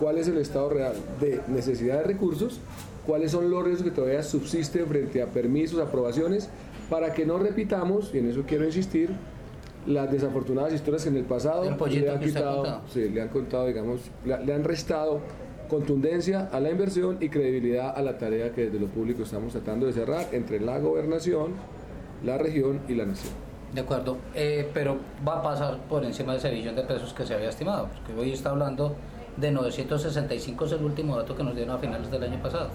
cuál 0.00 0.16
es 0.16 0.28
el 0.28 0.38
estado 0.38 0.70
real 0.70 0.94
de 1.20 1.42
necesidad 1.48 1.98
de 1.98 2.04
recursos, 2.04 2.58
cuáles 3.06 3.32
son 3.32 3.50
los 3.50 3.62
riesgos 3.62 3.84
que 3.84 3.90
todavía 3.90 4.22
subsisten 4.22 4.86
frente 4.86 5.20
a 5.20 5.26
permisos, 5.26 5.78
aprobaciones, 5.78 6.48
para 6.88 7.12
que 7.12 7.26
no 7.26 7.38
repitamos, 7.38 8.14
y 8.14 8.18
en 8.20 8.30
eso 8.30 8.44
quiero 8.46 8.64
insistir, 8.64 9.10
las 9.86 10.10
desafortunadas 10.10 10.72
historias 10.72 11.02
que 11.02 11.10
en 11.10 11.16
el 11.18 11.24
pasado 11.24 11.64
le 11.64 12.10
han, 12.10 12.18
quitado, 12.18 12.80
le 12.94 13.20
han 13.20 13.28
contado, 13.28 13.66
digamos, 13.66 14.00
le 14.24 14.54
han 14.54 14.64
restado 14.64 15.20
contundencia 15.68 16.48
a 16.50 16.60
la 16.60 16.70
inversión 16.70 17.18
y 17.20 17.28
credibilidad 17.28 17.92
a 17.94 18.00
la 18.00 18.16
tarea 18.16 18.52
que 18.52 18.70
desde 18.70 18.80
lo 18.80 18.86
público 18.86 19.24
estamos 19.24 19.52
tratando 19.52 19.84
de 19.84 19.92
cerrar 19.92 20.28
entre 20.32 20.60
la 20.60 20.78
gobernación, 20.78 21.52
la 22.24 22.38
región 22.38 22.80
y 22.88 22.94
la 22.94 23.04
nación. 23.04 23.45
De 23.72 23.80
acuerdo, 23.80 24.16
eh, 24.34 24.70
pero 24.72 24.96
va 25.26 25.38
a 25.38 25.42
pasar 25.42 25.78
por 25.88 26.04
encima 26.04 26.32
de 26.32 26.38
ese 26.38 26.50
billón 26.50 26.76
de 26.76 26.82
pesos 26.82 27.12
que 27.12 27.26
se 27.26 27.34
había 27.34 27.48
estimado, 27.48 27.88
porque 27.88 28.18
hoy 28.18 28.32
está 28.32 28.50
hablando 28.50 28.94
de 29.36 29.50
965, 29.50 30.64
es 30.64 30.72
el 30.72 30.84
último 30.84 31.16
dato 31.16 31.36
que 31.36 31.42
nos 31.42 31.54
dieron 31.54 31.76
a 31.76 31.78
finales 31.78 32.10
del 32.10 32.22
año 32.22 32.40
pasado. 32.42 32.70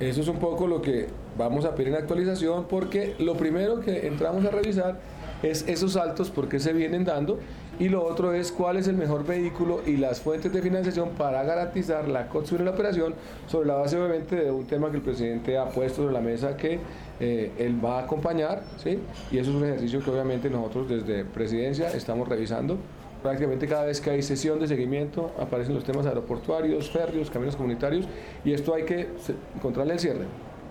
Eso 0.00 0.22
es 0.22 0.28
un 0.28 0.38
poco 0.38 0.66
lo 0.66 0.80
que 0.80 1.08
vamos 1.36 1.64
a 1.66 1.74
pedir 1.74 1.88
en 1.88 1.96
actualización, 1.96 2.64
porque 2.64 3.14
lo 3.18 3.36
primero 3.36 3.80
que 3.80 4.06
entramos 4.06 4.44
a 4.46 4.50
revisar 4.50 4.98
es 5.42 5.66
esos 5.68 5.92
saltos, 5.92 6.30
por 6.30 6.48
qué 6.48 6.58
se 6.58 6.72
vienen 6.72 7.04
dando, 7.04 7.38
y 7.80 7.88
lo 7.88 8.04
otro 8.04 8.34
es 8.34 8.52
cuál 8.52 8.76
es 8.76 8.86
el 8.88 8.96
mejor 8.96 9.26
vehículo 9.26 9.80
y 9.86 9.96
las 9.96 10.20
fuentes 10.20 10.52
de 10.52 10.60
financiación 10.60 11.08
para 11.16 11.42
garantizar 11.42 12.06
la 12.08 12.28
construcción 12.28 12.60
y 12.60 12.64
la 12.66 12.72
operación 12.72 13.14
sobre 13.48 13.68
la 13.68 13.74
base 13.74 13.96
obviamente 13.98 14.36
de 14.36 14.50
un 14.50 14.66
tema 14.66 14.90
que 14.90 14.98
el 14.98 15.02
presidente 15.02 15.56
ha 15.56 15.64
puesto 15.70 16.02
sobre 16.02 16.12
la 16.12 16.20
mesa 16.20 16.58
que 16.58 16.78
eh, 17.20 17.50
él 17.58 17.82
va 17.82 18.00
a 18.00 18.04
acompañar, 18.04 18.62
¿sí? 18.76 18.98
y 19.32 19.38
eso 19.38 19.50
es 19.50 19.56
un 19.56 19.64
ejercicio 19.64 20.04
que 20.04 20.10
obviamente 20.10 20.50
nosotros 20.50 20.90
desde 20.90 21.24
presidencia 21.24 21.90
estamos 21.90 22.28
revisando. 22.28 22.76
Prácticamente 23.22 23.66
cada 23.66 23.86
vez 23.86 24.00
que 24.00 24.10
hay 24.10 24.22
sesión 24.22 24.60
de 24.60 24.68
seguimiento 24.68 25.32
aparecen 25.38 25.74
los 25.74 25.84
temas 25.84 26.04
aeroportuarios, 26.04 26.90
férreos, 26.90 27.30
caminos 27.30 27.56
comunitarios, 27.56 28.06
y 28.44 28.52
esto 28.52 28.74
hay 28.74 28.84
que 28.84 29.08
encontrarle 29.56 29.94
el 29.94 30.00
cierre. 30.00 30.24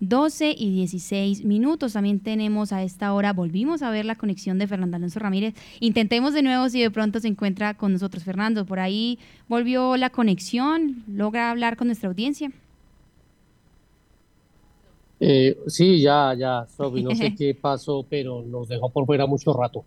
12 0.00 0.54
y 0.56 0.70
16 0.70 1.44
minutos. 1.44 1.94
También 1.94 2.20
tenemos 2.20 2.72
a 2.72 2.82
esta 2.82 3.12
hora, 3.14 3.32
volvimos 3.32 3.82
a 3.82 3.90
ver 3.90 4.04
la 4.04 4.16
conexión 4.16 4.58
de 4.58 4.66
Fernando 4.66 4.96
Alonso 4.96 5.18
Ramírez. 5.18 5.54
Intentemos 5.80 6.34
de 6.34 6.42
nuevo 6.42 6.68
si 6.68 6.80
de 6.80 6.90
pronto 6.90 7.20
se 7.20 7.28
encuentra 7.28 7.74
con 7.74 7.92
nosotros. 7.92 8.24
Fernando, 8.24 8.64
por 8.66 8.78
ahí 8.78 9.18
volvió 9.48 9.96
la 9.96 10.10
conexión, 10.10 11.04
logra 11.08 11.50
hablar 11.50 11.76
con 11.76 11.88
nuestra 11.88 12.08
audiencia. 12.08 12.50
Eh, 15.18 15.56
sí, 15.66 16.02
ya, 16.02 16.34
ya, 16.34 16.66
Sofi, 16.76 17.02
no 17.02 17.14
sé 17.14 17.34
qué 17.38 17.54
pasó, 17.54 18.04
pero 18.08 18.42
nos 18.42 18.68
dejó 18.68 18.90
por 18.90 19.06
fuera 19.06 19.26
mucho 19.26 19.52
rato. 19.52 19.84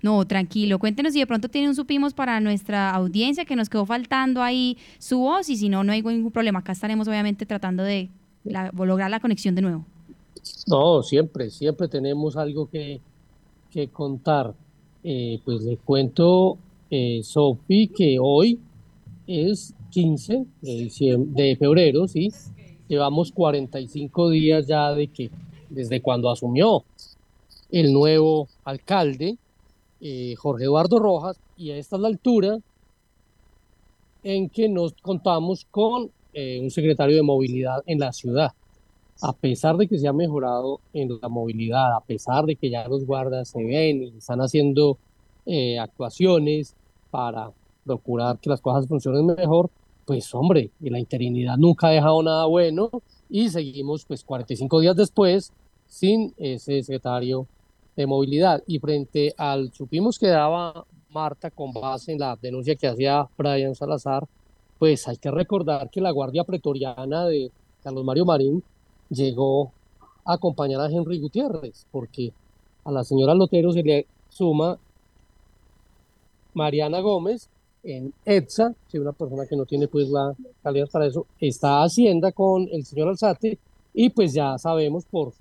No, 0.00 0.24
tranquilo. 0.26 0.78
Cuéntenos 0.80 1.12
si 1.12 1.20
de 1.20 1.26
pronto 1.26 1.48
tiene 1.48 1.68
un 1.68 1.76
supimos 1.76 2.14
para 2.14 2.40
nuestra 2.40 2.90
audiencia 2.90 3.44
que 3.44 3.54
nos 3.54 3.68
quedó 3.68 3.86
faltando 3.86 4.42
ahí 4.42 4.76
su 4.98 5.18
voz 5.18 5.48
y 5.48 5.56
si 5.56 5.68
no, 5.68 5.84
no 5.84 5.92
hay 5.92 6.02
ningún 6.02 6.32
problema. 6.32 6.60
Acá 6.60 6.72
estaremos 6.72 7.06
obviamente 7.06 7.46
tratando 7.46 7.84
de 7.84 8.08
lograr 8.44 9.10
la 9.10 9.20
conexión 9.20 9.54
de 9.54 9.62
nuevo. 9.62 9.84
No, 10.66 11.02
siempre, 11.02 11.50
siempre 11.50 11.88
tenemos 11.88 12.36
algo 12.36 12.68
que, 12.68 13.00
que 13.70 13.88
contar. 13.88 14.54
Eh, 15.04 15.40
pues 15.44 15.62
le 15.62 15.76
cuento, 15.76 16.58
eh, 16.90 17.22
Sofi, 17.24 17.88
que 17.88 18.18
hoy 18.20 18.60
es 19.26 19.74
15 19.90 20.44
de, 20.60 21.24
de 21.28 21.56
febrero, 21.56 22.06
¿sí? 22.06 22.30
Llevamos 22.88 23.32
45 23.32 24.30
días 24.30 24.66
ya 24.66 24.92
de 24.92 25.08
que, 25.08 25.30
desde 25.70 26.00
cuando 26.00 26.30
asumió 26.30 26.84
el 27.70 27.92
nuevo 27.92 28.48
alcalde, 28.64 29.38
eh, 30.00 30.34
Jorge 30.36 30.64
Eduardo 30.64 30.98
Rojas, 30.98 31.38
y 31.56 31.70
a 31.70 31.76
esta 31.76 31.96
es 31.96 32.02
la 32.02 32.08
altura 32.08 32.58
en 34.22 34.48
que 34.48 34.68
nos 34.68 34.92
contamos 34.94 35.66
con 35.70 36.10
eh, 36.32 36.60
un 36.60 36.70
secretario 36.70 37.16
de 37.16 37.22
movilidad 37.22 37.82
en 37.86 37.98
la 37.98 38.12
ciudad. 38.12 38.52
A 39.20 39.32
pesar 39.32 39.76
de 39.76 39.86
que 39.86 39.98
se 39.98 40.08
ha 40.08 40.12
mejorado 40.12 40.80
en 40.92 41.18
la 41.20 41.28
movilidad, 41.28 41.94
a 41.94 42.00
pesar 42.00 42.44
de 42.44 42.56
que 42.56 42.70
ya 42.70 42.88
los 42.88 43.04
guardas 43.06 43.48
se 43.48 43.62
ven 43.62 44.02
y 44.02 44.16
están 44.18 44.40
haciendo 44.40 44.98
eh, 45.46 45.78
actuaciones 45.78 46.74
para 47.10 47.50
procurar 47.84 48.38
que 48.38 48.50
las 48.50 48.60
cosas 48.60 48.88
funcionen 48.88 49.26
mejor, 49.26 49.70
pues 50.06 50.34
hombre, 50.34 50.70
la 50.80 50.98
interinidad 50.98 51.56
nunca 51.56 51.88
ha 51.88 51.90
dejado 51.90 52.22
nada 52.22 52.46
bueno 52.46 52.90
y 53.30 53.48
seguimos 53.48 54.04
pues 54.04 54.24
45 54.24 54.80
días 54.80 54.96
después 54.96 55.52
sin 55.86 56.34
ese 56.38 56.82
secretario 56.82 57.46
de 57.96 58.06
movilidad. 58.06 58.62
Y 58.66 58.78
frente 58.78 59.34
al, 59.36 59.72
supimos 59.72 60.18
que 60.18 60.28
daba 60.28 60.84
Marta 61.10 61.50
con 61.50 61.72
base 61.72 62.12
en 62.12 62.18
la 62.18 62.36
denuncia 62.40 62.74
que 62.74 62.88
hacía 62.88 63.28
Brian 63.36 63.74
Salazar, 63.74 64.26
pues 64.82 65.06
hay 65.06 65.16
que 65.16 65.30
recordar 65.30 65.88
que 65.90 66.00
la 66.00 66.10
Guardia 66.10 66.42
Pretoriana 66.42 67.24
de 67.26 67.52
Carlos 67.84 68.04
Mario 68.04 68.24
Marín 68.24 68.64
llegó 69.10 69.70
a 70.24 70.32
acompañar 70.32 70.80
a 70.80 70.90
Henry 70.90 71.20
Gutiérrez, 71.20 71.86
porque 71.92 72.32
a 72.82 72.90
la 72.90 73.04
señora 73.04 73.32
Lotero 73.32 73.70
se 73.70 73.84
le 73.84 74.06
suma 74.28 74.76
Mariana 76.54 76.98
Gómez 76.98 77.48
en 77.84 78.12
ETSA, 78.24 78.74
que 78.90 78.98
una 78.98 79.12
persona 79.12 79.46
que 79.48 79.54
no 79.54 79.66
tiene 79.66 79.86
pues 79.86 80.08
la 80.08 80.34
calidad 80.64 80.88
para 80.90 81.06
eso, 81.06 81.26
está 81.38 81.84
Hacienda 81.84 82.32
con 82.32 82.68
el 82.68 82.84
señor 82.84 83.10
Alzate 83.10 83.60
y 83.94 84.10
pues 84.10 84.32
ya 84.32 84.58
sabemos 84.58 85.04
por 85.04 85.32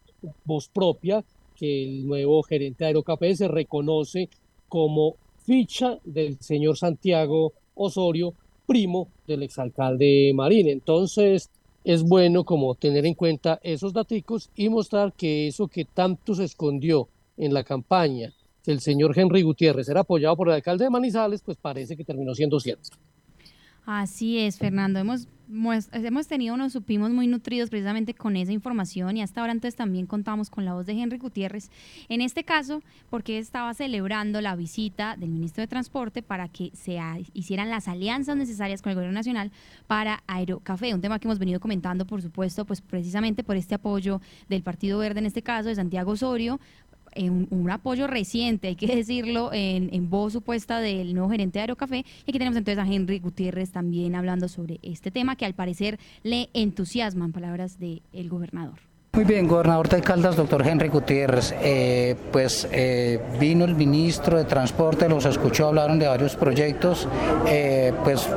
voz 0.45 0.69
propia 0.69 1.23
que 1.55 1.81
el 1.83 2.05
nuevo 2.05 2.43
gerente 2.43 2.83
de 2.83 2.89
Aerocafé 2.89 3.35
se 3.35 3.47
reconoce 3.47 4.29
como 4.69 5.15
ficha 5.47 5.97
del 6.05 6.37
señor 6.39 6.77
Santiago 6.77 7.53
Osorio 7.73 8.35
primo 8.71 9.09
del 9.27 9.43
exalcalde 9.43 10.31
Marín. 10.33 10.69
Entonces, 10.69 11.49
es 11.83 12.03
bueno 12.03 12.45
como 12.45 12.73
tener 12.75 13.05
en 13.05 13.15
cuenta 13.15 13.59
esos 13.63 13.91
datos 13.91 14.49
y 14.55 14.69
mostrar 14.69 15.11
que 15.11 15.47
eso 15.47 15.67
que 15.67 15.83
tanto 15.83 16.33
se 16.35 16.45
escondió 16.45 17.09
en 17.35 17.53
la 17.53 17.65
campaña, 17.65 18.31
que 18.63 18.71
el 18.71 18.79
señor 18.79 19.11
Henry 19.19 19.41
Gutiérrez 19.41 19.89
era 19.89 20.01
apoyado 20.01 20.37
por 20.37 20.47
el 20.47 20.53
alcalde 20.53 20.85
de 20.85 20.89
Manizales, 20.89 21.41
pues 21.41 21.57
parece 21.57 21.97
que 21.97 22.05
terminó 22.05 22.33
siendo 22.33 22.61
cierto. 22.61 22.91
Así 23.85 24.39
es, 24.39 24.57
Fernando. 24.57 24.99
Hemos, 24.99 25.27
hemos 25.91 26.27
tenido 26.27 26.55
unos 26.55 26.73
supimos 26.73 27.11
muy 27.11 27.27
nutridos 27.27 27.69
precisamente 27.69 28.13
con 28.13 28.35
esa 28.35 28.51
información 28.51 29.17
y 29.17 29.21
hasta 29.21 29.41
ahora 29.41 29.53
entonces 29.53 29.75
también 29.75 30.05
contamos 30.05 30.49
con 30.49 30.65
la 30.65 30.73
voz 30.73 30.85
de 30.85 30.93
Henry 30.93 31.17
Gutiérrez. 31.17 31.69
En 32.09 32.21
este 32.21 32.43
caso, 32.43 32.81
porque 33.09 33.37
estaba 33.37 33.73
celebrando 33.73 34.41
la 34.41 34.55
visita 34.55 35.15
del 35.17 35.29
ministro 35.29 35.61
de 35.61 35.67
Transporte 35.67 36.23
para 36.23 36.47
que 36.47 36.71
se 36.73 36.99
hicieran 37.33 37.69
las 37.69 37.87
alianzas 37.87 38.37
necesarias 38.37 38.81
con 38.81 38.91
el 38.91 38.95
gobierno 38.95 39.17
nacional 39.17 39.51
para 39.87 40.23
Aerocafé, 40.27 40.93
un 40.93 41.01
tema 41.01 41.19
que 41.19 41.27
hemos 41.27 41.39
venido 41.39 41.59
comentando, 41.59 42.05
por 42.05 42.21
supuesto, 42.21 42.65
pues 42.65 42.81
precisamente 42.81 43.43
por 43.43 43.57
este 43.57 43.75
apoyo 43.75 44.21
del 44.49 44.63
Partido 44.63 44.99
Verde, 44.99 45.19
en 45.19 45.25
este 45.25 45.41
caso 45.41 45.69
de 45.69 45.75
Santiago 45.75 46.11
Osorio, 46.11 46.59
un, 47.15 47.47
un, 47.49 47.69
apoyo 47.69 48.07
reciente, 48.07 48.69
hay 48.69 48.75
que 48.75 48.87
decirlo, 48.87 49.51
en, 49.53 49.93
en, 49.93 50.09
voz 50.09 50.33
supuesta 50.33 50.79
del 50.79 51.13
nuevo 51.13 51.29
gerente 51.29 51.59
de 51.59 51.61
Aerocafé. 51.61 51.97
Y 51.97 52.31
aquí 52.31 52.33
tenemos 52.33 52.57
entonces 52.57 52.83
a 52.83 52.87
Henry 52.87 53.19
Gutiérrez 53.19 53.71
también 53.71 54.15
hablando 54.15 54.47
sobre 54.47 54.79
este 54.81 55.11
tema 55.11 55.35
que 55.35 55.45
al 55.45 55.53
parecer 55.53 55.99
le 56.23 56.49
entusiasman 56.53 57.31
palabras 57.31 57.79
del 57.79 58.29
gobernador. 58.29 58.91
Muy 59.13 59.25
bien, 59.25 59.45
gobernador 59.45 59.89
de 59.89 59.99
Caldas, 59.99 60.37
doctor 60.37 60.65
Henry 60.65 60.87
Gutiérrez. 60.87 61.53
Eh, 61.61 62.15
pues 62.31 62.65
eh, 62.71 63.19
vino 63.41 63.65
el 63.65 63.75
ministro 63.75 64.37
de 64.37 64.45
Transporte, 64.45 65.09
los 65.09 65.25
escuchó, 65.25 65.67
hablaron 65.67 65.99
de 65.99 66.07
varios 66.07 66.37
proyectos. 66.37 67.09
Eh, 67.45 67.91
pues 68.05 68.29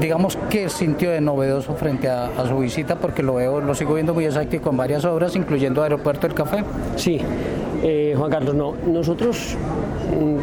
digamos 0.00 0.36
que 0.50 0.68
sintió 0.68 1.12
de 1.12 1.20
novedoso 1.20 1.74
frente 1.76 2.08
a, 2.08 2.24
a, 2.24 2.48
su 2.48 2.58
visita, 2.58 2.96
porque 2.96 3.22
lo 3.22 3.34
veo, 3.34 3.60
lo 3.60 3.76
sigo 3.76 3.94
viendo 3.94 4.12
muy 4.12 4.24
exacto 4.24 4.60
con 4.60 4.76
varias 4.76 5.04
obras, 5.04 5.36
incluyendo 5.36 5.84
Aeropuerto 5.84 6.26
del 6.26 6.34
Café. 6.34 6.64
Sí, 6.96 7.20
eh, 7.82 8.14
Juan 8.16 8.30
Carlos, 8.30 8.54
no, 8.54 8.74
nosotros 8.86 9.56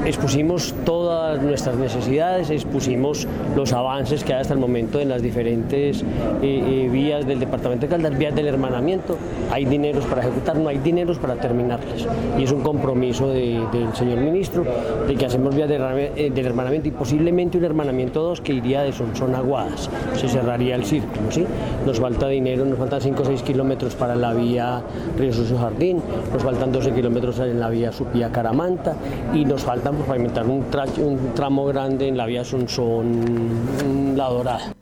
expusimos 0.06 0.74
todas 0.86 1.42
nuestras 1.42 1.76
necesidades, 1.76 2.50
expusimos 2.50 3.28
los 3.56 3.74
avances 3.74 4.24
que 4.24 4.34
hay 4.34 4.42
hasta 4.42 4.54
el 4.54 4.60
momento 4.60 5.00
en 5.00 5.10
las 5.10 5.22
diferentes 5.22 6.02
eh, 6.02 6.06
eh, 6.42 6.90
vías 6.92 7.26
del 7.26 7.40
departamento 7.40 7.86
de 7.86 7.90
Caldas, 7.90 8.18
vías 8.18 8.36
del 8.36 8.48
hermanamiento. 8.48 9.18
Hay 9.52 9.66
dineros 9.66 10.06
para 10.06 10.22
ejecutar, 10.22 10.58
no 10.58 10.70
hay 10.70 10.78
dineros 10.78 11.20
para 11.20 11.36
terminarlas. 11.36 12.08
Y 12.38 12.44
es 12.44 12.52
un 12.52 12.62
compromiso 12.62 13.30
de, 13.30 13.62
del 13.72 13.94
señor 13.94 14.20
ministro 14.20 14.66
de 15.08 15.16
que 15.16 15.26
hacemos 15.26 15.56
vías 15.56 15.70
del, 15.70 16.34
del 16.34 16.46
hermanamiento 16.46 16.88
y 16.88 16.92
posiblemente 16.92 17.58
un 17.58 17.66
hermanamiento 17.66 18.22
2 18.22 18.42
que 18.42 18.54
iría 18.54 18.82
de 18.82 18.92
Sonsón 18.92 19.36
a 19.36 19.42
Guadas. 19.42 19.90
Se 20.16 20.28
cerraría 20.28 20.76
el 20.76 20.86
círculo. 20.86 21.32
¿sí? 21.32 21.46
Nos 21.86 22.00
falta 22.00 22.28
dinero, 22.28 22.66
nos 22.66 22.78
faltan 22.78 23.02
5 23.02 23.22
o 23.22 23.26
6 23.26 23.44
kilómetros 23.44 23.96
para 23.96 24.16
la 24.16 24.34
vía 24.34 24.82
Río 25.18 25.34
Sucio 25.34 25.58
Jardín, 25.58 26.02
nos 26.34 26.44
faltan 26.44 26.72
12 26.72 26.92
kilómetros 26.92 27.40
en 27.40 27.60
la 27.60 27.70
vía 27.70 27.92
Supía 27.92 28.32
Caramanta 28.32 28.96
y 29.34 29.46
nos 29.46 29.59
falta 29.64 29.92
por 29.92 30.06
pavimentar 30.06 30.46
un, 30.46 30.66
un 30.98 31.34
tramo 31.34 31.66
grande 31.66 32.08
en 32.08 32.18
la 32.18 32.26
vía 32.26 32.44
Sonsón 32.44 34.16
La 34.16 34.30
Dorada. 34.30 34.79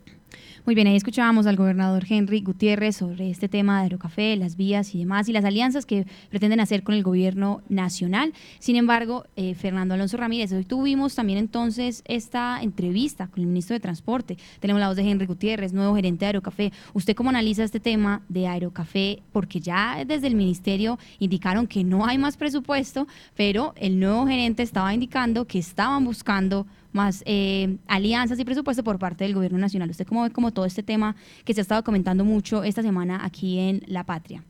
Muy 0.68 0.74
bien, 0.74 0.86
ahí 0.86 0.96
escuchábamos 0.96 1.46
al 1.46 1.56
gobernador 1.56 2.04
Henry 2.06 2.42
Gutiérrez 2.42 2.96
sobre 2.96 3.30
este 3.30 3.48
tema 3.48 3.78
de 3.78 3.84
Aerocafé, 3.84 4.36
las 4.36 4.54
vías 4.54 4.94
y 4.94 4.98
demás, 4.98 5.26
y 5.26 5.32
las 5.32 5.46
alianzas 5.46 5.86
que 5.86 6.06
pretenden 6.28 6.60
hacer 6.60 6.82
con 6.82 6.94
el 6.94 7.02
gobierno 7.02 7.62
nacional. 7.70 8.34
Sin 8.58 8.76
embargo, 8.76 9.24
eh, 9.34 9.54
Fernando 9.54 9.94
Alonso 9.94 10.18
Ramírez, 10.18 10.52
hoy 10.52 10.66
tuvimos 10.66 11.14
también 11.14 11.38
entonces 11.38 12.02
esta 12.06 12.60
entrevista 12.60 13.28
con 13.28 13.40
el 13.40 13.46
ministro 13.46 13.72
de 13.72 13.80
Transporte. 13.80 14.36
Tenemos 14.60 14.78
la 14.78 14.88
voz 14.88 14.96
de 14.96 15.10
Henry 15.10 15.24
Gutiérrez, 15.24 15.72
nuevo 15.72 15.96
gerente 15.96 16.26
de 16.26 16.26
Aerocafé. 16.26 16.70
¿Usted 16.92 17.16
cómo 17.16 17.30
analiza 17.30 17.64
este 17.64 17.80
tema 17.80 18.20
de 18.28 18.46
Aerocafé? 18.46 19.22
Porque 19.32 19.60
ya 19.60 20.04
desde 20.06 20.26
el 20.26 20.34
ministerio 20.34 20.98
indicaron 21.18 21.66
que 21.66 21.82
no 21.82 22.04
hay 22.04 22.18
más 22.18 22.36
presupuesto, 22.36 23.08
pero 23.34 23.72
el 23.78 23.98
nuevo 23.98 24.26
gerente 24.26 24.64
estaba 24.64 24.92
indicando 24.92 25.46
que 25.46 25.60
estaban 25.60 26.04
buscando 26.04 26.66
más 26.92 27.22
eh, 27.26 27.76
alianzas 27.86 28.38
y 28.38 28.44
presupuesto 28.44 28.82
por 28.82 28.98
parte 28.98 29.24
del 29.24 29.34
gobierno 29.34 29.58
nacional. 29.58 29.90
¿Usted 29.90 30.06
cómo 30.06 30.22
ve 30.22 30.30
como 30.30 30.52
todo 30.52 30.64
este 30.64 30.82
tema 30.82 31.16
que 31.44 31.54
se 31.54 31.60
ha 31.60 31.62
estado 31.62 31.82
comentando 31.84 32.24
mucho 32.24 32.64
esta 32.64 32.82
semana 32.82 33.24
aquí 33.24 33.58
en 33.58 33.82
La 33.86 34.04
Patria? 34.04 34.44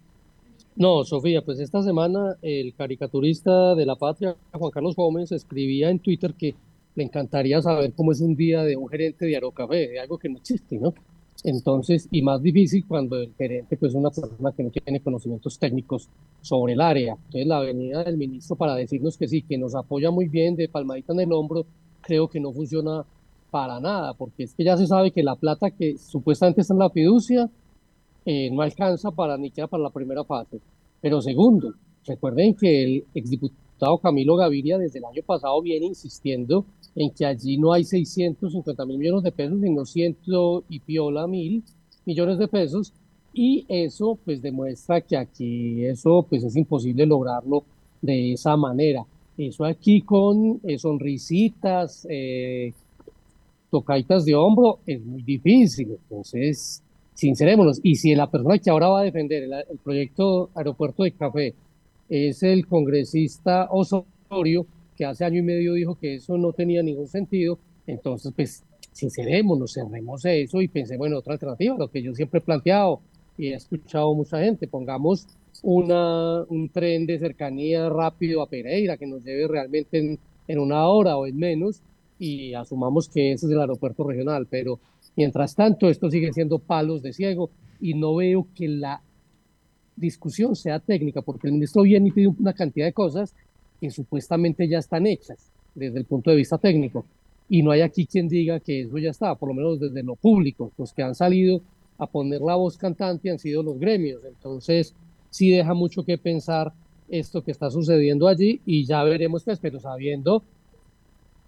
No, 0.76 1.04
Sofía, 1.04 1.42
pues 1.42 1.58
esta 1.58 1.82
semana 1.82 2.36
el 2.40 2.72
caricaturista 2.74 3.74
de 3.74 3.84
La 3.84 3.96
Patria, 3.96 4.36
Juan 4.52 4.70
Carlos 4.70 4.94
Gómez, 4.94 5.32
escribía 5.32 5.90
en 5.90 5.98
Twitter 5.98 6.34
que 6.34 6.54
le 6.94 7.04
encantaría 7.04 7.60
saber 7.60 7.92
cómo 7.94 8.12
es 8.12 8.20
un 8.20 8.36
día 8.36 8.62
de 8.62 8.76
un 8.76 8.88
gerente 8.88 9.26
de 9.26 9.34
Aerocafé, 9.34 9.88
de 9.88 10.00
algo 10.00 10.18
que 10.18 10.28
no 10.28 10.38
existe, 10.38 10.78
¿no? 10.78 10.94
Entonces, 11.44 12.08
y 12.10 12.22
más 12.22 12.42
difícil 12.42 12.84
cuando 12.86 13.16
el 13.16 13.32
gerente 13.36 13.76
pues, 13.76 13.90
es 13.90 13.96
una 13.96 14.10
persona 14.10 14.52
que 14.52 14.62
no 14.64 14.70
tiene 14.70 15.00
conocimientos 15.00 15.58
técnicos 15.58 16.08
sobre 16.40 16.72
el 16.72 16.80
área. 16.80 17.12
Entonces, 17.12 17.46
la 17.46 17.60
venida 17.60 18.02
del 18.02 18.16
ministro 18.16 18.56
para 18.56 18.74
decirnos 18.74 19.16
que 19.16 19.28
sí, 19.28 19.42
que 19.42 19.56
nos 19.56 19.74
apoya 19.74 20.10
muy 20.10 20.26
bien 20.28 20.56
de 20.56 20.68
palmadita 20.68 21.12
en 21.12 21.20
el 21.20 21.32
hombro, 21.32 21.66
creo 22.00 22.28
que 22.28 22.40
no 22.40 22.52
funciona 22.52 23.04
para 23.50 23.80
nada, 23.80 24.14
porque 24.14 24.44
es 24.44 24.54
que 24.54 24.64
ya 24.64 24.76
se 24.76 24.86
sabe 24.86 25.10
que 25.10 25.22
la 25.22 25.36
plata 25.36 25.70
que 25.70 25.96
supuestamente 25.98 26.60
está 26.60 26.74
en 26.74 26.80
la 26.80 26.90
fiducia 26.90 27.48
eh, 28.24 28.50
no 28.50 28.62
alcanza 28.62 29.10
para 29.10 29.36
ni 29.38 29.48
siquiera 29.48 29.68
para 29.68 29.82
la 29.82 29.90
primera 29.90 30.24
fase. 30.24 30.60
Pero 31.00 31.22
segundo, 31.22 31.74
recuerden 32.06 32.54
que 32.54 32.82
el 32.82 33.04
exdiputado 33.14 33.98
Camilo 33.98 34.36
Gaviria 34.36 34.76
desde 34.76 34.98
el 34.98 35.04
año 35.06 35.22
pasado 35.24 35.62
viene 35.62 35.86
insistiendo 35.86 36.64
en 36.94 37.10
que 37.10 37.24
allí 37.24 37.56
no 37.56 37.72
hay 37.72 37.84
650 37.84 38.84
mil 38.84 38.98
millones 38.98 39.22
de 39.22 39.32
pesos, 39.32 39.60
sino 39.60 39.84
ciento 39.84 40.64
y 40.68 40.80
piola 40.80 41.26
mil 41.26 41.62
millones 42.04 42.38
de 42.38 42.48
pesos, 42.48 42.92
y 43.32 43.64
eso 43.68 44.18
pues 44.24 44.42
demuestra 44.42 45.00
que 45.00 45.16
aquí 45.16 45.84
eso 45.84 46.26
pues 46.28 46.42
es 46.42 46.56
imposible 46.56 47.06
lograrlo 47.06 47.64
de 48.02 48.32
esa 48.32 48.56
manera. 48.56 49.06
Eso 49.38 49.64
aquí 49.64 50.02
con 50.02 50.60
eh, 50.64 50.78
sonrisitas, 50.78 52.04
eh, 52.10 52.72
tocaitas 53.70 54.24
de 54.24 54.34
hombro, 54.34 54.80
es 54.84 55.00
muy 55.00 55.22
difícil. 55.22 55.96
Entonces, 56.02 56.82
sincerémonos, 57.14 57.78
y 57.84 57.94
si 57.94 58.14
la 58.16 58.28
persona 58.28 58.58
que 58.58 58.68
ahora 58.68 58.88
va 58.88 59.00
a 59.00 59.04
defender 59.04 59.44
el, 59.44 59.78
proyecto 59.78 60.50
Aeropuerto 60.56 61.04
de 61.04 61.12
Café 61.12 61.54
es 62.08 62.42
el 62.42 62.66
congresista 62.66 63.68
Osorio, 63.70 64.66
que 64.96 65.04
hace 65.04 65.24
año 65.24 65.38
y 65.38 65.42
medio 65.42 65.74
dijo 65.74 65.94
que 65.94 66.16
eso 66.16 66.36
no 66.36 66.52
tenía 66.52 66.82
ningún 66.82 67.06
sentido, 67.06 67.58
entonces 67.86 68.32
pues 68.34 68.64
sincerémonos, 68.92 69.74
cerremos 69.74 70.24
eso 70.24 70.60
y 70.60 70.66
pensemos 70.66 71.06
en 71.06 71.14
otra 71.14 71.34
alternativa, 71.34 71.76
lo 71.78 71.88
que 71.88 72.02
yo 72.02 72.12
siempre 72.12 72.38
he 72.38 72.42
planteado 72.42 73.00
y 73.36 73.48
he 73.48 73.54
escuchado 73.54 74.12
mucha 74.14 74.40
gente, 74.40 74.66
pongamos 74.66 75.28
una, 75.62 76.42
un 76.44 76.68
tren 76.68 77.06
de 77.06 77.18
cercanía 77.18 77.88
rápido 77.88 78.42
a 78.42 78.48
Pereira 78.48 78.96
que 78.96 79.06
nos 79.06 79.22
lleve 79.24 79.48
realmente 79.48 79.98
en, 79.98 80.18
en 80.46 80.58
una 80.58 80.86
hora 80.86 81.16
o 81.16 81.26
en 81.26 81.36
menos 81.36 81.82
y 82.18 82.54
asumamos 82.54 83.08
que 83.08 83.32
ese 83.32 83.46
es 83.46 83.52
el 83.52 83.60
aeropuerto 83.60 84.04
regional, 84.04 84.46
pero 84.50 84.80
mientras 85.16 85.54
tanto 85.54 85.88
esto 85.88 86.10
sigue 86.10 86.32
siendo 86.32 86.58
palos 86.58 87.02
de 87.02 87.12
ciego 87.12 87.50
y 87.80 87.94
no 87.94 88.16
veo 88.16 88.46
que 88.54 88.68
la 88.68 89.00
discusión 89.96 90.56
sea 90.56 90.78
técnica, 90.78 91.22
porque 91.22 91.46
el 91.48 91.54
ministro 91.54 91.82
viene 91.82 92.08
y 92.08 92.12
pide 92.12 92.28
una 92.28 92.52
cantidad 92.52 92.86
de 92.86 92.92
cosas 92.92 93.34
que 93.80 93.90
supuestamente 93.90 94.68
ya 94.68 94.78
están 94.78 95.06
hechas 95.06 95.50
desde 95.74 95.98
el 95.98 96.04
punto 96.04 96.30
de 96.30 96.36
vista 96.36 96.58
técnico. 96.58 97.04
Y 97.48 97.62
no 97.62 97.70
hay 97.70 97.80
aquí 97.80 98.06
quien 98.06 98.28
diga 98.28 98.60
que 98.60 98.82
eso 98.82 98.98
ya 98.98 99.10
está, 99.10 99.34
por 99.34 99.48
lo 99.48 99.54
menos 99.54 99.80
desde 99.80 100.02
lo 100.02 100.16
público. 100.16 100.70
Los 100.76 100.92
que 100.92 101.02
han 101.02 101.14
salido 101.14 101.62
a 101.96 102.06
poner 102.06 102.40
la 102.40 102.56
voz 102.56 102.76
cantante 102.76 103.30
han 103.30 103.38
sido 103.38 103.62
los 103.62 103.78
gremios. 103.78 104.22
Entonces, 104.24 104.94
sí 105.30 105.50
deja 105.50 105.74
mucho 105.74 106.04
que 106.04 106.18
pensar 106.18 106.72
esto 107.08 107.42
que 107.42 107.50
está 107.50 107.70
sucediendo 107.70 108.28
allí 108.28 108.60
y 108.66 108.84
ya 108.84 109.02
veremos, 109.02 109.44
pues, 109.44 109.58
pero 109.58 109.80
sabiendo 109.80 110.42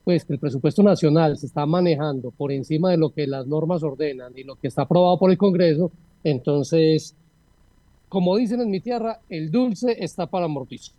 pues 0.04 0.24
que 0.24 0.32
el 0.32 0.38
presupuesto 0.38 0.82
nacional 0.82 1.36
se 1.36 1.46
está 1.46 1.66
manejando 1.66 2.30
por 2.30 2.52
encima 2.52 2.90
de 2.90 2.96
lo 2.96 3.10
que 3.10 3.26
las 3.26 3.46
normas 3.46 3.82
ordenan 3.82 4.32
y 4.36 4.44
lo 4.44 4.56
que 4.56 4.68
está 4.68 4.82
aprobado 4.82 5.18
por 5.18 5.30
el 5.30 5.36
Congreso, 5.36 5.92
entonces, 6.24 7.14
como 8.08 8.36
dicen 8.36 8.60
en 8.60 8.70
mi 8.70 8.80
tierra, 8.80 9.20
el 9.28 9.50
dulce 9.50 9.96
está 10.02 10.26
para 10.26 10.46
amortizar. 10.46 10.94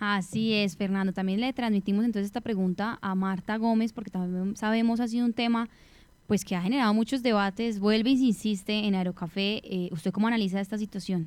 Así 0.00 0.54
es, 0.54 0.76
Fernando. 0.76 1.12
También 1.12 1.40
le 1.40 1.52
transmitimos 1.52 2.04
entonces 2.04 2.26
esta 2.26 2.40
pregunta 2.40 2.98
a 3.00 3.14
Marta 3.14 3.56
Gómez, 3.56 3.92
porque 3.92 4.10
también 4.10 4.56
sabemos 4.56 5.00
ha 5.00 5.08
sido 5.08 5.24
un 5.24 5.32
tema 5.32 5.68
pues 6.26 6.44
que 6.44 6.54
ha 6.54 6.62
generado 6.62 6.92
muchos 6.94 7.22
debates. 7.22 7.80
Vuelve 7.80 8.10
y 8.10 8.26
insiste 8.26 8.86
en 8.86 8.94
Aerocafé. 8.94 9.62
Eh, 9.64 9.88
¿Usted 9.92 10.12
cómo 10.12 10.26
analiza 10.26 10.60
esta 10.60 10.78
situación? 10.78 11.26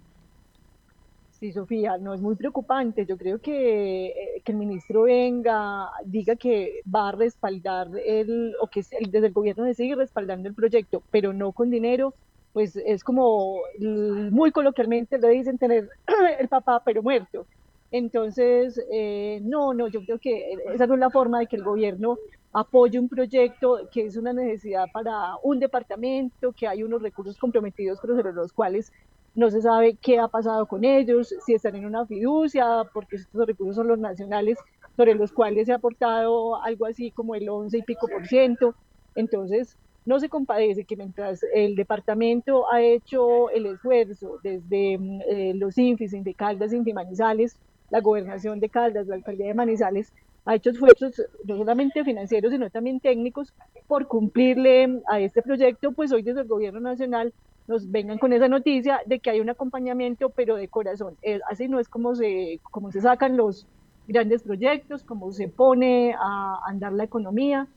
Sí, 1.41 1.51
Sofía, 1.53 1.97
no 1.97 2.13
es 2.13 2.21
muy 2.21 2.35
preocupante. 2.35 3.03
Yo 3.07 3.17
creo 3.17 3.39
que, 3.39 4.09
eh, 4.09 4.41
que 4.45 4.51
el 4.51 4.59
ministro 4.59 5.01
venga, 5.03 5.89
diga 6.05 6.35
que 6.35 6.81
va 6.85 7.09
a 7.09 7.13
respaldar 7.13 7.87
el, 8.05 8.53
o 8.61 8.67
que 8.67 8.81
desde 9.09 9.25
el 9.25 9.33
gobierno 9.33 9.65
se 9.65 9.73
sigue 9.73 9.95
respaldando 9.95 10.47
el 10.47 10.53
proyecto, 10.53 11.01
pero 11.09 11.33
no 11.33 11.51
con 11.51 11.71
dinero, 11.71 12.13
pues 12.53 12.75
es 12.75 13.03
como 13.03 13.59
muy 13.79 14.51
coloquialmente 14.51 15.17
lo 15.17 15.29
dicen 15.29 15.57
tener 15.57 15.89
el 16.39 16.47
papá 16.47 16.83
pero 16.85 17.01
muerto. 17.01 17.47
Entonces, 17.89 18.79
eh, 18.91 19.39
no, 19.41 19.73
no, 19.73 19.87
yo 19.87 20.01
creo 20.05 20.19
que 20.19 20.53
esa 20.75 20.85
no 20.85 20.93
es 20.93 20.99
la 20.99 21.09
forma 21.09 21.39
de 21.39 21.47
que 21.47 21.55
el 21.55 21.63
gobierno 21.63 22.17
apoye 22.53 22.99
un 22.99 23.09
proyecto 23.09 23.89
que 23.91 24.05
es 24.05 24.15
una 24.15 24.31
necesidad 24.31 24.85
para 24.93 25.37
un 25.41 25.59
departamento, 25.59 26.53
que 26.53 26.67
hay 26.67 26.83
unos 26.83 27.01
recursos 27.01 27.39
comprometidos, 27.39 27.97
pero 27.99 28.15
sobre 28.15 28.31
los 28.31 28.53
cuales 28.53 28.91
no 29.35 29.49
se 29.49 29.61
sabe 29.61 29.95
qué 30.01 30.19
ha 30.19 30.27
pasado 30.27 30.65
con 30.65 30.83
ellos, 30.83 31.33
si 31.45 31.53
están 31.53 31.75
en 31.75 31.85
una 31.85 32.05
fiducia, 32.05 32.83
porque 32.93 33.15
estos 33.15 33.47
recursos 33.47 33.75
son 33.75 33.87
los 33.87 33.99
nacionales, 33.99 34.57
sobre 34.97 35.15
los 35.15 35.31
cuales 35.31 35.67
se 35.67 35.73
ha 35.73 35.77
aportado 35.77 36.61
algo 36.61 36.85
así 36.85 37.11
como 37.11 37.35
el 37.35 37.47
11 37.47 37.77
y 37.77 37.81
pico 37.83 38.07
por 38.07 38.27
ciento. 38.27 38.75
Entonces, 39.15 39.77
no 40.05 40.19
se 40.19 40.29
compadece 40.29 40.83
que 40.83 40.97
mientras 40.97 41.41
el 41.53 41.75
departamento 41.75 42.71
ha 42.71 42.81
hecho 42.81 43.49
el 43.51 43.67
esfuerzo 43.67 44.39
desde 44.43 44.93
eh, 45.29 45.53
los 45.55 45.77
INFIs, 45.77 46.11
de 46.11 46.33
Caldas, 46.33 46.73
Inti 46.73 46.93
Manizales, 46.93 47.57
la 47.89 48.01
gobernación 48.01 48.59
de 48.59 48.69
Caldas, 48.69 49.07
la 49.07 49.15
alcaldía 49.15 49.47
de 49.47 49.53
Manizales, 49.53 50.11
ha 50.45 50.55
hecho 50.55 50.71
esfuerzos 50.71 51.21
no 51.45 51.57
solamente 51.57 52.03
financieros, 52.03 52.51
sino 52.51 52.69
también 52.69 52.99
técnicos 52.99 53.53
por 53.87 54.07
cumplirle 54.07 55.01
a 55.07 55.19
este 55.19 55.41
proyecto, 55.41 55.91
pues 55.91 56.11
hoy 56.11 56.23
desde 56.23 56.41
el 56.41 56.47
gobierno 56.47 56.79
nacional 56.79 57.33
nos 57.67 57.89
vengan 57.89 58.17
con 58.17 58.33
esa 58.33 58.47
noticia 58.47 59.01
de 59.05 59.19
que 59.19 59.29
hay 59.29 59.39
un 59.39 59.49
acompañamiento, 59.49 60.29
pero 60.29 60.55
de 60.55 60.67
corazón. 60.67 61.15
así 61.49 61.67
no 61.67 61.79
es 61.79 61.87
como 61.87 62.15
se, 62.15 62.59
como 62.71 62.91
se 62.91 63.01
sacan 63.01 63.37
los 63.37 63.67
grandes 64.07 64.43
proyectos, 64.43 65.03
como 65.03 65.31
se 65.31 65.47
pone 65.47 66.15
a 66.19 66.59
andar 66.65 66.91
la 66.93 67.03
economía, 67.03 67.67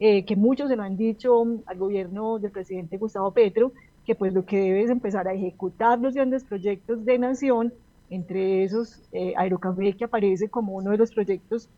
eh, 0.00 0.24
que 0.24 0.34
muchos 0.34 0.68
se 0.68 0.76
lo 0.76 0.82
han 0.82 0.96
dicho 0.96 1.44
al 1.66 1.78
gobierno 1.78 2.38
del 2.38 2.50
presidente 2.50 2.98
Gustavo 2.98 3.30
Petro, 3.30 3.72
que 4.04 4.14
pues 4.14 4.32
lo 4.32 4.44
que 4.44 4.58
debe 4.58 4.82
es 4.82 4.90
empezar 4.90 5.28
a 5.28 5.34
ejecutar 5.34 5.98
los 6.00 6.14
grandes 6.14 6.44
proyectos 6.44 7.04
de 7.04 7.18
nación, 7.18 7.72
entre 8.10 8.64
esos 8.64 9.00
eh, 9.12 9.34
Aerocafé 9.36 9.94
que 9.94 10.04
aparece 10.04 10.48
como 10.48 10.74
uno 10.74 10.90
de 10.90 10.98
los 10.98 11.12
proyectos 11.12 11.68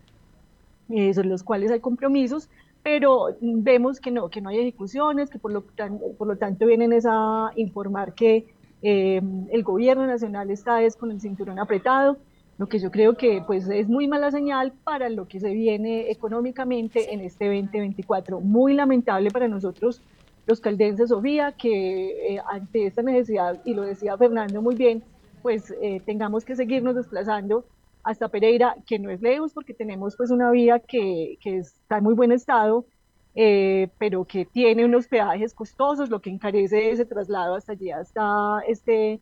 eh, 0.90 1.12
sobre 1.14 1.28
los 1.28 1.42
cuales 1.42 1.70
hay 1.70 1.80
compromisos, 1.80 2.48
pero 2.82 3.36
vemos 3.40 4.00
que 4.00 4.10
no, 4.10 4.28
que 4.28 4.40
no 4.40 4.48
hay 4.48 4.58
ejecuciones, 4.58 5.28
que 5.28 5.38
por 5.38 5.52
lo, 5.52 5.64
por 5.64 6.28
lo 6.28 6.36
tanto 6.36 6.66
vienen 6.66 6.92
a 7.06 7.50
informar 7.56 8.14
que 8.14 8.46
eh, 8.82 9.20
el 9.50 9.62
gobierno 9.62 10.06
nacional 10.06 10.50
está 10.50 10.82
es 10.82 10.96
con 10.96 11.10
el 11.10 11.20
cinturón 11.20 11.58
apretado, 11.58 12.18
lo 12.58 12.68
que 12.68 12.78
yo 12.78 12.90
creo 12.90 13.16
que 13.16 13.42
pues 13.46 13.68
es 13.68 13.88
muy 13.88 14.08
mala 14.08 14.30
señal 14.30 14.72
para 14.84 15.08
lo 15.08 15.26
que 15.28 15.40
se 15.40 15.50
viene 15.50 16.10
económicamente 16.10 17.12
en 17.12 17.20
este 17.20 17.46
2024. 17.46 18.40
Muy 18.40 18.74
lamentable 18.74 19.30
para 19.30 19.48
nosotros 19.48 20.00
los 20.46 20.60
caldenses, 20.60 21.08
Sofía, 21.08 21.52
que 21.52 22.34
eh, 22.34 22.40
ante 22.48 22.86
esta 22.86 23.02
necesidad, 23.02 23.60
y 23.64 23.74
lo 23.74 23.82
decía 23.82 24.16
Fernando 24.16 24.62
muy 24.62 24.76
bien, 24.76 25.02
pues 25.42 25.74
eh, 25.82 26.00
tengamos 26.06 26.44
que 26.44 26.56
seguirnos 26.56 26.94
desplazando 26.94 27.64
hasta 28.06 28.28
Pereira, 28.28 28.76
que 28.86 29.00
no 29.00 29.10
es 29.10 29.20
lejos 29.20 29.52
porque 29.52 29.74
tenemos 29.74 30.16
pues 30.16 30.30
una 30.30 30.52
vía 30.52 30.78
que, 30.78 31.38
que 31.42 31.58
está 31.58 31.98
en 31.98 32.04
muy 32.04 32.14
buen 32.14 32.30
estado, 32.30 32.86
eh, 33.34 33.88
pero 33.98 34.24
que 34.24 34.44
tiene 34.44 34.84
unos 34.84 35.08
peajes 35.08 35.52
costosos, 35.52 36.08
lo 36.08 36.20
que 36.20 36.30
encarece 36.30 36.90
ese 36.90 37.04
traslado 37.04 37.56
hasta 37.56 37.72
allí, 37.72 37.90
hasta, 37.90 38.60
este, 38.68 39.20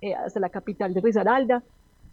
eh, 0.00 0.14
hasta 0.14 0.40
la 0.40 0.48
capital 0.48 0.94
de 0.94 1.02
Risaralda. 1.02 1.62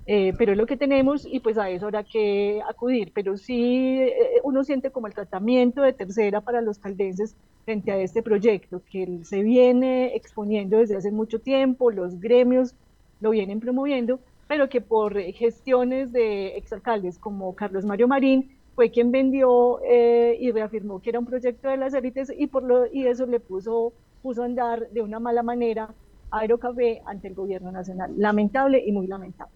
Eh, 0.07 0.33
pero 0.37 0.53
es 0.53 0.57
lo 0.57 0.65
que 0.65 0.75
tenemos 0.75 1.25
y 1.25 1.39
pues 1.39 1.57
a 1.57 1.69
eso 1.69 1.85
habrá 1.85 2.03
que 2.03 2.61
acudir. 2.67 3.13
Pero 3.13 3.37
sí 3.37 4.01
uno 4.43 4.65
siente 4.65 4.91
como 4.91 5.07
el 5.07 5.13
tratamiento 5.13 5.83
de 5.83 5.93
tercera 5.93 6.41
para 6.41 6.59
los 6.59 6.79
caldenses 6.79 7.37
frente 7.63 7.91
a 7.93 7.97
este 7.97 8.21
proyecto 8.23 8.81
que 8.91 9.21
se 9.23 9.41
viene 9.41 10.15
exponiendo 10.15 10.79
desde 10.79 10.97
hace 10.97 11.11
mucho 11.11 11.39
tiempo, 11.39 11.91
los 11.91 12.19
gremios 12.19 12.75
lo 13.21 13.29
vienen 13.29 13.59
promoviendo, 13.59 14.19
pero 14.49 14.67
que 14.67 14.81
por 14.81 15.21
gestiones 15.21 16.11
de 16.11 16.57
exalcaldes 16.57 17.19
como 17.19 17.55
Carlos 17.55 17.85
Mario 17.85 18.07
Marín 18.07 18.57
fue 18.73 18.89
quien 18.89 19.11
vendió 19.11 19.79
eh, 19.83 20.35
y 20.39 20.51
reafirmó 20.51 20.99
que 20.99 21.11
era 21.11 21.19
un 21.19 21.27
proyecto 21.27 21.69
de 21.69 21.77
las 21.77 21.93
élites 21.93 22.33
y, 22.35 22.47
por 22.47 22.63
lo, 22.63 22.91
y 22.91 23.05
eso 23.05 23.27
le 23.27 23.39
puso, 23.39 23.93
puso 24.23 24.41
a 24.41 24.45
andar 24.45 24.89
de 24.89 25.03
una 25.03 25.19
mala 25.19 25.43
manera 25.43 25.93
Aerocafé 26.31 27.03
ante 27.05 27.27
el 27.27 27.35
gobierno 27.35 27.71
nacional. 27.71 28.11
Lamentable 28.17 28.83
y 28.83 28.91
muy 28.91 29.05
lamentable. 29.05 29.53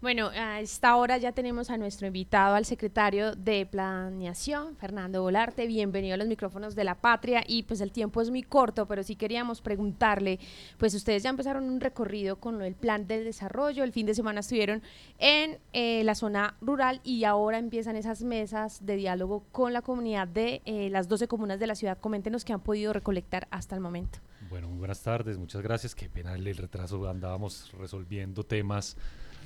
Bueno, 0.00 0.30
a 0.32 0.60
esta 0.60 0.94
hora 0.94 1.18
ya 1.18 1.32
tenemos 1.32 1.70
a 1.70 1.76
nuestro 1.76 2.06
invitado, 2.06 2.54
al 2.54 2.64
secretario 2.64 3.34
de 3.34 3.66
Planeación, 3.66 4.76
Fernando 4.76 5.22
Volarte. 5.22 5.66
Bienvenido 5.66 6.14
a 6.14 6.16
los 6.16 6.28
micrófonos 6.28 6.76
de 6.76 6.84
la 6.84 6.94
patria. 6.94 7.42
Y 7.44 7.64
pues 7.64 7.80
el 7.80 7.90
tiempo 7.90 8.22
es 8.22 8.30
muy 8.30 8.44
corto, 8.44 8.86
pero 8.86 9.02
sí 9.02 9.16
queríamos 9.16 9.60
preguntarle, 9.60 10.38
pues 10.76 10.94
ustedes 10.94 11.24
ya 11.24 11.30
empezaron 11.30 11.64
un 11.64 11.80
recorrido 11.80 12.36
con 12.36 12.62
el 12.62 12.76
plan 12.76 13.08
del 13.08 13.24
desarrollo. 13.24 13.82
El 13.82 13.90
fin 13.90 14.06
de 14.06 14.14
semana 14.14 14.38
estuvieron 14.38 14.84
en 15.18 15.58
eh, 15.72 16.04
la 16.04 16.14
zona 16.14 16.54
rural 16.60 17.00
y 17.02 17.24
ahora 17.24 17.58
empiezan 17.58 17.96
esas 17.96 18.22
mesas 18.22 18.86
de 18.86 18.94
diálogo 18.94 19.46
con 19.50 19.72
la 19.72 19.82
comunidad 19.82 20.28
de 20.28 20.62
eh, 20.64 20.90
las 20.90 21.08
12 21.08 21.26
comunas 21.26 21.58
de 21.58 21.66
la 21.66 21.74
ciudad. 21.74 21.98
Coméntenos 21.98 22.44
qué 22.44 22.52
han 22.52 22.60
podido 22.60 22.92
recolectar 22.92 23.48
hasta 23.50 23.74
el 23.74 23.80
momento. 23.80 24.20
Bueno, 24.48 24.68
muy 24.68 24.78
buenas 24.78 25.02
tardes, 25.02 25.38
muchas 25.38 25.60
gracias. 25.60 25.96
Qué 25.96 26.08
pena 26.08 26.36
el 26.36 26.56
retraso, 26.56 27.08
andábamos 27.08 27.72
resolviendo 27.76 28.44
temas 28.44 28.96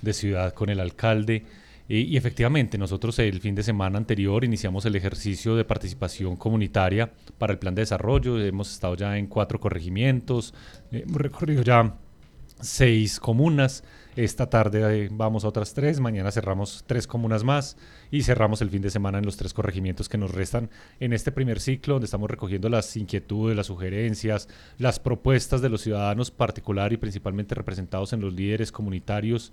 de 0.02 0.12
ciudad 0.12 0.52
con 0.52 0.68
el 0.68 0.80
alcalde. 0.80 1.44
Y, 1.88 2.16
efectivamente, 2.16 2.78
nosotros 2.78 3.18
el 3.18 3.40
fin 3.40 3.54
de 3.54 3.62
semana 3.62 3.98
anterior 3.98 4.44
iniciamos 4.44 4.86
el 4.86 4.96
ejercicio 4.96 5.56
de 5.56 5.64
participación 5.64 6.36
comunitaria 6.36 7.12
para 7.38 7.52
el 7.52 7.58
plan 7.58 7.74
de 7.74 7.82
desarrollo. 7.82 8.40
Hemos 8.40 8.72
estado 8.72 8.94
ya 8.94 9.18
en 9.18 9.26
cuatro 9.26 9.60
corregimientos, 9.60 10.54
hemos 10.90 11.20
recorrido 11.20 11.62
ya 11.62 11.94
seis 12.62 13.20
comunas. 13.20 13.84
Esta 14.14 14.48
tarde 14.48 15.04
eh, 15.04 15.08
vamos 15.10 15.44
a 15.44 15.48
otras 15.48 15.72
tres, 15.72 15.98
mañana 15.98 16.30
cerramos 16.30 16.84
tres 16.86 17.06
comunas 17.06 17.44
más 17.44 17.78
y 18.10 18.22
cerramos 18.22 18.60
el 18.60 18.68
fin 18.68 18.82
de 18.82 18.90
semana 18.90 19.18
en 19.18 19.24
los 19.24 19.38
tres 19.38 19.54
corregimientos 19.54 20.08
que 20.08 20.18
nos 20.18 20.32
restan 20.32 20.68
en 21.00 21.14
este 21.14 21.32
primer 21.32 21.60
ciclo, 21.60 21.94
donde 21.94 22.04
estamos 22.04 22.30
recogiendo 22.30 22.68
las 22.68 22.94
inquietudes, 22.96 23.56
las 23.56 23.66
sugerencias, 23.66 24.48
las 24.78 25.00
propuestas 25.00 25.62
de 25.62 25.70
los 25.70 25.80
ciudadanos, 25.80 26.30
particular 26.30 26.92
y 26.92 26.98
principalmente 26.98 27.54
representados 27.54 28.12
en 28.12 28.20
los 28.20 28.34
líderes 28.34 28.70
comunitarios 28.70 29.50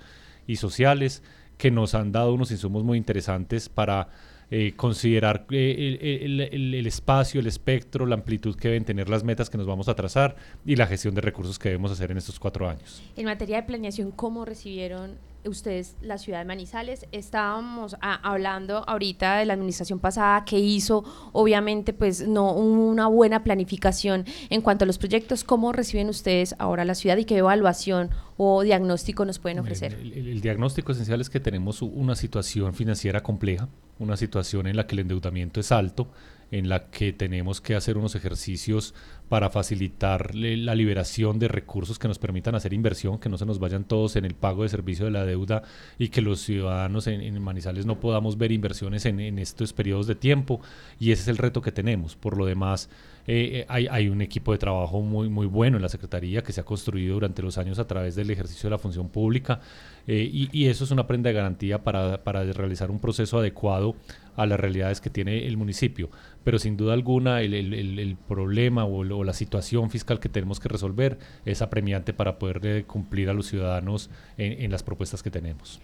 y 0.50 0.56
sociales 0.56 1.22
que 1.60 1.70
nos 1.70 1.94
han 1.94 2.12
dado 2.12 2.34
unos 2.34 2.50
insumos 2.50 2.84
muy 2.84 2.98
interesantes 2.98 3.70
para 3.70 4.10
eh, 4.50 4.74
considerar 4.76 5.46
eh, 5.52 6.20
el, 6.24 6.88
espacio, 6.88 7.40
el 7.40 7.46
espectro, 7.46 8.08
la 8.08 8.16
amplitud 8.16 8.56
que 8.56 8.70
deben 8.70 8.84
tener 8.84 9.10
las 9.10 9.24
metas 9.24 9.48
que 9.52 9.60
nos 9.60 9.68
vamos 9.68 9.88
a 9.90 9.94
trazar 9.94 10.36
y 10.66 10.76
la 10.76 10.88
gestión 10.88 11.14
de 11.14 11.22
recursos 11.22 11.60
que 11.60 11.70
debemos 11.70 11.92
hacer 11.92 12.10
en 12.10 12.18
estos 12.18 12.40
cuatro 12.40 12.68
años. 12.68 13.04
En 13.16 13.26
materia 13.26 13.58
de 13.58 13.64
planeación, 13.64 14.10
¿cómo 14.10 14.44
recibieron 14.44 15.18
ustedes 15.46 15.96
la 16.02 16.18
ciudad 16.18 16.40
de 16.40 16.46
Manizales. 16.46 17.06
Estábamos 17.12 17.96
hablando 18.02 18.84
ahorita 18.88 19.38
de 19.38 19.46
la 19.46 19.54
administración 19.54 20.00
pasada 20.00 20.44
que 20.46 20.60
hizo, 20.60 21.04
obviamente, 21.32 21.94
pues 21.94 22.28
no 22.28 22.54
una 22.54 23.08
buena 23.08 23.44
planificación 23.44 24.26
en 24.50 24.62
cuanto 24.62 24.84
a 24.84 24.88
los 24.88 24.98
proyectos. 24.98 25.44
¿Cómo 25.44 25.72
reciben 25.72 26.10
ustedes 26.10 26.56
ahora 26.60 26.86
la 26.86 26.96
ciudad 26.96 27.18
y 27.18 27.26
qué 27.26 27.38
evaluación 27.38 28.10
o 28.38 28.64
diagnóstico 28.64 29.26
nos 29.26 29.40
pueden 29.40 29.60
ofrecer? 29.60 29.94
el 29.94 30.42
diagnóstico 30.42 30.92
esencial 30.92 31.22
es 31.22 31.30
que 31.30 31.40
tenemos 31.40 31.82
una 31.82 32.16
situación 32.16 32.74
financiera 32.74 33.22
compleja, 33.22 33.68
una 34.00 34.18
situación 34.18 34.68
en 34.68 34.76
la 34.76 34.88
que 34.88 34.96
el 34.96 35.00
endeudamiento 35.00 35.60
es 35.60 35.72
alto, 35.72 36.08
en 36.52 36.70
la 36.70 36.90
que 36.90 37.14
tenemos 37.14 37.62
que 37.62 37.76
hacer 37.76 37.98
unos 37.98 38.16
ejercicios 38.16 38.94
para 39.30 39.52
facilitar 39.52 40.34
la 40.34 40.74
liberación 40.74 41.38
de 41.38 41.48
recursos 41.48 42.00
que 42.00 42.08
nos 42.08 42.18
permitan 42.18 42.56
hacer 42.56 42.74
inversión, 42.74 43.20
que 43.20 43.30
no 43.30 43.38
se 43.38 43.46
nos 43.46 43.60
vayan 43.60 43.84
todos 43.84 44.16
en 44.16 44.26
el 44.26 44.34
pago 44.34 44.64
de 44.64 44.70
servicio 44.70 45.06
de 45.06 45.12
la 45.12 45.24
deuda 45.24 45.62
y 46.00 46.10
que 46.10 46.22
los 46.22 46.42
ciudadanos 46.42 47.06
en, 47.06 47.40
Manizales 47.40 47.86
no 47.86 48.00
podamos 48.00 48.38
ver 48.38 48.52
inversiones 48.52 49.06
en, 49.06 49.20
en, 49.20 49.38
estos 49.38 49.72
periodos 49.72 50.08
de 50.08 50.16
tiempo. 50.16 50.62
Y 51.00 51.12
ese 51.12 51.22
es 51.22 51.28
el 51.28 51.38
reto 51.38 51.62
que 51.62 51.72
tenemos. 51.72 52.16
Por 52.16 52.38
lo 52.38 52.46
demás, 52.46 52.90
eh, 53.32 53.66
hay, 53.70 53.86
hay, 53.86 54.10
un 54.10 54.24
equipo 54.24 54.54
de 54.54 54.58
trabajo 54.58 55.02
muy, 55.02 55.30
muy 55.30 55.46
bueno 55.46 55.78
en 55.78 55.84
la 55.84 55.90
Secretaría 55.90 56.42
que 56.42 56.52
se 56.52 56.62
ha 56.62 56.64
construido 56.64 57.14
durante 57.14 57.44
los 57.44 57.60
años 57.60 57.78
a 57.78 57.86
través 57.86 58.16
del 58.16 58.32
ejercicio 58.32 58.68
de 58.68 58.72
la 58.72 58.80
función 58.80 59.08
pública 59.10 59.60
eh, 60.08 60.28
y, 60.34 60.50
y, 60.52 60.66
eso 60.66 60.84
es 60.84 60.90
una 60.90 61.06
prenda 61.06 61.30
de 61.30 61.36
garantía 61.36 61.84
para, 61.84 62.24
para 62.24 62.44
realizar 62.44 62.90
un 62.90 62.98
proceso 62.98 63.38
adecuado 63.38 63.96
a 64.36 64.48
las 64.48 64.60
realidades 64.60 65.00
que 65.00 65.12
tiene 65.12 65.46
el 65.46 65.58
municipio. 65.58 66.10
Pero 66.44 66.58
sin 66.58 66.76
duda 66.76 66.94
alguna 66.94 67.44
el, 67.44 67.54
el, 67.54 68.00
el 68.00 68.16
problema 68.16 68.86
o, 68.86 69.04
la 69.04 69.34
situación 69.34 69.92
fiscal 69.92 70.20
que 70.20 70.30
tenemos 70.30 70.60
que 70.60 70.68
resolver 70.68 71.20
es 71.46 71.62
apremiante 71.62 72.14
para 72.14 72.40
poder 72.40 72.66
eh, 72.66 72.84
cumplir 72.86 73.30
a 73.30 73.34
los 73.34 73.46
ciudadanos 73.46 74.10
en 74.38 74.72
las 74.72 74.82
propuestas 74.82 75.22
que 75.22 75.30
tenemos. 75.30 75.80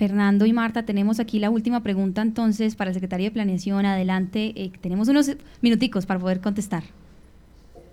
Fernando 0.00 0.46
y 0.46 0.54
Marta, 0.54 0.86
tenemos 0.86 1.20
aquí 1.20 1.38
la 1.38 1.50
última 1.50 1.82
pregunta 1.82 2.22
entonces 2.22 2.74
para 2.74 2.88
el 2.88 2.94
secretario 2.94 3.26
de 3.26 3.32
Planeación. 3.32 3.84
Adelante, 3.84 4.54
eh, 4.56 4.72
tenemos 4.80 5.10
unos 5.10 5.36
minuticos 5.60 6.06
para 6.06 6.18
poder 6.18 6.40
contestar. 6.40 6.84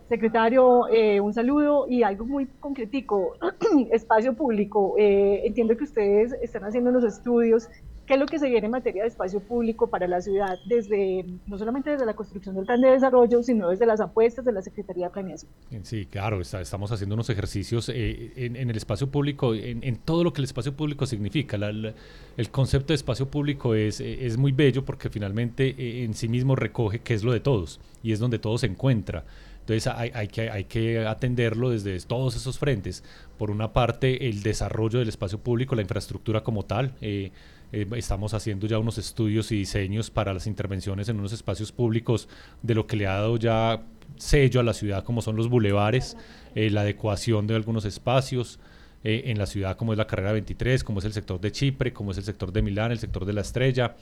Secretario, 0.07 0.87
eh, 0.87 1.19
un 1.19 1.33
saludo 1.33 1.85
y 1.89 2.03
algo 2.03 2.25
muy 2.25 2.45
concretico, 2.61 3.33
espacio 3.91 4.33
público. 4.35 4.95
Eh, 4.97 5.41
entiendo 5.47 5.75
que 5.75 5.83
ustedes 5.83 6.31
están 6.41 6.63
haciendo 6.63 6.91
unos 6.91 7.03
estudios 7.03 7.67
qué 8.07 8.13
es 8.13 8.19
lo 8.19 8.25
que 8.25 8.39
se 8.39 8.49
viene 8.49 8.65
en 8.65 8.71
materia 8.71 9.03
de 9.03 9.09
espacio 9.09 9.41
público 9.41 9.87
para 9.87 10.07
la 10.07 10.21
ciudad, 10.21 10.57
desde 10.65 11.25
no 11.45 11.57
solamente 11.57 11.89
desde 11.91 12.05
la 12.05 12.15
construcción 12.15 12.55
del 12.55 12.65
plan 12.65 12.79
de 12.79 12.89
desarrollo, 12.89 13.43
sino 13.43 13.69
desde 13.69 13.85
las 13.85 13.99
apuestas 13.99 14.45
de 14.45 14.53
la 14.53 14.61
Secretaría 14.61 15.07
de 15.07 15.11
Planeación. 15.11 15.51
Sí, 15.83 16.05
claro, 16.05 16.39
estamos 16.41 16.91
haciendo 16.91 17.15
unos 17.15 17.29
ejercicios 17.29 17.89
eh, 17.89 18.31
en, 18.37 18.55
el 18.55 18.77
espacio 18.77 19.11
público, 19.11 19.53
en, 19.53 19.97
todo 19.97 20.23
lo 20.23 20.31
que 20.31 20.39
el 20.39 20.45
espacio 20.45 20.73
público 20.73 21.05
significa. 21.05 21.57
el 21.57 22.49
concepto 22.49 22.93
de 22.93 22.95
espacio 22.95 23.29
público 23.29 23.75
es, 23.75 23.99
es 23.99 24.37
muy 24.37 24.53
bello 24.53 24.85
porque 24.85 25.09
finalmente 25.09 25.75
eh, 25.77 26.05
en 26.05 26.13
sí 26.13 26.29
mismo 26.29 26.55
recoge 26.55 26.99
qué 26.99 27.13
es 27.13 27.25
lo 27.25 27.33
de 27.33 27.41
todos 27.41 27.81
y 28.01 28.13
es 28.13 28.19
donde 28.19 28.39
todo 28.39 28.57
se 28.57 28.67
encuentra. 28.67 29.25
Entonces 29.59 29.87
hay, 29.87 30.11
hay, 30.13 30.29
que, 30.29 30.49
hay 30.49 30.63
que 30.63 31.05
atenderlo 31.05 31.71
desde 31.71 31.99
todos 31.99 32.37
esos 32.37 32.57
frentes. 32.57 33.03
Por 33.37 33.51
una 33.51 33.73
parte, 33.73 34.29
el 34.29 34.41
desarrollo 34.41 34.99
del 34.99 35.09
espacio 35.09 35.39
público, 35.39 35.75
la 35.75 35.81
infraestructura 35.81 36.41
como 36.41 36.63
tal. 36.63 36.93
Eh, 37.01 37.31
eh, 37.71 37.85
estamos 37.95 38.33
haciendo 38.33 38.65
ya 38.67 38.79
unos 38.79 38.97
estudios 38.97 39.51
y 39.51 39.57
diseños 39.57 40.09
para 40.09 40.33
las 40.33 40.47
intervenciones 40.47 41.09
en 41.09 41.19
unos 41.19 41.33
espacios 41.33 41.71
públicos 41.71 42.29
de 42.61 42.75
lo 42.75 42.87
que 42.87 42.95
le 42.95 43.07
ha 43.07 43.15
dado 43.15 43.37
ya 43.37 43.83
sello 44.15 44.61
a 44.61 44.63
la 44.63 44.73
ciudad, 44.73 45.03
como 45.03 45.21
son 45.21 45.35
los 45.35 45.49
bulevares, 45.49 46.15
eh, 46.55 46.69
la 46.69 46.81
adecuación 46.81 47.45
de 47.45 47.55
algunos 47.55 47.83
espacios 47.83 48.59
eh, 49.03 49.23
en 49.25 49.37
la 49.37 49.45
ciudad, 49.45 49.75
como 49.75 49.91
es 49.91 49.97
la 49.97 50.07
carrera 50.07 50.31
23, 50.31 50.83
como 50.83 50.99
es 50.99 51.05
el 51.05 51.13
sector 51.13 51.41
de 51.41 51.51
Chipre, 51.51 51.91
como 51.91 52.11
es 52.11 52.17
el 52.17 52.23
sector 52.23 52.51
de 52.51 52.61
Milán, 52.61 52.91
el 52.91 52.99
sector 52.99 53.25
de 53.25 53.33
la 53.33 53.41
Estrella, 53.41 53.95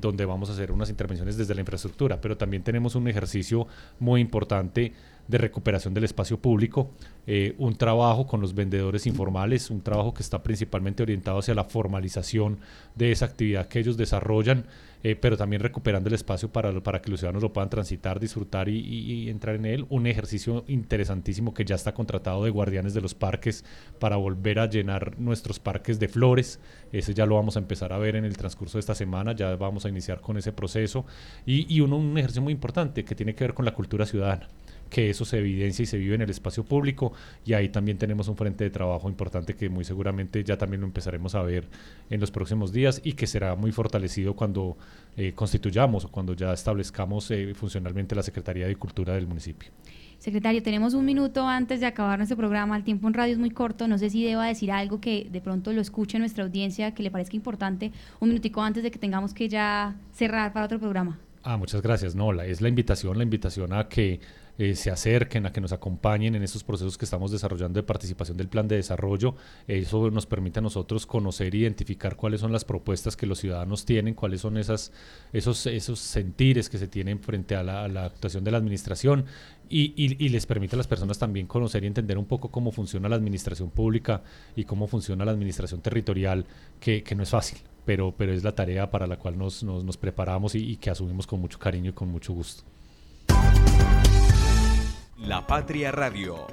donde 0.00 0.24
vamos 0.24 0.50
a 0.50 0.54
hacer 0.54 0.72
unas 0.72 0.90
intervenciones 0.90 1.36
desde 1.36 1.54
la 1.54 1.60
infraestructura. 1.60 2.20
Pero 2.20 2.36
también 2.36 2.64
tenemos 2.64 2.96
un 2.96 3.06
ejercicio 3.06 3.68
muy 4.00 4.20
importante 4.20 4.92
de 5.28 5.38
recuperación 5.38 5.94
del 5.94 6.04
espacio 6.04 6.38
público, 6.38 6.90
eh, 7.26 7.54
un 7.58 7.76
trabajo 7.76 8.26
con 8.26 8.40
los 8.40 8.54
vendedores 8.54 9.06
informales, 9.06 9.70
un 9.70 9.80
trabajo 9.80 10.12
que 10.12 10.22
está 10.22 10.42
principalmente 10.42 11.02
orientado 11.02 11.38
hacia 11.38 11.54
la 11.54 11.64
formalización 11.64 12.58
de 12.96 13.12
esa 13.12 13.26
actividad 13.26 13.68
que 13.68 13.78
ellos 13.78 13.96
desarrollan, 13.96 14.66
eh, 15.04 15.16
pero 15.16 15.36
también 15.36 15.62
recuperando 15.62 16.08
el 16.08 16.14
espacio 16.14 16.52
para, 16.52 16.72
para 16.80 17.00
que 17.00 17.10
los 17.10 17.20
ciudadanos 17.20 17.42
lo 17.42 17.52
puedan 17.52 17.70
transitar, 17.70 18.20
disfrutar 18.20 18.68
y, 18.68 19.28
entrar 19.30 19.56
en 19.56 19.66
él. 19.66 19.86
Un 19.88 20.06
ejercicio 20.06 20.64
interesantísimo 20.68 21.54
que 21.54 21.64
ya 21.64 21.74
está 21.74 21.92
contratado 21.94 22.44
de 22.44 22.50
guardianes 22.50 22.94
de 22.94 23.00
los 23.00 23.14
parques 23.14 23.64
para 23.98 24.16
volver 24.16 24.58
a 24.58 24.66
llenar 24.66 25.18
nuestros 25.18 25.58
parques 25.58 25.98
de 25.98 26.08
flores. 26.08 26.60
Ese 26.92 27.14
ya 27.14 27.26
lo 27.26 27.34
vamos 27.36 27.56
a 27.56 27.60
empezar 27.60 27.92
a 27.92 27.98
ver 27.98 28.16
en 28.16 28.24
el 28.24 28.36
transcurso 28.36 28.78
de 28.78 28.80
esta 28.80 28.94
semana, 28.94 29.32
ya 29.32 29.56
vamos 29.56 29.84
a 29.86 29.88
iniciar 29.88 30.20
con 30.20 30.36
ese 30.36 30.52
proceso. 30.52 31.04
Y, 31.46 31.72
y 31.72 31.80
un 31.80 32.16
ejercicio 32.16 32.42
muy 32.42 32.52
importante 32.52 33.04
que 33.04 33.14
tiene 33.14 33.34
que 33.34 33.44
ver 33.44 33.54
con 33.54 33.64
la 33.64 33.74
cultura 33.74 34.06
ciudadana 34.06 34.48
que 34.92 35.08
eso 35.08 35.24
se 35.24 35.38
evidencia 35.38 35.84
y 35.84 35.86
se 35.86 35.96
vive 35.96 36.16
en 36.16 36.20
el 36.20 36.28
espacio 36.28 36.64
público 36.64 37.14
y 37.46 37.54
ahí 37.54 37.70
también 37.70 37.96
tenemos 37.96 38.28
un 38.28 38.36
frente 38.36 38.64
de 38.64 38.68
trabajo 38.68 39.08
importante 39.08 39.56
que 39.56 39.70
muy 39.70 39.86
seguramente 39.86 40.44
ya 40.44 40.58
también 40.58 40.82
lo 40.82 40.86
empezaremos 40.86 41.34
a 41.34 41.42
ver 41.42 41.66
en 42.10 42.20
los 42.20 42.30
próximos 42.30 42.74
días 42.74 43.00
y 43.02 43.14
que 43.14 43.26
será 43.26 43.56
muy 43.56 43.72
fortalecido 43.72 44.36
cuando 44.36 44.76
eh, 45.16 45.32
constituyamos 45.34 46.04
o 46.04 46.08
cuando 46.10 46.34
ya 46.34 46.52
establezcamos 46.52 47.30
eh, 47.30 47.54
funcionalmente 47.54 48.14
la 48.14 48.22
Secretaría 48.22 48.66
de 48.66 48.76
Cultura 48.76 49.14
del 49.14 49.26
municipio. 49.26 49.70
Secretario, 50.18 50.62
tenemos 50.62 50.92
un 50.92 51.06
minuto 51.06 51.48
antes 51.48 51.80
de 51.80 51.86
acabar 51.86 52.18
nuestro 52.18 52.36
programa. 52.36 52.76
El 52.76 52.84
tiempo 52.84 53.08
en 53.08 53.14
radio 53.14 53.32
es 53.32 53.38
muy 53.38 53.50
corto. 53.50 53.88
No 53.88 53.96
sé 53.96 54.10
si 54.10 54.22
deba 54.22 54.46
decir 54.46 54.70
algo 54.70 55.00
que 55.00 55.26
de 55.32 55.40
pronto 55.40 55.72
lo 55.72 55.80
escuche 55.80 56.18
nuestra 56.18 56.44
audiencia, 56.44 56.94
que 56.94 57.02
le 57.02 57.10
parezca 57.10 57.34
importante. 57.34 57.90
Un 58.20 58.28
minutico 58.28 58.62
antes 58.62 58.84
de 58.84 58.90
que 58.90 59.00
tengamos 59.00 59.34
que 59.34 59.48
ya 59.48 59.96
cerrar 60.12 60.52
para 60.52 60.66
otro 60.66 60.78
programa. 60.78 61.18
Ah, 61.42 61.56
muchas 61.56 61.82
gracias. 61.82 62.14
No, 62.14 62.32
la, 62.32 62.46
es 62.46 62.60
la 62.60 62.68
invitación, 62.68 63.16
la 63.16 63.24
invitación 63.24 63.72
a 63.72 63.88
que 63.88 64.20
eh, 64.58 64.74
se 64.74 64.90
acerquen, 64.90 65.46
a 65.46 65.52
que 65.52 65.60
nos 65.60 65.72
acompañen 65.72 66.34
en 66.34 66.42
estos 66.42 66.62
procesos 66.62 66.98
que 66.98 67.06
estamos 67.06 67.30
desarrollando 67.30 67.78
de 67.78 67.82
participación 67.82 68.36
del 68.36 68.48
plan 68.48 68.68
de 68.68 68.76
desarrollo. 68.76 69.34
Eso 69.66 70.10
nos 70.10 70.26
permite 70.26 70.58
a 70.58 70.62
nosotros 70.62 71.06
conocer 71.06 71.54
e 71.54 71.58
identificar 71.58 72.16
cuáles 72.16 72.40
son 72.40 72.52
las 72.52 72.64
propuestas 72.64 73.16
que 73.16 73.26
los 73.26 73.38
ciudadanos 73.38 73.86
tienen, 73.86 74.14
cuáles 74.14 74.42
son 74.42 74.58
esas, 74.58 74.92
esos, 75.32 75.66
esos 75.66 75.98
sentires 75.98 76.68
que 76.68 76.78
se 76.78 76.86
tienen 76.86 77.20
frente 77.20 77.56
a 77.56 77.62
la, 77.62 78.04
actuación 78.04 78.44
de 78.44 78.50
la 78.50 78.58
administración 78.58 79.24
y, 79.68 79.94
y, 79.96 80.28
les 80.28 80.44
permite 80.44 80.76
a 80.76 80.78
las 80.78 80.86
personas 80.86 81.18
también 81.18 81.46
conocer 81.46 81.84
y 81.84 81.86
entender 81.86 82.18
un 82.18 82.26
poco 82.26 82.50
cómo 82.50 82.72
funciona 82.72 83.08
la 83.08 83.16
administración 83.16 83.70
pública 83.70 84.22
y 84.54 84.64
cómo 84.64 84.86
funciona 84.86 85.24
la 85.24 85.30
administración 85.30 85.80
territorial, 85.80 86.44
que, 86.78 87.02
que 87.02 87.14
no 87.14 87.22
es 87.22 87.30
fácil. 87.30 87.58
Pero, 87.86 88.14
pero 88.16 88.32
es 88.32 88.44
la 88.44 88.54
tarea 88.54 88.90
para 88.90 89.06
la 89.06 89.16
cual 89.16 89.38
nos, 89.38 89.62
nos, 89.62 89.82
nos 89.82 89.96
preparamos 89.96 90.54
y, 90.54 90.58
y 90.58 90.76
que 90.76 90.90
asumimos 90.90 91.26
con 91.26 91.40
mucho 91.40 91.58
cariño 91.58 91.90
y 91.90 91.94
con 91.94 92.08
mucho 92.08 92.34
gusto. 92.34 92.64
La 95.24 95.46
Patria 95.46 95.92
Radio 95.92 96.46